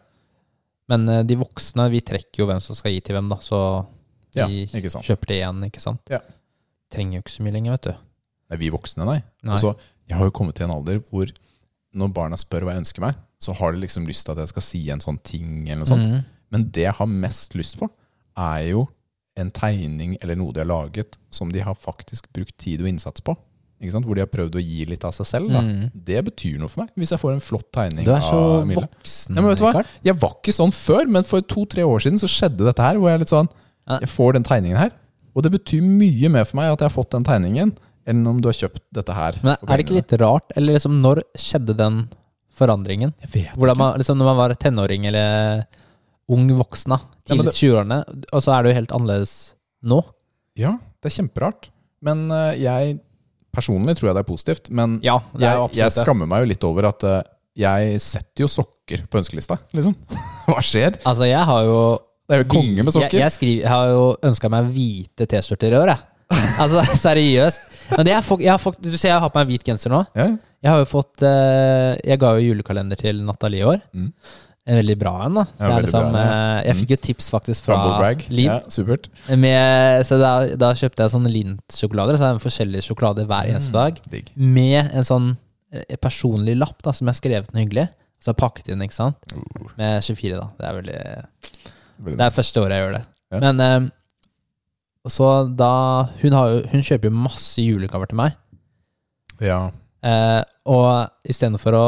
Men 0.88 1.10
eh, 1.10 1.24
de 1.24 1.36
voksne, 1.42 1.90
vi 1.90 2.02
trekker 2.02 2.44
jo 2.44 2.46
hvem 2.52 2.62
som 2.62 2.76
skal 2.78 2.92
gi 2.94 3.02
til 3.02 3.16
hvem, 3.18 3.30
da. 3.34 3.38
Så 3.42 3.58
Ja, 4.36 4.48
ikke 4.48 4.92
sant. 4.92 5.06
kjøper 5.08 5.32
det 5.32 5.38
igjen, 5.42 5.64
ikke 5.70 5.82
sant. 5.84 6.02
Ja. 6.12 6.20
Trenger 6.94 7.20
jo 7.20 7.24
ikke 7.26 7.36
så 7.36 7.46
mye 7.46 7.56
lenger, 7.56 7.72
vet 7.78 7.88
du. 7.90 7.94
Nei, 8.52 8.58
vi 8.62 8.70
voksne, 8.74 9.06
nei. 9.08 9.20
Nei. 9.44 9.56
Også, 9.58 9.76
jeg 10.08 10.18
har 10.20 10.26
jo 10.30 10.36
kommet 10.38 10.56
til 10.60 10.68
en 10.68 10.76
alder 10.76 11.00
hvor 11.10 11.32
når 11.96 12.12
barna 12.14 12.38
spør 12.38 12.66
hva 12.68 12.76
jeg 12.76 12.84
ønsker 12.84 13.02
meg, 13.06 13.16
så 13.40 13.54
har 13.56 13.72
de 13.72 13.80
liksom 13.86 14.06
lyst 14.08 14.26
til 14.28 14.36
at 14.36 14.44
jeg 14.44 14.52
skal 14.52 14.66
si 14.66 14.82
en 14.92 15.00
sånn 15.04 15.18
ting, 15.24 15.64
eller 15.70 15.84
noe 15.84 15.90
sånt. 15.90 16.08
Mhm. 16.08 16.26
Men 16.52 16.70
det 16.76 16.84
jeg 16.86 16.94
har 17.00 17.08
mest 17.10 17.56
lyst 17.58 17.80
på, 17.80 17.88
er 18.38 18.70
jo 18.70 18.86
en 19.40 19.50
tegning 19.52 20.18
eller 20.22 20.36
noe 20.40 20.54
de 20.56 20.62
har 20.62 20.68
laget 20.70 21.18
som 21.34 21.50
de 21.52 21.60
har 21.60 21.76
faktisk 21.76 22.28
brukt 22.36 22.56
tid 22.62 22.82
og 22.84 22.88
innsats 22.88 23.24
på. 23.24 23.36
Ikke 23.82 23.92
sant? 23.92 24.06
Hvor 24.08 24.16
de 24.16 24.24
har 24.24 24.30
prøvd 24.32 24.56
å 24.56 24.62
gi 24.64 24.86
litt 24.88 25.04
av 25.04 25.12
seg 25.18 25.28
selv. 25.28 25.50
Mhm. 25.52 25.92
Det 26.06 26.22
betyr 26.30 26.60
noe 26.60 26.70
for 26.72 26.84
meg, 26.84 26.94
hvis 26.96 27.12
jeg 27.12 27.20
får 27.20 27.34
en 27.34 27.44
flott 27.44 27.72
tegning 27.76 28.06
Du 28.06 28.12
er 28.14 28.22
så 28.22 28.62
av 28.62 28.68
voksen, 28.68 29.36
Ja? 29.36 29.84
Jeg 30.04 30.16
var 30.22 30.30
ikke 30.40 30.54
sånn 30.56 30.72
før, 30.72 31.08
men 31.08 31.24
for 31.24 31.42
to-tre 31.42 31.84
år 31.84 32.00
siden 32.00 32.20
så 32.20 32.28
skjedde 32.32 32.64
dette 32.64 32.80
her. 32.80 32.96
Hvor 32.96 33.10
jeg 33.10 33.20
litt 33.20 33.30
sånn 33.30 33.50
Ja. 33.50 33.65
Jeg 33.86 34.10
får 34.10 34.34
den 34.38 34.46
tegningen 34.48 34.78
her, 34.80 34.94
og 35.36 35.44
det 35.46 35.52
betyr 35.54 35.84
mye 35.86 36.30
mer 36.34 36.46
for 36.48 36.58
meg 36.62 36.72
at 36.74 36.82
jeg 36.82 36.90
har 36.90 36.96
fått 36.96 37.12
den 37.14 37.26
tegningen, 37.28 37.74
enn 38.10 38.22
om 38.30 38.40
du 38.42 38.48
har 38.50 38.58
kjøpt 38.58 38.82
dette 38.94 39.14
her. 39.18 39.38
Men 39.44 39.56
er 39.62 39.72
det 39.78 39.86
ikke 39.86 39.98
litt 40.00 40.14
rart, 40.22 40.52
eller 40.56 40.78
liksom 40.78 41.00
når 41.04 41.22
skjedde 41.38 41.76
den 41.78 42.04
forandringen? 42.56 43.14
Jeg 43.26 43.32
vet 43.34 43.58
Hvordan 43.60 43.78
man, 43.82 43.98
liksom 44.00 44.18
når 44.20 44.30
man 44.32 44.38
var 44.40 44.54
tenåring 44.62 45.08
eller 45.10 45.66
ung 46.32 46.48
voksen, 46.58 46.96
tidlig 47.28 47.50
det- 47.52 47.58
20-årene, 47.60 48.00
og 48.34 48.42
så 48.46 48.56
er 48.56 48.64
det 48.64 48.72
jo 48.74 48.80
helt 48.80 48.94
annerledes 48.96 49.34
nå. 49.86 50.02
Ja, 50.58 50.78
det 51.04 51.12
er 51.12 51.18
kjemperart. 51.22 51.70
Men 52.06 52.30
eh, 52.32 52.56
jeg 52.64 53.00
personlig 53.56 53.96
tror 53.98 54.10
jeg 54.10 54.16
det 54.18 54.24
er 54.24 54.30
positivt. 54.32 54.70
Men 54.72 55.00
Ja, 55.04 55.20
er 55.38 55.46
jeg, 55.46 55.70
jeg 55.80 55.92
skammer 55.96 56.28
meg 56.30 56.44
jo 56.44 56.50
litt 56.54 56.64
over 56.68 56.90
at 56.90 57.04
eh, 57.04 57.22
jeg 57.56 58.00
setter 58.04 58.44
jo 58.46 58.48
sokker 58.52 59.06
på 59.10 59.20
ønskelista, 59.22 59.58
liksom. 59.76 59.94
Hva 60.50 60.62
skjer? 60.66 60.98
Altså, 61.08 61.28
jeg 61.30 61.44
har 61.48 61.64
jo 61.68 61.78
Det 62.26 62.38
er 62.38 62.42
jo 62.44 62.48
konge 62.56 62.84
med 62.88 62.94
sokker. 62.96 63.14
Jeg, 63.14 63.22
jeg, 63.22 63.34
skriver, 63.36 63.62
jeg 63.62 63.70
har 63.70 63.90
jo 63.94 64.06
ønska 64.32 64.50
meg 64.50 64.70
hvite 64.74 65.28
T-skjorter 65.30 65.76
i 65.76 65.80
år, 65.84 65.92
jeg. 65.94 66.02
Altså, 66.64 66.82
seriøst. 66.98 67.68
Men 67.92 68.08
det 68.08 68.16
jeg, 68.16 68.50
har 68.50 68.58
fått, 68.58 68.80
du 68.82 68.96
ser 68.98 69.12
jeg 69.12 69.22
har 69.22 69.30
på 69.30 69.38
meg 69.44 69.52
hvit 69.54 69.68
genser 69.68 69.94
nå. 69.94 70.00
Ja, 70.18 70.32
Jeg 70.66 70.72
har 70.74 70.80
jo 70.82 70.88
fått 70.90 71.22
eh, 71.22 71.92
Jeg 72.02 72.18
ga 72.24 72.32
jo 72.40 72.48
julekalender 72.48 72.98
til 72.98 73.20
Nathalie 73.28 73.62
i 73.62 73.68
år. 73.70 73.78
Mm. 73.94 74.08
En 74.66 74.80
veldig 74.80 74.96
bra 74.98 75.12
en, 75.28 75.36
da. 75.38 75.44
Så 75.54 75.68
Ja, 75.68 75.76
jeg, 75.76 75.84
liksom, 75.86 76.08
bra 76.16 76.24
ja. 76.24 76.32
eh, 76.32 76.62
jeg 76.66 76.74
Mm. 76.74 76.80
fikk 76.82 76.94
jo 76.96 76.98
tips 77.06 77.28
faktisk 77.30 77.68
fra. 77.68 77.78
Liv. 78.34 78.48
Ja, 78.50 78.56
supert. 78.74 79.06
Med, 79.38 80.02
så 80.10 80.18
da, 80.18 80.32
da 80.58 80.72
kjøpte 80.74 81.06
jeg 81.06 81.14
sånne 81.14 81.30
Lint-sjokolader. 81.36 82.18
Så 82.18 82.26
er 82.32 82.40
det 82.40 82.46
forskjellige 82.48 82.88
sjokolader 82.88 83.30
hver 83.30 83.52
eneste 83.54 83.76
dag. 83.78 84.02
Digg. 84.10 84.34
Med 84.34 84.90
en 84.98 85.06
sånn 85.06 85.30
eh, 85.70 85.94
personlig 86.02 86.58
lapp 86.58 86.82
da 86.82 86.96
som 86.98 87.06
jeg 87.06 87.14
har 87.14 87.22
skrevet 87.22 87.54
den 87.54 87.62
hyggelig. 87.68 87.86
Så 88.18 88.34
jeg 88.34 88.42
pakket 88.42 88.74
inn, 88.74 88.82
ikke 88.82 88.98
sant. 88.98 89.22
Uh, 89.30 89.70
Med 89.78 90.02
24, 90.02 90.40
da. 90.42 90.50
Det 90.58 90.66
er 90.72 90.80
veldig 90.82 91.00
Det 92.04 92.20
er 92.20 92.34
første 92.36 92.62
året 92.62 92.76
jeg 92.76 92.86
gjør 92.86 92.98
det. 92.98 93.06
Ja. 93.34 93.40
Men 93.44 93.64
eh, 93.64 93.88
så 95.12 95.30
da 95.54 95.72
hun, 96.22 96.34
har 96.34 96.52
jo, 96.52 96.62
hun 96.72 96.86
kjøper 96.86 97.12
jo 97.12 97.24
masse 97.28 97.62
julegaver 97.62 98.10
til 98.10 98.20
meg. 98.20 98.38
Ja. 99.44 99.60
Eh, 100.06 100.42
og 100.72 100.90
istedenfor 101.28 101.76
å 101.78 101.86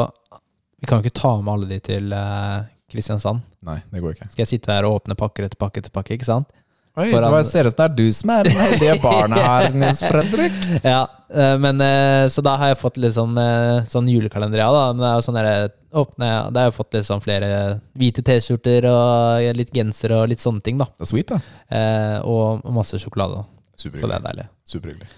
Vi 0.78 0.86
kan 0.86 1.00
jo 1.00 1.08
ikke 1.08 1.18
ta 1.18 1.32
med 1.42 1.50
alle 1.50 1.66
de 1.72 1.78
til 1.82 2.12
eh, 2.14 2.66
Kristiansand. 2.88 3.42
Nei, 3.66 3.80
det 3.90 4.02
går 4.04 4.14
ikke. 4.14 4.28
Skal 4.30 4.44
jeg 4.44 4.50
sitte 4.52 4.70
der 4.70 4.86
og 4.86 5.00
åpne 5.00 5.16
pakker 5.18 5.48
etter 5.48 5.58
pakke 5.58 5.82
etter 5.82 5.92
pakke, 5.92 6.14
ikke 6.14 6.28
sant? 6.28 6.52
Oi, 6.98 7.12
Foran- 7.12 7.30
det 7.36 7.44
ser 7.46 7.68
ut 7.68 7.72
som 7.74 7.78
det 7.78 7.84
er 7.86 7.94
du 7.98 8.08
som 8.16 8.30
er 8.34 8.48
den 8.48 8.56
heldige 8.58 8.94
barnet 9.04 9.38
her, 9.50 9.68
Nils 9.78 10.00
Fredrik. 10.02 10.56
Ja, 10.82 11.00
eh, 11.30 11.54
men 11.62 11.80
eh, 11.84 12.24
Så 12.34 12.42
da 12.42 12.56
har 12.58 12.72
jeg 12.72 12.80
fått 12.80 12.96
liksom 12.98 13.36
eh, 13.38 13.84
sånn 13.86 14.08
julekalender, 14.10 14.58
ja, 14.64 14.68
da. 14.74 14.84
Men 14.96 15.04
det 15.04 15.10
er 15.12 15.16
jo 15.20 15.26
sånn 15.28 15.38
der, 15.38 15.68
åpne, 16.02 16.30
Da 16.52 16.64
har 16.64 16.70
jeg 16.72 16.76
fått 16.80 16.96
liksom 16.98 17.22
flere 17.22 17.50
hvite 17.98 18.24
T-skjorter 18.26 18.88
og 18.90 19.46
litt 19.60 19.70
genser 19.76 20.16
og 20.18 20.26
litt 20.32 20.42
sånne 20.42 20.64
ting, 20.66 20.80
da. 20.82 20.88
Det 20.98 21.06
er 21.06 21.10
sweet, 21.12 21.30
da. 21.30 21.38
Eh, 21.70 22.18
og 22.26 22.66
masse 22.74 22.98
sjokolade. 22.98 23.44
Så 23.78 23.88
det 23.92 23.94
er 23.94 24.00
Superhyggelig. 24.02 24.24
deilig. 24.26 24.46
Superhyggelig. 24.66 25.08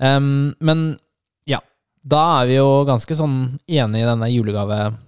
Um, 0.00 0.26
men 0.60 0.82
ja, 1.48 1.58
da 2.04 2.20
er 2.42 2.50
vi 2.50 2.58
jo 2.58 2.68
ganske 2.88 3.16
sånn 3.16 3.38
enige 3.68 4.04
i 4.04 4.08
denne 4.08 4.28
julegavefilosofien. 4.32 5.00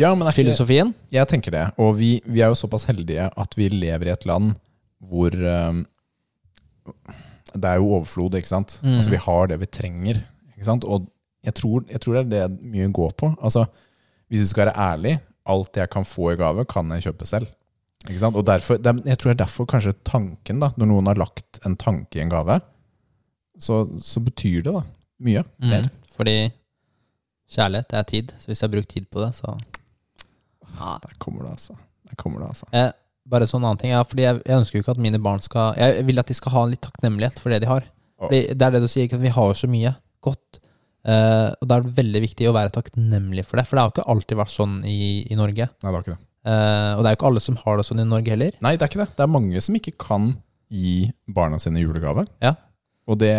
Ja, 0.00 0.10
men 0.14 0.30
ikke, 0.32 1.14
jeg 1.18 1.26
tenker 1.30 1.54
det. 1.54 1.62
Og 1.82 1.94
vi, 1.98 2.10
vi 2.26 2.42
er 2.42 2.50
jo 2.50 2.58
såpass 2.58 2.86
heldige 2.90 3.28
at 3.30 3.54
vi 3.58 3.68
lever 3.72 4.10
i 4.10 4.14
et 4.14 4.26
land 4.26 4.54
hvor 5.00 5.32
um, 5.32 5.86
Det 7.54 7.64
er 7.64 7.80
jo 7.80 7.88
overflod, 7.96 8.34
ikke 8.38 8.48
sant? 8.50 8.78
Mm. 8.82 8.96
Altså, 8.98 9.10
vi 9.10 9.16
har 9.24 9.46
det 9.50 9.60
vi 9.60 9.66
trenger. 9.66 10.20
Ikke 10.54 10.68
sant? 10.68 10.84
Og 10.84 11.08
jeg 11.44 11.54
tror, 11.56 11.84
jeg 11.90 12.00
tror 12.00 12.18
det 12.20 12.38
er 12.38 12.48
det 12.48 12.60
mye 12.62 12.90
går 12.92 13.14
på. 13.18 13.32
Altså, 13.42 13.64
hvis 14.28 14.44
vi 14.44 14.50
skal 14.50 14.66
være 14.68 14.76
ærlig, 14.92 15.14
alt 15.50 15.76
jeg 15.76 15.90
kan 15.90 16.04
få 16.04 16.32
i 16.32 16.36
gave, 16.38 16.64
kan 16.68 16.90
jeg 16.94 17.08
kjøpe 17.08 17.26
selv. 17.26 17.48
Ikke 18.08 18.20
sant? 18.22 18.36
Og 18.36 18.46
derfor, 18.46 18.78
er, 18.78 19.00
jeg 19.04 19.18
tror 19.18 19.32
det 19.32 19.40
er 19.40 19.44
derfor 19.44 19.66
kanskje 19.68 19.96
tanken, 20.06 20.60
da, 20.62 20.70
når 20.76 20.88
noen 20.92 21.10
har 21.10 21.18
lagt 21.20 21.60
en 21.66 21.76
tanke 21.80 22.18
i 22.18 22.22
en 22.22 22.30
gave, 22.32 22.60
så, 23.60 23.82
så 24.00 24.22
betyr 24.24 24.62
det 24.64 24.72
da 24.72 24.84
mye 25.20 25.42
mer. 25.60 25.88
Mm, 25.90 26.14
fordi 26.16 26.36
kjærlighet 27.50 27.90
det 27.90 27.98
er 27.98 28.08
tid. 28.08 28.32
Så 28.38 28.48
hvis 28.48 28.62
jeg 28.62 28.68
har 28.68 28.74
brukt 28.76 28.88
tid 28.94 29.08
på 29.10 29.20
det, 29.24 29.34
så 29.36 29.56
Der 30.80 31.12
kommer 31.18 31.42
det, 31.44 31.50
altså. 31.50 31.74
Der 32.08 32.14
kommer 32.16 32.40
det, 32.40 32.48
altså. 32.48 32.66
eh, 32.72 32.92
Bare 33.30 33.46
sånn 33.48 33.62
annen 33.64 33.78
ting. 33.80 33.92
Ja, 33.94 34.02
fordi 34.06 34.24
jeg, 34.26 34.40
jeg 34.46 34.58
ønsker 34.62 34.78
jo 34.78 34.84
ikke 34.84 34.96
at 34.96 35.02
mine 35.02 35.20
barn 35.22 35.42
skal 35.44 35.76
Jeg 35.78 36.04
vil 36.08 36.18
at 36.22 36.30
de 36.30 36.34
skal 36.34 36.54
ha 36.56 36.64
en 36.66 36.72
litt 36.74 36.82
takknemlighet 36.82 37.38
for 37.42 37.54
det 37.54 37.60
de 37.62 37.70
har. 37.70 37.86
Fordi 38.20 38.40
Det 38.52 38.66
er 38.66 38.74
det 38.74 38.82
du 38.82 38.88
sier, 38.90 39.06
ikke 39.06 39.20
at 39.20 39.24
vi 39.24 39.32
har 39.36 39.52
jo 39.52 39.56
så 39.56 39.70
mye 39.70 39.94
godt. 40.24 40.60
Eh, 41.08 41.48
og 41.56 41.68
da 41.68 41.78
er 41.78 41.86
det 41.86 41.94
veldig 41.96 42.20
viktig 42.26 42.48
å 42.50 42.56
være 42.56 42.74
takknemlig 42.74 43.46
for 43.48 43.60
det. 43.60 43.66
For 43.68 43.76
det 43.76 43.84
har 43.84 43.88
jo 43.88 43.94
ikke 43.96 44.10
alltid 44.14 44.40
vært 44.42 44.54
sånn 44.54 44.74
i, 44.88 44.98
i 45.30 45.38
Norge. 45.38 45.70
Nei, 45.70 45.88
det 45.88 45.94
har 45.94 46.04
ikke 46.04 46.16
det. 46.16 46.24
Eh, 46.50 46.92
og 46.96 47.02
det 47.02 47.08
er 47.08 47.14
jo 47.14 47.18
ikke 47.20 47.30
alle 47.30 47.44
som 47.44 47.58
har 47.62 47.80
det 47.80 47.86
sånn 47.88 48.02
i 48.02 48.08
Norge 48.08 48.34
heller. 48.34 48.56
Nei, 48.64 48.74
det 48.76 48.84
er 48.86 48.92
ikke 48.92 49.02
det. 49.04 49.10
Det 49.16 49.24
er 49.24 49.32
mange 49.38 49.62
som 49.64 49.78
ikke 49.80 49.96
kan 50.00 50.32
gi 50.70 50.96
barna 51.30 51.60
sine 51.62 51.82
julegave. 51.82 52.26
Ja. 52.44 52.56
Og 53.10 53.20
det 53.22 53.36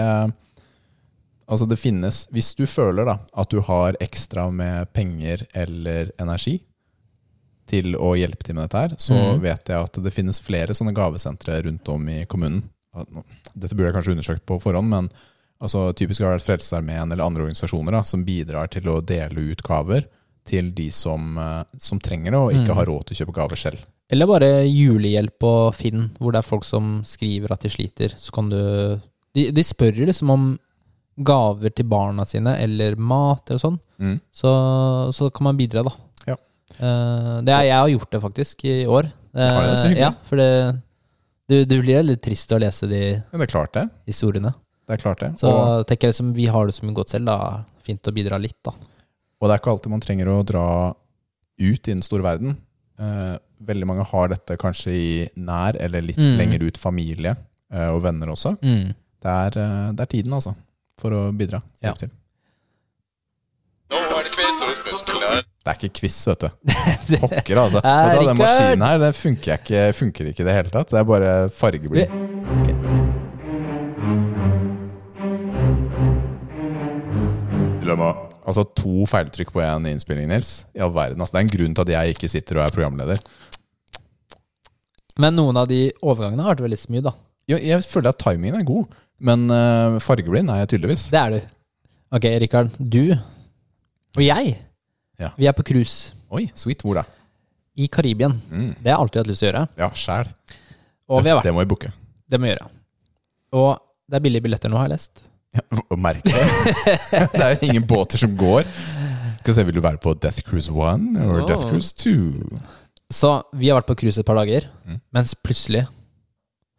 Altså, 1.52 1.66
det 1.68 1.82
finnes 1.82 2.28
Hvis 2.32 2.54
du 2.56 2.64
føler 2.70 3.04
da 3.10 3.18
at 3.36 3.52
du 3.52 3.60
har 3.68 3.98
ekstra 4.00 4.46
med 4.56 4.88
penger 4.96 5.44
eller 5.52 6.14
energi 6.22 6.62
til 7.72 7.96
å 7.96 8.14
hjelpe 8.20 8.46
til 8.46 8.58
med 8.58 8.68
dette 8.68 8.84
her, 8.84 8.96
så 9.00 9.18
mm. 9.18 9.42
vet 9.44 9.72
jeg 9.72 9.88
at 9.88 10.00
det 10.04 10.14
finnes 10.14 10.40
flere 10.44 10.76
sånne 10.78 10.94
gavesentre 10.98 11.62
rundt 11.66 11.92
om 11.92 12.08
i 12.12 12.22
kommunen. 12.30 12.66
Dette 12.92 13.76
burde 13.76 13.90
jeg 13.90 13.98
kanskje 13.98 14.16
undersøkt 14.18 14.48
på 14.50 14.60
forhånd, 14.62 14.92
men 14.92 15.12
altså, 15.64 15.88
typisk 15.98 16.24
har 16.24 16.34
det 16.34 16.42
vært 16.42 16.50
Frelsesarmeen 16.50 17.12
eller 17.12 17.26
andre 17.26 17.48
organisasjoner 17.48 17.96
da, 17.96 18.04
som 18.08 18.26
bidrar 18.28 18.72
til 18.74 18.90
å 18.92 19.00
dele 19.00 19.52
ut 19.52 19.64
gaver 19.66 20.10
til 20.48 20.72
de 20.76 20.90
som, 20.94 21.38
eh, 21.38 21.64
som 21.80 22.00
trenger 22.02 22.34
det, 22.34 22.40
og 22.40 22.56
ikke 22.56 22.72
mm. 22.72 22.78
har 22.80 22.90
råd 22.90 23.08
til 23.08 23.16
å 23.16 23.20
kjøpe 23.22 23.38
gaver 23.38 23.62
selv. 23.62 23.86
Eller 24.12 24.28
bare 24.28 24.50
julehjelp 24.68 25.38
på 25.40 25.54
Finn, 25.78 26.10
hvor 26.20 26.34
det 26.34 26.42
er 26.42 26.50
folk 26.50 26.66
som 26.68 26.98
skriver 27.08 27.54
at 27.54 27.64
de 27.64 27.72
sliter. 27.72 28.16
Så 28.18 28.34
kan 28.36 28.50
du 28.52 28.60
De, 29.32 29.46
de 29.56 29.64
spør 29.64 30.02
liksom 30.10 30.34
om 30.34 30.48
gaver 31.24 31.72
til 31.72 31.88
barna 31.88 32.26
sine, 32.28 32.58
eller 32.60 32.98
mat 33.00 33.48
eller 33.48 33.62
sånn. 33.62 33.78
Mm. 34.02 34.18
Så, 34.36 34.52
så 35.16 35.30
kan 35.32 35.48
man 35.48 35.60
bidra, 35.60 35.86
da. 35.88 35.94
Ja. 36.80 36.88
Eh, 36.88 37.42
det 37.48 37.54
er, 37.56 37.64
jeg 37.68 37.78
har 37.80 37.90
gjort 37.90 38.12
det 38.12 38.22
faktisk 38.22 38.66
i 38.66 38.76
år. 38.86 39.12
Har 39.36 39.62
du 39.64 39.70
det? 39.72 39.78
Så 39.80 39.88
hyggelig. 39.88 40.02
ja, 40.06 40.12
for 40.28 40.36
det, 40.42 40.82
Du, 41.52 41.66
du 41.66 41.82
blir 41.82 42.04
litt 42.04 42.22
trist 42.24 42.52
å 42.56 42.60
lese 42.60 42.88
de 42.88 43.02
Men 43.32 43.40
det 43.42 43.48
er 43.50 43.52
klart 43.52 43.74
det. 43.74 43.90
historiene. 44.08 44.54
Det 44.88 44.94
er 44.98 45.02
klart 45.04 45.20
det. 45.20 45.30
Så 45.40 45.50
Og, 45.52 45.86
tenker 45.88 46.08
jeg 46.08 46.14
liksom, 46.16 46.34
vi 46.36 46.46
har 46.48 46.66
det 46.68 46.74
som 46.76 46.94
godt 46.94 47.10
selv, 47.10 47.26
da. 47.26 47.64
Fint 47.84 48.04
å 48.08 48.12
bidra 48.14 48.38
litt, 48.40 48.58
da. 48.64 48.72
og 49.42 49.48
det 49.50 49.54
er 49.56 49.60
ikke 49.60 49.72
alltid 49.74 49.90
man 49.92 50.02
trenger 50.04 50.28
å 50.30 50.44
dra 50.46 50.94
ut 51.60 51.88
i 51.88 51.92
den 51.92 52.02
store 52.06 52.24
verden. 52.24 52.58
Eh, 53.02 53.38
veldig 53.66 53.88
mange 53.90 54.04
har 54.06 54.28
dette 54.30 54.56
kanskje 54.62 54.92
i 54.94 55.30
nær 55.36 55.76
eller 55.82 56.02
litt 56.02 56.18
Mm. 56.18 56.38
lenger 56.38 56.64
ut 56.68 56.78
familie 56.78 57.36
eh, 57.74 57.88
og 57.90 58.02
venner 58.04 58.28
også. 58.30 58.56
Mm. 58.62 58.94
Det 59.22 59.32
er, 59.32 59.58
eh, 59.58 59.92
det 59.94 60.00
er 60.06 60.06
tiden, 60.14 60.34
altså, 60.34 60.56
for 60.98 61.10
å 61.12 61.32
bidra. 61.36 61.62
Ja. 61.82 61.94
Til. 61.94 62.10
Nå 63.92 63.98
er 63.98 64.24
det 64.24 64.32
quiz 64.36 64.62
hos 64.62 64.80
muskelær. 64.88 65.44
Det 65.62 65.70
er 65.70 65.78
ikke 65.78 66.00
quiz, 66.00 66.16
vet 66.26 66.42
du. 66.42 66.48
Pokker, 67.22 67.60
altså. 67.62 67.82
Ja, 67.86 67.98
Vet 68.10 68.16
du, 68.18 68.28
den 68.32 68.40
maskinen 68.40 68.86
her 68.88 69.02
det 69.04 69.10
funker, 69.14 69.60
ikke, 69.60 69.82
funker 69.94 70.30
ikke 70.32 70.42
i 70.42 70.48
det 70.48 70.56
hele 70.56 70.72
tatt. 70.74 70.90
Det 70.90 70.98
er 70.98 71.06
bare 71.06 71.34
fargeblind. 71.54 72.16
Dilemma. 77.84 78.10
Altså 78.42 78.64
to 78.74 79.06
feiltrykk 79.06 79.52
på 79.54 79.62
én 79.62 79.86
innspilling, 79.92 80.32
Nils. 80.32 80.64
I 80.74 80.82
all 80.82 80.96
verden. 80.96 81.22
Altså, 81.22 81.36
det 81.36 81.44
er 81.44 81.46
en 81.46 81.54
grunn 81.54 81.78
til 81.78 81.86
at 81.86 81.94
jeg 81.94 82.16
ikke 82.16 82.32
sitter 82.34 82.58
og 82.58 82.66
er 82.66 82.74
programleder. 82.80 83.22
Men 85.22 85.38
noen 85.38 85.62
av 85.62 85.70
de 85.70 85.84
overgangene 86.02 86.42
har 86.42 86.56
vært 86.56 86.66
veldig 86.66 86.82
smooth, 86.88 87.06
da. 87.12 87.14
Jeg, 87.54 87.68
jeg 87.70 87.86
føler 87.86 88.16
at 88.16 88.22
timingen 88.22 88.64
er 88.64 88.66
god, 88.66 88.98
men 89.22 89.46
uh, 89.54 90.02
fargeblind 90.02 90.50
er 90.50 90.64
jeg 90.64 90.74
tydeligvis. 90.74 91.06
Det 91.14 91.22
er 91.22 91.38
du. 91.38 91.54
Ok, 92.18 92.26
Rikard. 92.42 92.74
Du 92.82 93.14
og 94.18 94.26
jeg, 94.26 94.58
Ja. 95.22 95.32
vi 95.38 95.48
er 95.50 95.54
på 95.58 95.64
cruise 95.68 96.14
Oi, 96.32 96.48
sweet. 96.56 96.82
Hvor 96.86 96.96
da? 97.02 97.04
i 97.82 97.88
Karibien. 97.88 98.34
Mm. 98.52 98.70
Det 98.82 98.90
har 98.92 98.98
jeg 98.98 99.00
alltid 99.06 99.20
hatt 99.22 99.28
lyst 99.32 99.40
til 99.44 99.48
å 99.48 99.52
gjøre. 99.52 99.64
Ja, 99.80 99.88
sjæl. 99.96 100.30
Og 101.12 101.22
vi 101.24 101.30
har 101.32 101.38
vært 101.40 101.48
Det 101.48 101.54
må 101.56 101.62
vi 101.64 101.70
booke. 101.72 101.92
Det 102.30 102.40
må 102.40 102.48
vi 102.48 102.52
gjøre. 102.54 102.68
Og 103.60 103.70
det 104.12 104.18
er 104.20 104.24
billige 104.26 104.44
billetter 104.46 104.72
nå, 104.72 104.78
har 104.80 104.88
jeg 104.90 104.94
lest. 104.98 105.24
Ja, 105.56 105.64
Merkelig. 106.00 106.44
det 107.34 107.42
er 107.44 107.56
jo 107.58 107.68
ingen 107.72 107.86
båter 107.88 108.20
som 108.22 108.36
går. 108.40 108.68
Skal 109.42 109.56
se, 109.58 109.66
Vil 109.68 109.76
du 109.80 109.82
være 109.84 110.00
på 110.04 110.14
Death 110.24 110.44
Cruise 110.48 110.72
1 110.72 111.18
eller 111.18 111.42
oh. 111.42 111.48
Death 111.50 111.66
Cruise 111.68 111.92
2? 111.96 112.60
Så 113.12 113.32
vi 113.60 113.68
har 113.72 113.80
vært 113.82 113.90
på 113.90 113.98
cruise 114.04 114.20
et 114.22 114.28
par 114.28 114.38
dager, 114.40 114.70
Mm. 114.88 115.00
mens 115.12 115.34
plutselig 115.36 115.86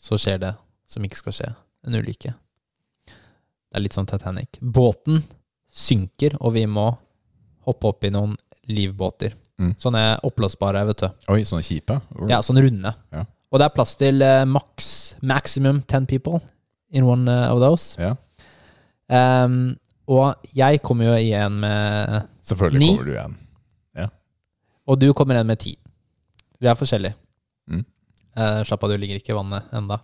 så 0.00 0.16
skjer 0.20 0.38
det 0.40 0.54
som 0.88 1.04
ikke 1.04 1.18
skal 1.20 1.32
skje. 1.36 1.48
En 1.88 1.96
ulykke. 1.98 2.32
Det 3.08 3.76
er 3.76 3.84
litt 3.84 3.96
sånn 3.96 4.08
Titanic. 4.08 4.56
Båten 4.60 5.22
synker, 5.72 6.36
og 6.40 6.54
vi 6.56 6.64
må 6.68 6.90
hoppe 7.66 7.90
opp 7.90 8.06
i 8.06 8.12
noen 8.14 8.34
livbåter. 8.70 9.34
Mm. 9.60 9.74
Sånne 9.78 10.02
oppblåsbare, 10.26 10.84
vet 10.88 11.04
du. 11.04 11.08
Oi, 11.34 11.42
sånne 11.48 11.66
kjipe? 11.66 11.98
Ja, 12.30 12.40
sånne 12.44 12.64
runde. 12.66 12.94
Ja. 13.14 13.26
Og 13.52 13.60
det 13.60 13.68
er 13.68 13.76
plass 13.76 13.94
til 14.00 14.24
uh, 14.24 14.42
maks, 14.48 14.88
maximum 15.20 15.82
10 15.84 16.08
people 16.10 16.40
in 16.92 17.04
one 17.08 17.30
eh, 17.30 17.52
of 17.52 17.60
those. 17.60 17.96
Ja. 18.00 18.14
Um, 19.12 19.74
og 20.12 20.44
jeg 20.56 20.80
kommer 20.84 21.08
jo 21.10 21.14
igjen 21.16 21.54
med 21.62 22.26
Selvfølgelig 22.44 22.80
Ni? 22.82 22.90
kommer 22.92 23.08
du 23.08 23.14
igjen. 23.14 23.38
Og 24.90 24.98
du 24.98 25.12
kommer 25.14 25.38
igjen 25.38 25.50
med 25.50 25.60
ti. 25.62 25.76
Vi 26.62 26.68
er 26.70 26.78
forskjellige. 26.78 27.14
Mm. 27.70 27.84
Uh, 28.36 28.60
slapp 28.66 28.84
av, 28.84 28.92
du 28.92 29.00
ligger 29.00 29.20
ikke 29.20 29.34
i 29.34 29.38
vannet 29.38 29.74
enda. 29.76 30.00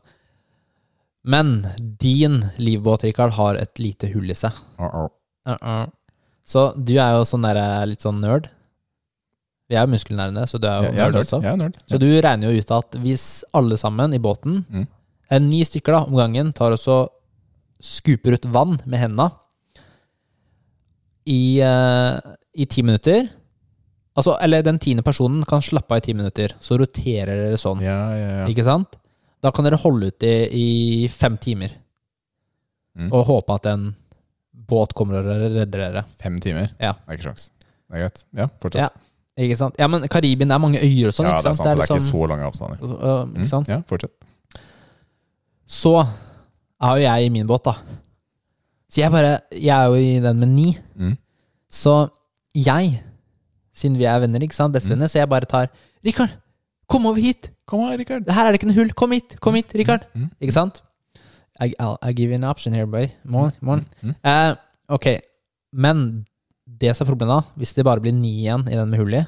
Men 1.28 1.66
din 2.00 2.40
livbåt, 2.62 3.04
Rikard, 3.04 3.34
har 3.36 3.58
et 3.58 3.80
lite 3.82 4.10
hull 4.12 4.30
i 4.30 4.36
seg. 4.38 4.54
Uh-oh. 4.78 5.10
Uh-uh. 5.48 5.88
Så 6.48 6.62
du 6.80 6.94
er 6.96 7.16
jo 7.18 7.26
sånn 7.28 7.44
der, 7.44 7.58
litt 7.90 8.00
sånn 8.04 8.22
nerd. 8.24 8.46
Vi 9.68 9.76
er 9.76 9.84
jo 9.84 9.92
muskelnerdene, 9.92 10.46
så 10.48 10.56
du 10.56 10.64
er 10.66 10.78
jo 10.78 10.86
Jeg, 10.88 10.94
jeg 10.96 11.04
er 11.04 11.10
nerd 11.12 11.20
også. 11.20 11.40
Jeg 11.44 11.52
er 11.52 11.58
nerd. 11.60 11.74
Så 11.90 11.98
du 12.00 12.06
regner 12.24 12.48
jo 12.54 12.62
ut 12.62 12.70
at 12.78 12.96
hvis 13.02 13.26
alle 13.58 13.76
sammen 13.80 14.14
i 14.16 14.20
båten, 14.24 14.62
Mm. 14.72 14.86
eh, 15.30 15.38
ni 15.44 15.60
stykker 15.68 15.92
da, 15.92 16.00
om 16.08 16.16
gangen, 16.16 16.54
tar 16.56 16.72
og 16.72 16.80
så 16.80 16.96
skuper 17.84 18.32
ut 18.38 18.46
vann 18.50 18.78
med 18.86 18.98
hendene 18.98 19.28
i, 21.28 21.60
uh, 21.62 22.16
i 22.56 22.64
ti 22.66 22.82
minutter 22.82 23.28
Altså, 24.18 24.32
eller 24.42 24.64
den 24.66 24.80
tiende 24.82 25.04
personen 25.06 25.44
kan 25.46 25.60
slappe 25.62 25.94
av 25.94 26.00
i 26.00 26.06
ti 26.08 26.12
minutter, 26.16 26.50
så 26.58 26.74
roterer 26.80 27.36
dere 27.38 27.58
sånn. 27.60 27.78
Ja, 27.84 27.98
ja, 28.18 28.30
ja. 28.40 28.46
Ikke 28.50 28.64
sant? 28.66 28.96
Da 29.44 29.52
kan 29.54 29.62
dere 29.68 29.78
holde 29.78 30.08
ut 30.10 30.24
i, 30.26 30.32
i 30.50 31.08
fem 31.12 31.36
timer 31.38 31.76
Mm. 32.98 33.12
og 33.14 33.28
håpe 33.28 33.54
at 33.54 33.66
en 33.70 33.84
båt 34.68 34.94
kommer 34.98 35.20
og 35.20 35.28
redder 35.28 35.66
dere. 35.70 36.04
Fem 36.22 36.40
timer? 36.42 36.72
Ja. 36.80 36.92
Det 36.92 37.14
er 37.14 37.18
ikke 37.18 37.28
sjans. 37.30 37.50
Det 37.88 37.96
er 37.98 38.02
greit. 38.06 38.24
Ja, 38.36 38.48
fortsett. 38.60 38.82
Ja, 38.82 38.88
Ikke 39.38 39.56
sant? 39.56 39.76
Ja, 39.78 39.86
men 39.86 40.02
Karibien 40.10 40.48
det 40.50 40.54
er 40.56 40.58
mange 40.58 40.80
øyer 40.82 41.08
og 41.12 41.14
sånn. 41.14 41.28
Ja, 41.28 41.36
det 41.38 41.46
er 41.46 41.54
sant? 41.54 41.60
sant. 41.60 41.64
Det 41.64 41.70
er 41.70 41.82
ikke 41.84 41.94
liksom- 41.94 42.10
så 42.10 42.28
lange 42.28 42.44
avstander. 42.48 42.78
Mm. 42.82 43.36
ikke 43.36 43.48
sant? 43.48 43.68
Ja, 43.70 43.80
fortsett. 43.86 44.10
Så 45.68 45.92
er 46.02 46.96
jo 46.98 47.02
jeg 47.04 47.26
i 47.26 47.28
min 47.30 47.46
båt, 47.46 47.62
da. 47.64 47.74
Så 48.88 49.02
jeg 49.02 49.12
bare 49.12 49.40
Jeg 49.52 49.74
er 49.76 49.86
jo 49.86 49.94
i 49.94 50.18
den 50.18 50.40
med 50.40 50.48
ni. 50.48 50.76
Mm. 50.96 51.16
Så 51.70 52.10
jeg, 52.54 53.02
siden 53.74 53.96
vi 53.98 54.04
er 54.04 54.18
venner, 54.20 54.40
ikke 54.40 54.54
sant, 54.56 54.72
bestevenner, 54.74 55.06
så 55.06 55.20
jeg 55.20 55.28
bare 55.28 55.44
tar 55.46 55.68
Rikard, 56.04 56.32
kom 56.88 57.06
over 57.06 57.20
hit! 57.20 57.50
Kom 57.66 57.80
her, 57.80 57.98
Rikard. 57.98 58.28
Her 58.30 58.46
er 58.46 58.52
det 58.52 58.60
ikke 58.62 58.70
noe 58.70 58.78
hull! 58.78 58.92
Kom 58.96 59.12
hit! 59.12 59.38
Kom 59.40 59.54
hit, 59.54 59.72
Rikard! 59.74 60.06
Mm. 60.16 60.30
Ikke 60.40 60.52
sant? 60.54 60.82
I, 61.58 61.72
I'll, 61.78 61.98
I'll 62.02 62.14
give 62.14 62.30
you 62.30 62.38
an 62.38 62.44
option 62.44 62.72
here, 62.72 62.86
boy. 62.86 63.10
Morn, 63.24 63.52
morn. 63.60 63.84
Mm. 64.02 64.14
Uh, 64.22 64.54
ok, 64.94 65.08
men 65.72 66.24
det 66.64 66.94
som 66.94 67.04
er 67.04 67.10
problemet, 67.10 67.34
da, 67.34 67.58
hvis 67.58 67.74
det 67.74 67.86
bare 67.88 68.02
blir 68.04 68.14
ni 68.14 68.36
igjen 68.44 68.66
i 68.68 68.76
den 68.76 68.90
med 68.92 69.00
hull 69.00 69.16
i, 69.18 69.24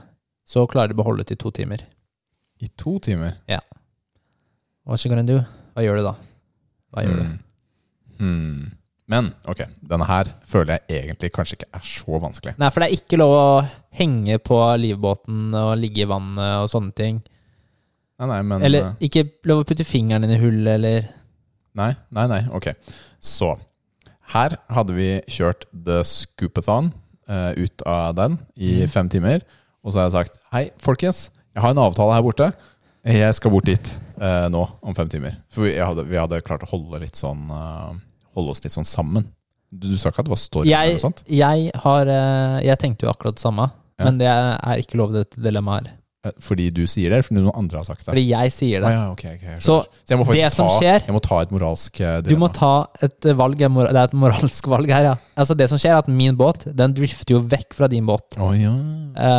så 0.47 0.66
klarer 0.70 0.93
de 0.93 0.99
å 0.99 1.03
beholde 1.03 1.26
det 1.26 1.39
i 1.39 1.41
to 1.41 1.53
timer. 1.55 1.83
I 2.61 2.68
to 2.78 2.99
timer? 3.03 3.39
Ja. 3.51 3.61
What's 4.87 5.07
you 5.07 5.12
gonna 5.12 5.26
do? 5.26 5.41
Hva 5.74 5.85
gjør 5.87 6.01
du 6.01 6.07
da? 6.07 6.14
Hva 6.91 7.07
gjør 7.07 7.18
du? 7.20 7.26
Mm. 8.20 8.70
Men 9.11 9.33
ok, 9.49 9.64
denne 9.91 10.07
her 10.07 10.28
føler 10.47 10.76
jeg 10.76 11.03
egentlig 11.03 11.33
kanskje 11.35 11.57
ikke 11.59 11.70
er 11.81 11.87
så 11.87 12.18
vanskelig. 12.22 12.55
Nei, 12.61 12.70
for 12.70 12.83
det 12.83 12.89
er 12.91 13.01
ikke 13.01 13.18
lov 13.18 13.35
å 13.35 13.47
henge 13.99 14.39
på 14.45 14.59
livbåten 14.78 15.49
og 15.59 15.72
ligge 15.81 16.05
i 16.05 16.11
vannet 16.11 16.61
og 16.62 16.70
sånne 16.70 16.95
ting. 16.95 17.18
Nei, 18.20 18.28
nei, 18.31 18.41
men 18.47 18.66
Eller 18.66 18.91
eh, 18.91 19.09
ikke 19.09 19.24
lov 19.49 19.64
å 19.64 19.66
putte 19.66 19.87
fingeren 19.89 20.26
inn 20.26 20.37
i 20.37 20.39
hullet, 20.43 20.74
eller 20.76 21.09
Nei, 21.79 21.93
nei, 22.11 22.27
nei. 22.31 22.41
Ok. 22.57 22.73
Så 23.23 23.53
her 24.35 24.57
hadde 24.71 24.95
vi 24.97 25.09
kjørt 25.31 25.64
The 25.73 26.01
Scoopathon 26.07 26.93
uh, 27.31 27.53
ut 27.59 27.83
av 27.87 28.14
den 28.18 28.39
i 28.57 28.81
Mm. 28.83 28.89
fem 28.91 29.09
timer. 29.09 29.41
Og 29.85 29.93
så 29.93 29.99
har 30.01 30.09
jeg 30.11 30.12
sagt 30.18 30.39
hei, 30.53 30.71
folkens, 30.79 31.31
jeg 31.55 31.62
har 31.64 31.71
en 31.75 31.79
avtale 31.83 32.14
her 32.14 32.23
borte. 32.23 32.51
Jeg 33.07 33.35
skal 33.35 33.51
bort 33.55 33.64
dit 33.71 33.91
uh, 34.21 34.49
nå 34.53 34.64
om 34.83 34.95
fem 34.95 35.09
timer. 35.09 35.39
For 35.51 35.64
vi 35.64 35.77
hadde, 35.79 36.05
vi 36.11 36.18
hadde 36.21 36.43
klart 36.45 36.62
å 36.66 36.71
holde, 36.71 37.01
sånn, 37.16 37.47
uh, 37.51 37.95
holde 38.37 38.51
oss 38.53 38.62
litt 38.64 38.75
sånn 38.75 38.85
sammen. 38.89 39.25
Du, 39.71 39.89
du 39.89 39.97
sa 39.97 40.11
ikke 40.11 40.21
at 40.25 40.27
det 40.29 40.35
var 40.35 40.43
storm 40.43 40.66
eller 40.66 40.97
noe 40.97 41.03
sånt? 41.03 41.23
jeg 41.31 41.71
har 41.85 42.09
Jeg 42.66 42.79
tenkte 42.83 43.07
jo 43.07 43.12
akkurat 43.14 43.37
det 43.39 43.43
samme, 43.45 43.71
Ja. 44.01 44.05
men 44.09 44.18
det 44.18 44.27
er 44.27 44.81
ikke 44.83 44.99
lov 44.99 45.14
i 45.14 45.21
dette 45.23 45.39
dilemmaet 45.41 45.87
her. 45.87 45.97
Eh, 46.23 46.33
Fordi 46.45 46.66
du 46.71 46.83
sier 46.87 47.09
det, 47.09 47.16
eller 47.16 47.25
fordi 47.25 47.41
noen 47.41 47.57
andre 47.57 47.79
har 47.81 47.85
sagt 47.89 48.03
det? 48.05 48.11
Fordi 48.11 48.25
jeg 48.29 48.53
sier 48.53 48.83
Ah, 48.85 48.89
det. 48.89 48.93
ja, 48.97 49.05
okay, 49.14 49.37
okay, 49.39 49.55
så, 49.64 49.79
Så 50.05 50.12
jeg 50.12 50.18
må 50.21 50.27
faktisk 50.29 50.43
det 50.45 50.53
som 50.53 50.66
ta, 50.68 50.75
skjer- 50.81 51.07
Jeg 51.07 51.14
må 51.16 51.23
ta 51.25 51.39
et 51.41 51.51
moralsk 51.55 51.97
dilemma. 51.97 52.29
Du 52.29 52.37
må 52.43 52.49
ta 52.53 52.73
et 53.07 53.25
eh, 53.31 53.33
valg. 53.41 53.57
Det 53.57 53.71
er 53.97 54.03
et 54.05 54.12
moralsk 54.21 54.68
valg 54.68 54.91
her, 54.93 55.03
ja. 55.09 55.14
Altså 55.37 55.57
Det 55.57 55.68
som 55.73 55.79
skjer, 55.81 55.95
er 55.97 56.03
at 56.05 56.09
min 56.12 56.37
båt 56.37 56.66
Den 56.77 56.93
drifter 56.93 57.35
jo 57.39 57.41
vekk 57.41 57.73
fra 57.79 57.89
din 57.89 58.05
båt. 58.05 58.37
Oh, 58.39 58.53
ja. 58.53 58.75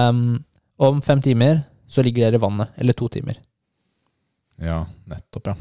Um, 0.09 0.43
om 0.81 1.01
fem 1.05 1.21
timer 1.21 1.65
så 1.87 2.01
ligger 2.01 2.25
dere 2.31 2.39
i 2.39 2.41
vannet. 2.41 2.69
Eller 2.81 2.93
to 2.97 3.07
timer. 3.13 3.37
Ja, 4.61 4.85
nettopp, 5.09 5.47
ja. 5.51 5.55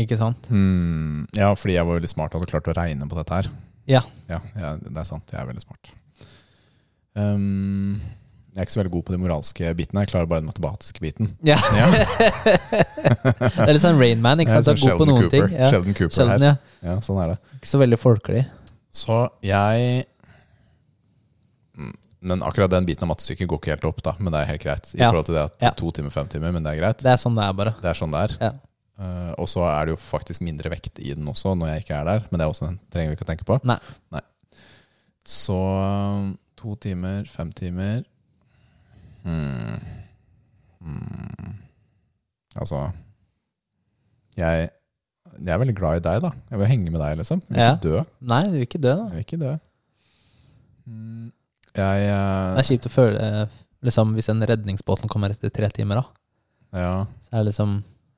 Ikke 0.00 0.16
sant? 0.16 0.46
Hmm, 0.48 1.26
ja, 1.34 1.50
fordi 1.58 1.74
jeg 1.74 1.84
var 1.84 1.98
veldig 1.98 2.08
smart 2.12 2.32
og 2.34 2.40
hadde 2.40 2.50
klart 2.52 2.68
å 2.70 2.74
regne 2.78 3.08
på 3.10 3.16
dette 3.18 3.34
her. 3.40 3.48
Ja. 3.90 4.00
Ja, 4.30 4.38
ja, 4.54 4.76
det 4.80 4.96
er 4.96 5.08
sant. 5.08 5.26
Jeg 5.34 5.40
er 5.42 5.48
veldig 5.50 5.64
smart. 5.64 5.90
Um, 7.18 8.00
jeg 8.50 8.58
er 8.58 8.66
ikke 8.66 8.74
så 8.74 8.80
veldig 8.80 8.92
god 8.96 9.04
på 9.06 9.14
de 9.14 9.18
moralske 9.22 9.72
bitene. 9.78 10.02
Jeg 10.02 10.10
klarer 10.10 10.26
bare 10.30 10.42
den 10.42 10.48
matematiske 10.50 11.00
biten. 11.02 11.28
Ja. 11.46 11.56
Ja, 11.78 11.86
Det 13.30 13.66
er 13.68 13.74
litt 13.76 13.84
sånn 13.84 14.00
Rainman, 14.00 14.42
ikke 14.42 14.56
sant? 14.56 14.66
Sånn 14.72 14.80
god 14.82 15.02
på 15.04 15.06
noen 15.08 15.26
Cooper. 15.28 15.48
ting. 15.48 15.58
Ja. 15.58 15.68
Sheldon 15.70 15.96
Cooper 15.96 16.16
Sheldon, 16.16 16.46
her. 16.46 16.56
ja. 16.82 16.88
Ja, 16.90 16.96
sånn 17.06 17.20
er 17.22 17.34
det. 17.34 17.36
Ikke 17.60 17.70
så 17.70 17.80
veldig 17.82 17.98
folkelig. 18.02 18.46
Så 18.90 19.18
jeg 19.46 20.06
Mm, 21.80 21.94
Men 22.20 22.42
akkurat 22.44 22.68
den 22.70 22.84
biten 22.84 23.06
av 23.06 23.08
mattestykket 23.14 23.48
går 23.48 23.60
ikke 23.62 23.70
helt 23.72 23.86
opp, 23.88 24.02
da. 24.04 24.12
Men 24.18 24.34
det 24.34 24.42
er 24.42 24.50
helt 24.50 24.64
greit. 24.64 24.90
I 24.92 24.98
forhold 25.00 25.24
til 25.30 25.38
det 25.38 25.44
at 25.46 25.78
to 25.78 25.92
timer, 25.96 26.12
fem 26.12 26.28
timer, 26.28 26.52
men 26.52 26.66
det 26.66 26.74
er 26.74 26.80
greit. 26.82 26.98
Det 27.00 27.08
er 27.14 27.22
sånn 27.22 27.38
det 27.38 27.46
er, 27.46 27.54
bare. 27.56 27.72
Det 27.80 27.88
er 27.88 27.96
sånn 27.96 28.12
det 28.12 28.20
er. 28.26 28.34
Ja. 28.42 28.50
Eh, 29.00 29.30
og 29.40 29.48
så 29.48 29.62
er 29.64 29.88
det 29.88 29.94
jo 29.94 30.00
faktisk 30.02 30.42
mindre 30.44 30.68
vekt 30.74 31.00
i 31.00 31.14
den 31.16 31.30
også, 31.30 31.54
når 31.56 31.70
jeg 31.72 31.86
ikke 31.86 31.96
er 32.02 32.10
der. 32.10 32.26
Men 32.28 32.42
det 32.42 32.44
er 32.44 32.52
også, 32.52 32.68
trenger 32.92 33.14
vi 33.14 33.16
ikke 33.16 33.24
å 33.24 33.30
tenke 33.30 33.46
på. 33.48 33.56
Nei. 33.70 33.78
Så 35.24 35.56
um, 35.56 36.34
to 36.60 36.74
timer, 36.82 37.24
fem 37.30 37.52
timer 37.56 38.02
hmm. 39.22 39.80
Hmm. 40.80 41.54
Altså 42.60 42.80
jeg, 44.38 44.68
jeg 45.40 45.52
er 45.54 45.58
veldig 45.60 45.74
glad 45.78 45.98
i 46.00 46.04
deg, 46.04 46.22
da. 46.24 46.30
Jeg 46.50 46.60
vil 46.60 46.68
henge 46.70 46.90
med 46.94 47.00
deg, 47.02 47.18
liksom. 47.20 47.40
Jeg 47.48 47.56
vil 47.56 47.62
Ja. 47.64 47.72
ikke 47.76 47.88
dø. 47.88 48.04
Nei, 48.32 48.42
du 48.46 48.50
vil 48.56 48.66
ikke 48.66 48.80
dø, 48.80 48.92
da. 48.96 49.04
Jeg 49.10 49.16
vil 49.18 49.26
ikke 49.26 49.40
dø. 49.42 49.52
Hmm. 50.86 51.26
Jeg 51.76 52.06
uh, 52.10 52.54
Det 52.56 52.62
er 52.64 52.68
kjipt 52.70 52.88
å 52.88 52.92
føle 52.92 53.20
eh, 53.26 53.58
liksom, 53.86 54.14
hvis 54.16 54.28
en 54.32 54.42
redningsbåten 54.50 55.10
kommer 55.12 55.30
etter 55.34 55.52
tre 55.54 55.68
timer, 55.74 56.00
da. 56.00 56.06
Ja, 56.80 56.94
så 57.26 57.34
er 57.36 57.42
det 57.44 57.50
liksom 57.52 57.76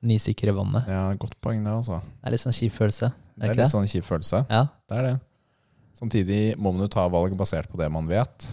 ni 0.08 0.16
stykker 0.20 0.50
i 0.50 0.54
vannet. 0.56 0.88
ja 0.90 1.02
godt 1.20 1.36
poeng, 1.44 1.60
det, 1.64 1.72
altså. 1.72 2.00
Det 2.20 2.28
er 2.30 2.34
litt 2.36 2.42
sånn 2.44 2.56
kjip 2.56 2.74
følelse. 2.76 3.10
Er 3.12 3.12
Det 3.12 3.42
det 3.42 3.50
er 3.50 3.54
litt 3.54 3.62
det? 3.64 3.70
sånn 3.74 3.90
kjip 3.92 4.08
følelse. 4.08 4.40
Ja. 4.50 4.62
Det 4.88 4.98
er 4.98 5.06
det. 5.08 5.14
Samtidig 5.98 6.40
må 6.58 6.72
man 6.74 6.82
jo 6.86 6.90
ta 6.90 7.04
valg 7.12 7.36
basert 7.38 7.68
på 7.70 7.78
det 7.78 7.86
man 7.92 8.08
vet. 8.10 8.48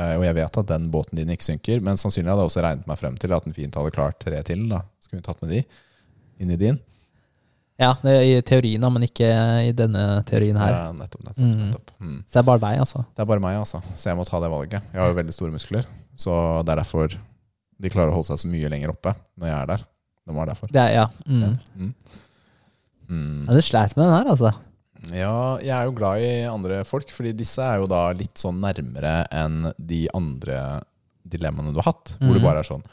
Eh, 0.00 0.14
og 0.16 0.24
jeg 0.24 0.36
vet 0.38 0.58
at 0.62 0.68
den 0.70 0.86
båten 0.92 1.18
din 1.20 1.32
ikke 1.34 1.44
synker, 1.50 1.82
men 1.84 1.98
sannsynlig 2.00 2.30
hadde 2.32 2.44
jeg 2.46 2.50
også 2.52 2.62
regnet 2.64 2.86
meg 2.88 3.00
frem 3.00 3.16
til 3.20 3.34
at 3.36 3.44
den 3.48 3.56
fint 3.56 3.74
hadde 3.76 3.92
klart 3.94 4.20
tre 4.22 4.40
til. 4.46 4.62
da 4.70 4.80
Skulle 5.04 5.20
vi 5.20 5.26
tatt 5.28 5.42
med 5.44 5.52
de 5.52 5.64
inn 6.40 6.54
i 6.54 6.60
din? 6.60 6.78
ja, 7.80 7.94
det 8.04 8.12
i 8.28 8.32
teorien, 8.44 8.82
men 8.92 9.06
ikke 9.06 9.28
i 9.64 9.70
denne 9.72 10.02
teorien 10.28 10.58
her. 10.60 10.72
Ja, 10.74 10.92
nettopp, 10.92 11.22
nettopp, 11.24 11.46
Mm. 11.46 11.60
nettopp. 11.70 11.90
Mm. 12.00 12.18
Så 12.28 12.32
det 12.36 12.40
er 12.42 12.48
bare 12.50 12.60
deg, 12.60 12.80
altså. 12.82 12.98
Det 13.16 13.22
er 13.24 13.28
bare 13.30 13.40
meg, 13.40 13.56
altså. 13.56 13.80
Så 13.96 14.10
jeg 14.10 14.16
må 14.18 14.26
ta 14.28 14.40
det 14.40 14.50
valget. 14.52 14.82
Jeg 14.92 15.00
har 15.00 15.08
jo 15.08 15.14
veldig 15.16 15.32
store 15.32 15.50
muskler, 15.54 15.86
så 16.14 16.34
det 16.66 16.74
er 16.74 16.82
derfor 16.82 17.08
de 17.80 17.88
klarer 17.88 18.12
å 18.12 18.18
holde 18.18 18.28
seg 18.28 18.42
så 18.42 18.50
mye 18.52 18.68
lenger 18.68 18.92
oppe 18.92 19.14
når 19.40 19.46
jeg 19.48 19.56
er 19.62 19.66
der. 19.72 19.84
Det 20.28 20.34
var 20.36 20.46
derfor. 20.52 20.68
Det 20.76 20.82
er, 20.82 20.92
ja. 20.92 21.06
Mm. 21.26 21.56
Mm. 21.78 21.94
Mm. 23.08 23.46
ja. 23.48 23.54
Du 23.56 23.62
sleit 23.64 23.96
med 23.96 24.04
den 24.06 24.14
her, 24.18 24.28
altså. 24.36 24.52
Ja, 25.08 25.56
jeg 25.64 25.72
er 25.72 25.84
jo 25.88 25.94
glad 25.96 26.20
i 26.20 26.32
andre 26.50 26.82
folk, 26.84 27.08
fordi 27.14 27.32
disse 27.36 27.64
er 27.64 27.80
jo 27.80 27.86
da 27.90 28.10
litt 28.12 28.36
sånn 28.40 28.60
nærmere 28.60 29.24
enn 29.32 29.72
de 29.80 30.02
andre 30.14 30.82
dilemmaene 31.30 31.72
du 31.72 31.80
har 31.80 31.92
hatt, 31.94 32.16
hvor 32.18 32.34
Mhm. 32.34 32.34
det 32.34 32.42
bare 32.42 32.58
er 32.60 32.68
sånn 32.68 32.84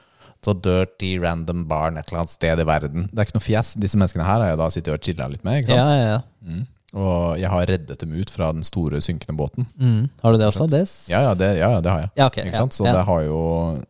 så 0.47 0.53
dirty, 0.53 1.17
random 1.19 1.65
barn 1.67 1.97
et 1.97 2.07
eller 2.07 2.19
annet 2.21 2.29
sted 2.29 2.59
i 2.59 2.63
verden. 2.63 3.09
Det 3.11 3.19
er 3.19 3.25
ikke 3.25 3.35
noe 3.35 3.43
fjes. 3.43 3.73
Disse 3.75 3.97
menneskene 3.97 4.23
her 4.23 4.39
har 4.39 4.47
jeg 4.51 4.57
da 4.57 4.67
sittet 4.69 4.93
og 4.93 5.01
chilla 5.03 5.27
litt 5.27 5.43
med. 5.43 5.63
ikke 5.63 5.75
Ja, 5.75 5.85
sant? 5.85 5.99
ja, 5.99 6.07
ja. 6.07 6.21
Mm. 6.47 6.67
Og 6.93 7.37
jeg 7.37 7.49
har 7.51 7.65
reddet 7.67 7.99
dem 7.99 8.13
ut 8.13 8.29
fra 8.31 8.51
den 8.53 8.63
store 8.63 9.01
synkende 9.03 9.35
båten. 9.35 9.65
Mm. 9.77 10.09
Har 10.23 10.31
du 10.31 10.37
det 10.37 10.47
også? 10.47 10.69
Det 10.69 10.87
Ja, 11.09 11.19
ja, 11.21 11.33
det, 11.33 11.57
ja, 11.59 11.69
ja, 11.71 11.81
det 11.81 11.91
har 11.91 11.99
jeg. 11.99 12.09
Ja, 12.15 12.25
ok. 12.27 12.37
Ikke 12.37 12.53
ja, 12.53 12.59
sant? 12.61 12.71
Så 12.73 12.85
ja. 12.85 12.93
det 12.93 13.03
har 13.05 13.21
jo 13.25 13.39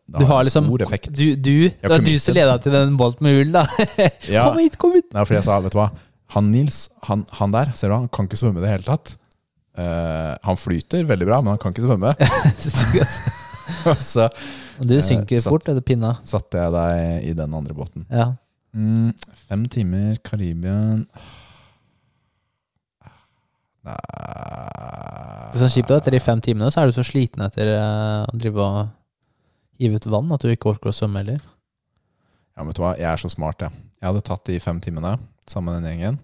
det 0.08 0.18
har 0.18 0.26
har 0.26 0.40
en 0.40 0.46
liksom 0.46 0.64
stor 0.66 0.82
effekt. 0.82 1.12
Du, 1.12 1.36
du, 1.36 1.68
det 1.68 1.88
var 1.88 1.98
du 2.00 2.18
som 2.18 2.34
leda 2.34 2.58
til 2.58 2.72
den 2.72 2.96
bolten 2.96 3.22
med 3.22 3.36
hull, 3.38 3.52
da. 3.52 3.66
Ja, 4.28 4.48
Kom 4.48 4.58
hit, 4.58 4.78
kom 4.78 4.92
hit! 4.98 5.06
Nei, 5.14 5.22
fordi 5.24 5.38
jeg 5.38 5.44
sa, 5.44 5.60
vet 5.60 5.72
du 5.72 5.78
hva 5.78 5.90
Han 6.34 6.50
Nils, 6.52 6.88
han, 7.08 7.24
han 7.38 7.54
der, 7.54 7.72
ser 7.78 7.88
du 7.88 7.96
han 7.96 8.08
kan 8.12 8.28
ikke 8.28 8.38
svømme 8.40 8.60
i 8.60 8.64
det 8.66 8.72
hele 8.74 8.86
tatt. 8.86 9.14
Uh, 9.78 10.34
han 10.44 10.58
flyter 10.58 11.06
veldig 11.08 11.28
bra, 11.28 11.38
men 11.40 11.54
han 11.54 11.60
kan 11.62 11.72
ikke 11.72 11.86
svømme. 11.86 12.12
Så 14.10 14.26
du 14.80 14.96
synker 15.04 15.38
uh, 15.38 15.42
satt- 15.42 15.48
fort, 15.52 15.68
det 15.68 15.84
pinna. 15.88 16.16
satte 16.26 16.60
jeg 16.60 16.74
deg 16.74 17.28
i 17.30 17.34
den 17.38 17.54
andre 17.56 17.76
båten. 17.76 18.04
Ja. 18.10 18.32
Mm, 18.76 19.14
fem 19.48 19.64
timer, 19.72 20.18
Karibien 20.20 21.06
Nei 23.88 23.94
Det 25.48 25.56
er 25.56 25.62
så 25.62 25.70
kjipt 25.72 25.92
etter 25.94 26.12
de 26.12 26.20
fem 26.20 26.40
timene 26.44 26.68
så 26.68 26.82
er 26.82 26.90
du 26.90 26.96
så 26.98 27.04
sliten 27.06 27.40
etter 27.46 27.70
eh, 27.72 28.26
å 28.28 28.36
drive 28.36 28.60
og 28.60 28.90
hive 29.80 29.96
ut 29.96 30.08
vann 30.12 30.34
at 30.36 30.44
du 30.44 30.50
ikke 30.52 30.74
orker 30.74 30.90
å 30.90 30.94
svømme 30.94 31.22
heller. 31.22 31.40
Ja, 31.40 32.60
men 32.60 32.72
vet 32.72 32.80
du 32.80 32.82
hva, 32.84 32.92
jeg 32.98 33.08
er 33.08 33.20
så 33.22 33.30
smart, 33.32 33.62
jeg. 33.64 33.72
Jeg 33.98 34.06
hadde 34.06 34.24
tatt 34.26 34.46
de 34.46 34.58
fem 34.62 34.80
timene 34.82 35.16
sammen 35.50 35.74
med 35.74 35.86
den 35.86 35.96
gjengen. 35.96 36.18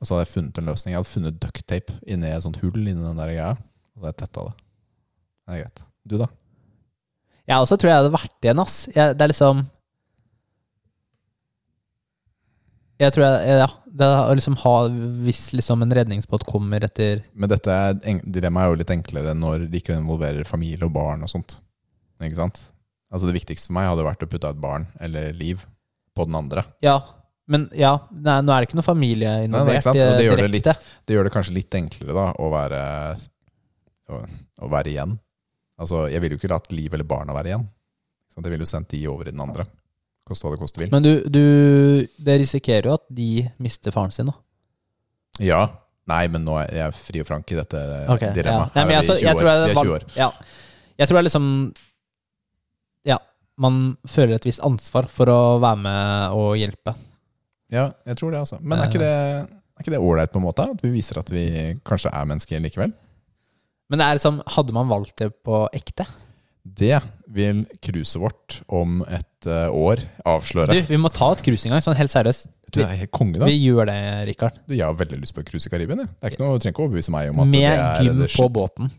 Og 0.00 0.06
så 0.06 0.14
hadde 0.14 0.24
jeg 0.26 0.34
funnet 0.34 0.58
en 0.60 0.68
løsning. 0.68 0.92
Jeg 0.92 1.00
hadde 1.00 1.12
funnet 1.12 1.38
ducktape 1.40 1.94
inni 2.04 2.28
et 2.28 2.44
sånt 2.44 2.60
hull 2.60 2.82
inni 2.82 3.00
den 3.00 3.20
der 3.20 3.30
greia. 3.30 3.52
Og 3.94 4.02
så 4.02 4.02
hadde 4.04 4.12
jeg 4.12 4.20
tetta 4.24 4.48
det. 4.48 4.56
Det 5.44 5.54
er 5.54 5.62
greit. 5.62 5.84
Du, 6.04 6.16
da? 6.20 6.28
Jeg 7.48 7.60
også 7.60 7.78
tror 7.80 7.90
jeg 7.90 8.00
hadde 8.02 8.12
vært 8.12 8.44
igjen, 8.44 8.60
ass. 8.60 8.76
Jeg, 8.92 9.16
det 9.16 9.24
er 9.24 9.32
liksom 9.32 9.64
Jeg 13.02 13.14
tror 13.14 13.26
jeg 13.26 13.56
Ja. 13.62 13.70
Det 13.94 14.06
å 14.10 14.34
liksom 14.34 14.56
ha 14.58 14.72
Hvis 15.22 15.52
liksom 15.54 15.84
en 15.84 15.94
redningsbåt 15.94 16.42
kommer 16.48 16.82
etter 16.82 17.20
Men 17.30 17.50
dette 17.52 17.70
er, 17.70 17.94
dilemmaet 18.26 18.66
er 18.66 18.72
jo 18.72 18.78
litt 18.80 18.90
enklere 18.90 19.34
når 19.38 19.68
det 19.68 19.82
ikke 19.82 19.98
involverer 20.00 20.48
familie 20.48 20.82
og 20.82 20.96
barn 20.96 21.22
og 21.22 21.30
sånt. 21.30 21.60
Ikke 22.18 22.40
sant? 22.40 22.58
Altså 23.14 23.28
Det 23.28 23.36
viktigste 23.36 23.70
for 23.70 23.76
meg 23.78 23.86
hadde 23.92 24.06
vært 24.08 24.26
å 24.26 24.30
putte 24.30 24.50
et 24.50 24.60
barn 24.60 24.88
eller 25.04 25.30
liv 25.38 25.62
på 26.14 26.26
den 26.28 26.38
andre. 26.38 26.64
Ja, 26.84 26.98
men 27.50 27.66
ja, 27.76 27.92
nei, 28.10 28.38
nå 28.40 28.54
er 28.54 28.62
det 28.62 28.70
ikke 28.70 28.78
noe 28.78 28.86
familie 28.86 29.34
involvert 29.44 29.84
nei, 29.90 29.94
det 30.00 30.24
gjør 30.24 30.40
det 30.40 30.48
direkte. 30.48 30.74
Det 31.04 31.16
gjør 31.16 31.28
det 31.28 31.34
kanskje 31.34 31.56
litt 31.58 31.76
enklere 31.76 32.16
da 32.16 32.26
å 32.40 32.50
være, 32.52 32.80
å, 34.08 34.20
å 34.64 34.70
være 34.72 34.92
igjen. 34.94 35.16
Altså 35.74 36.04
Jeg 36.06 36.22
ville 36.22 36.36
jo 36.36 36.40
ikke 36.40 36.52
latt 36.54 36.70
liv 36.72 36.92
eller 36.94 37.08
barna 37.08 37.34
være 37.36 37.50
igjen. 37.52 37.66
Så 38.32 38.42
jeg 38.42 38.54
ville 38.54 38.66
jo 38.66 38.70
sendt 38.70 38.90
de 38.94 39.02
over 39.10 39.28
i 39.28 39.34
den 39.34 39.42
andre. 39.44 39.66
Koste 40.24 40.46
hva 40.46 40.54
det 40.54 40.62
koste 40.62 40.80
vil. 40.80 40.90
Men 40.94 41.04
du, 41.04 41.12
du 41.28 41.44
Det 42.16 42.38
risikerer 42.40 42.88
jo 42.88 42.96
at 42.96 43.04
de 43.12 43.44
mister 43.62 43.92
faren 43.94 44.14
sin, 44.14 44.30
da. 44.30 44.38
Ja. 45.44 45.62
Nei, 46.08 46.26
men 46.32 46.44
nå 46.44 46.56
er 46.60 46.70
jeg 46.76 46.96
fri 47.00 47.20
og 47.22 47.28
frank 47.28 47.48
i 47.52 47.56
dette 47.56 47.80
Ok, 48.12 48.26
ja. 48.26 48.32
dilemmaet. 48.36 48.74
Nei, 48.76 48.84
men 48.84 48.92
er 48.92 48.98
jeg, 48.98 49.06
så, 49.08 49.14
vi 49.16 49.24
20 49.24 49.28
jeg 49.28 49.38
tror 49.40 49.50
Vi 49.50 49.74
er 49.74 49.78
20 49.80 49.94
år. 49.94 50.06
Ja. 50.18 50.30
Jeg 51.00 51.10
tror 51.10 51.18
jeg 51.20 51.26
liksom 51.28 51.46
Ja, 51.48 51.84
man 53.60 53.96
føler 54.10 54.38
et 54.38 54.46
visst 54.48 54.62
ansvar 54.66 55.06
for 55.10 55.30
å 55.30 55.40
være 55.62 55.80
med 55.84 56.38
og 56.38 56.54
hjelpe. 56.58 56.96
Ja, 57.72 57.88
jeg 58.06 58.18
tror 58.20 58.34
det, 58.34 58.42
altså. 58.44 58.58
Men 58.62 58.82
er 58.82 58.90
ikke 58.90 59.02
det 59.02 59.14
er 59.74 59.82
ikke 59.82 59.94
det 59.96 60.02
ålreit, 60.06 60.30
på 60.30 60.38
en 60.38 60.46
måte? 60.46 60.66
At 60.70 60.82
vi 60.84 60.92
viser 60.94 61.18
at 61.18 61.30
vi 61.34 61.46
kanskje 61.86 62.12
er 62.14 62.28
mennesker 62.30 62.62
likevel? 62.62 62.92
Men 63.90 64.00
det 64.00 64.06
er 64.06 64.18
liksom, 64.18 64.38
hadde 64.54 64.74
man 64.76 64.90
valgt 64.90 65.16
det 65.20 65.32
på 65.44 65.64
ekte? 65.74 66.06
Det 66.64 66.96
vil 67.34 67.64
cruiset 67.84 68.20
vårt 68.22 68.60
om 68.72 69.02
et 69.04 69.48
år 69.50 70.00
år 70.24 70.70
Du, 70.70 70.78
vi 70.88 70.96
må 70.96 71.10
ta 71.12 71.32
et 71.34 71.42
cruise 71.44 71.66
en 71.68 71.74
gang, 71.74 71.82
sånn 71.84 71.98
helt 71.98 72.12
seriøst. 72.12 72.48
Du, 72.74 72.80
er 72.82 72.96
helt 73.02 73.12
konge, 73.14 73.36
da. 73.38 73.46
Vi 73.46 73.58
gjør 73.60 73.90
det, 73.90 73.98
Rikard. 74.30 74.56
Du, 74.66 74.72
jeg 74.74 74.86
har 74.86 74.96
veldig 74.98 75.20
lyst 75.20 75.34
på 75.36 75.44
cruise 75.46 75.68
i 75.68 75.72
Karibien. 75.74 76.00
jeg. 76.06 76.08
Det 76.08 76.26
er 76.30 76.32
ikke 76.34 76.42
noe, 76.42 76.56
Du 76.56 76.64
trenger 76.64 76.74
ikke 76.74 76.86
overbevise 76.86 77.14
meg 77.14 77.30
om 77.30 77.42
at 77.44 77.50
det 77.50 77.52
Med 77.52 77.68
er 77.74 78.06
gym 78.06 78.22
på 78.22 78.30
shit. 78.32 78.54
båten. 78.56 78.90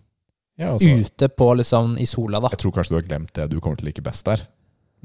Ja, 0.56 0.72
altså, 0.74 0.88
Ute 0.88 1.30
på 1.30 1.48
liksom 1.60 1.98
i 2.00 2.06
sola, 2.08 2.40
da. 2.44 2.52
jeg 2.54 2.62
tror 2.64 2.76
kanskje 2.78 2.94
du 2.94 3.00
har 3.00 3.08
glemt 3.10 3.34
det 3.36 3.50
du 3.52 3.58
kommer 3.60 3.80
til 3.80 3.88
å 3.88 3.92
like 3.92 4.04
best 4.06 4.28
der. 4.28 4.46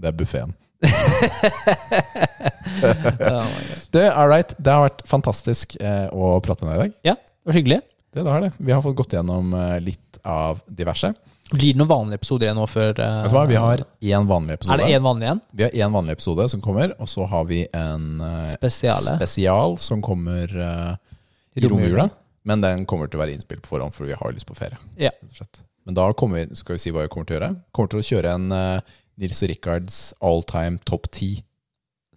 Det 0.01 0.13
er 0.13 0.19
buffeen. 0.19 0.57
Oh. 2.81 3.45
Det, 3.93 4.07
all 4.09 4.31
right. 4.31 4.55
det 4.57 4.73
har 4.73 4.87
vært 4.87 5.03
fantastisk 5.09 5.75
eh, 5.83 6.07
å 6.15 6.39
prate 6.41 6.65
med 6.65 6.73
deg 6.73 6.79
i 6.79 6.83
dag. 6.83 6.95
ja, 7.11 7.15
det 7.19 7.51
var 7.51 7.57
hyggelig. 7.59 7.79
Det, 8.15 8.23
det 8.23 8.31
har 8.31 8.45
det. 8.45 8.51
Vi 8.57 8.73
har 8.73 8.81
fått 8.85 8.97
gått 8.97 9.13
gjennom 9.19 9.53
eh, 9.59 9.75
litt 9.85 10.21
av 10.25 10.63
diverse. 10.65 11.11
Blir 11.51 11.75
det 11.75 11.81
noen 11.81 11.91
vanlige 11.91 12.21
episoder 12.21 12.47
igjen 12.47 12.59
nå 12.61 12.67
før 12.71 12.93
uh, 12.95 13.07
Vet 13.25 13.33
du 13.33 13.37
hva, 13.37 13.45
Vi 13.51 13.59
har 13.59 13.83
én 13.83 14.27
vanlig 14.31 14.57
episode. 14.57 14.77
Er 14.79 14.85
det 14.87 14.99
en 15.01 15.07
vanlig 15.07 15.27
igjen? 15.27 15.41
Vi 15.51 15.67
har 15.67 15.77
én 15.83 15.95
vanlig 15.97 16.17
episode 16.17 16.47
som 16.53 16.63
kommer, 16.63 16.95
og 17.03 17.11
så 17.11 17.27
har 17.31 17.49
vi 17.51 17.65
en 17.77 18.07
uh, 18.23 18.47
spesial 18.53 19.77
som 19.83 20.05
kommer 20.05 20.55
uh, 20.55 20.95
i 21.59 21.67
romjula. 21.67 22.07
Men 22.49 22.63
den 22.65 22.87
kommer 22.89 23.11
til 23.11 23.21
å 23.21 23.25
være 23.25 23.35
innspilt 23.37 23.63
på 23.65 23.75
forhånd, 23.75 23.93
for 23.93 24.09
vi 24.09 24.17
har 24.17 24.33
lyst 24.33 24.49
på 24.49 24.57
ferie. 24.57 24.79
Ja. 25.01 25.11
Men 25.85 25.97
da 25.97 26.07
kommer 26.17 26.41
vi, 26.41 26.57
skal 26.57 26.77
vi 26.79 26.83
si 26.83 26.93
hva 26.95 27.05
vi 27.05 27.11
kommer 27.13 27.29
til 27.29 27.37
å 27.37 27.39
gjøre. 27.41 27.55
Kommer 27.77 27.93
til 27.93 28.01
å 28.01 28.07
kjøre 28.11 28.35
en 28.39 28.47
uh, 28.53 28.99
Nils 29.21 29.43
og 29.45 29.51
Rikards 29.53 29.99
all 30.25 30.45
time 30.49 30.81
top 30.89 31.11
10 31.13 31.43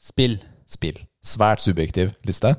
Spill. 0.04 0.38
spill. 0.68 0.98
Svært 1.24 1.64
subjektiv 1.64 2.12
liste. 2.28 2.54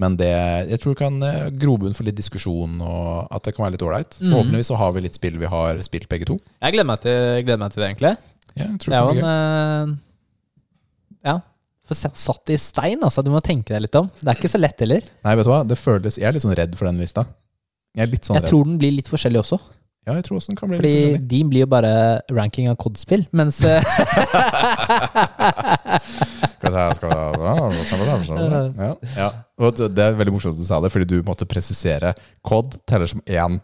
Men 0.00 0.16
det, 0.18 0.30
jeg 0.72 0.80
tror 0.82 0.96
kan 0.98 1.18
eh, 1.22 1.50
grobunn 1.62 1.92
for 1.94 2.06
litt 2.08 2.16
diskusjon, 2.18 2.78
og 2.82 3.28
at 3.30 3.44
det 3.46 3.52
kan 3.54 3.66
være 3.66 3.76
litt 3.76 3.84
ålreit. 3.86 4.16
Mhm. 4.18 4.30
Forhåpentligvis 4.32 4.70
så 4.72 4.78
har 4.80 4.94
vi 4.96 5.02
litt 5.04 5.18
spill 5.18 5.36
vi 5.38 5.50
har 5.52 5.78
spilt 5.86 6.08
begge 6.10 6.26
to. 6.30 6.38
Jeg 6.64 6.74
gleder 6.74 6.88
meg 6.88 7.02
til, 7.04 7.18
gleder 7.44 7.60
meg 7.62 7.74
til 7.74 7.82
det, 7.84 7.90
egentlig. 7.92 8.12
Ja, 8.56 8.64
jeg 8.66 8.80
tror 8.82 8.92
Det 8.94 8.98
er 8.98 9.06
det 9.06 9.20
jo 9.20 9.22
en 9.22 9.92
eh, 9.92 9.98
Ja. 11.30 11.36
Satt- 11.94 12.50
i 12.52 12.56
stein, 12.60 12.98
altså. 13.02 13.22
Du 13.24 13.30
må 13.34 13.40
tenke 13.44 13.74
deg 13.74 13.82
litt 13.86 13.94
om. 14.00 14.08
Det 14.20 14.28
er 14.32 14.38
ikke 14.40 14.50
så 14.52 14.60
lett 14.60 14.80
heller. 14.84 15.02
Nei, 15.24 15.34
vet 15.38 15.46
du 15.46 15.50
hva? 15.52 15.60
Det 15.68 15.78
føles, 15.78 16.18
jeg 16.18 16.26
er 16.28 16.32
litt 16.36 16.42
sånn 16.44 16.56
redd 16.58 16.74
for 16.78 16.86
den 16.90 16.98
lista. 17.02 17.26
Jeg 17.96 18.06
er 18.06 18.10
litt 18.14 18.24
sånn 18.24 18.36
Jeg 18.38 18.44
redd. 18.46 18.50
tror 18.54 18.64
den 18.68 18.78
blir 18.80 18.92
litt 18.96 19.08
forskjellig 19.12 19.40
også. 19.42 19.58
Ja, 20.02 20.16
jeg 20.18 20.24
tror 20.26 20.38
også 20.40 20.50
den 20.50 20.56
kan 20.58 20.68
bli 20.72 20.78
Fordi 20.80 20.90
litt 20.92 21.02
forskjellig. 21.04 21.28
din 21.30 21.48
blir 21.52 21.60
jo 21.62 21.66
bare 21.70 21.92
ranking 22.34 22.66
av 22.72 22.76
COD-spill, 22.82 23.26
mens 23.38 23.60
eh, 23.62 23.82
Skal 26.62 26.74
jeg, 26.78 26.96
skal 26.98 27.10
ja, 28.78 28.90
ja. 29.18 29.28
Og 29.62 29.80
det 29.94 30.02
er 30.04 30.16
veldig 30.18 30.34
morsomt 30.34 30.54
at 30.56 30.60
du 30.62 30.66
sa 30.66 30.78
det, 30.82 30.90
fordi 30.94 31.06
du 31.10 31.16
måtte 31.26 31.46
presisere 31.50 32.14
COD 32.46 32.78
teller 32.88 33.10
som 33.10 33.22
én. 33.26 33.58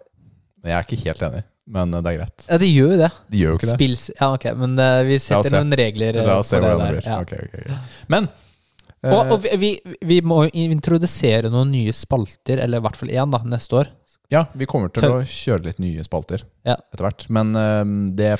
Men 0.62 0.72
jeg 0.72 0.76
er 0.78 0.86
ikke 0.86 1.00
helt 1.06 1.22
enig. 1.28 1.42
Men 1.68 1.92
det 1.92 2.00
er 2.00 2.16
greit. 2.16 2.44
Ja, 2.48 2.56
det 2.62 2.68
gjør 2.72 2.92
jo 2.94 2.98
det. 3.02 3.08
De 3.28 3.40
gjør 3.42 3.50
jo 3.52 3.60
ikke 3.60 3.68
det. 3.68 3.76
Spils, 3.76 4.04
Ja, 4.16 4.28
ok, 4.32 4.44
men 4.56 4.76
uh, 4.80 5.02
vi 5.04 5.18
setter 5.20 5.50
se. 5.52 5.58
noen 5.58 5.76
regler 5.76 6.16
eh, 6.16 6.28
La 6.28 6.38
oss 6.40 6.48
se 6.48 6.56
på 6.56 6.64
det 6.64 6.70
hvordan 6.72 6.86
det 6.88 6.94
blir. 6.96 7.08
Ja. 7.10 7.18
Ok, 7.20 7.32
ok, 7.44 7.58
ok. 7.60 8.04
Men 8.14 8.28
uh, 8.30 9.12
Og, 9.12 9.34
og 9.36 9.48
vi, 9.60 9.74
vi, 10.08 10.20
må 10.24 10.40
introdusere 10.48 11.52
noen 11.52 11.70
nye 11.74 11.92
spalter, 11.92 12.62
eller 12.64 12.80
i 12.80 12.86
hvert 12.88 12.96
fall 13.00 13.12
én, 13.12 13.34
da, 13.34 13.42
neste 13.44 13.82
år. 13.82 13.92
ja, 14.32 14.46
vi 14.52 14.66
kommer 14.68 14.90
til 14.92 15.06
å 15.08 15.20
kjøre 15.24 15.68
litt 15.68 15.78
nye 15.80 16.04
spalter 16.04 16.42
Ja. 16.68 16.74
etter 16.92 17.04
hvert. 17.06 17.28
Men 17.32 17.52
uh, 17.56 17.84
det 18.16 18.32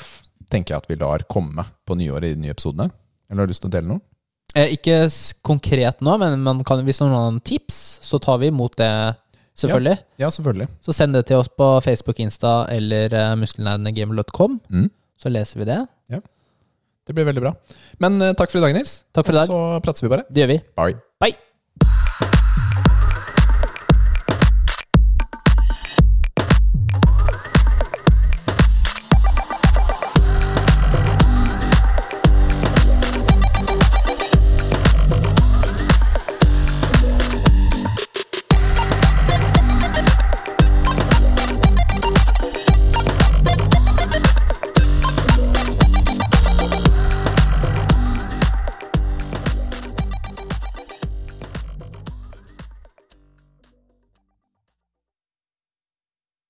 tenker 0.49 0.73
jeg 0.73 0.83
at 0.83 0.89
vi 0.89 0.97
lar 0.97 1.25
komme 1.29 1.65
på 1.85 1.97
nyåret 1.99 2.31
i 2.31 2.35
de 2.35 2.47
nye 2.47 2.57
episodene. 2.57 2.89
Eller 3.29 3.43
har 3.43 3.49
du 3.49 3.53
lyst 3.53 3.61
til 3.61 3.69
å 3.69 3.77
dele 3.77 3.91
noe? 3.93 4.01
Eh, 4.57 4.71
ikke 4.73 5.03
konkret 5.45 5.99
nå, 6.01 6.15
men 6.17 6.39
man 6.41 6.63
kan, 6.65 6.81
hvis 6.85 6.97
noen 7.03 7.13
har 7.13 7.27
noen 7.27 7.43
tips, 7.45 7.99
så 8.01 8.17
tar 8.17 8.39
vi 8.41 8.49
imot 8.49 8.73
det, 8.81 8.89
selvfølgelig. 9.63 9.97
Ja, 10.21 10.29
selvfølgelig. 10.33 10.67
Så 10.85 10.95
send 10.95 11.17
det 11.17 11.25
til 11.29 11.41
oss 11.41 11.49
på 11.49 11.67
Facebook, 11.85 12.19
Insta 12.23 12.65
eller 12.73 13.15
uh, 13.15 13.35
muskelnerdegamer.com. 13.39 14.59
Mm. 14.69 14.89
Så 15.19 15.31
leser 15.33 15.63
vi 15.63 15.69
det. 15.69 15.81
Ja. 16.09 16.23
Det 17.07 17.17
blir 17.17 17.27
veldig 17.27 17.43
bra. 17.43 17.53
Men 17.99 18.21
uh, 18.21 18.31
takk 18.37 18.53
for 18.53 18.61
i 18.61 18.65
dag, 18.67 18.77
Nils. 18.77 19.03
Takk 19.15 19.27
for 19.27 19.35
i 19.35 19.41
dag. 19.41 19.51
Og 19.51 19.77
så 19.77 19.83
prates 19.85 20.05
vi 20.05 20.13
bare. 20.15 20.27
Det 20.29 20.45
gjør 20.45 20.53
vi. 20.55 20.59
Bye. 20.79 20.99
Bye! 21.19 22.57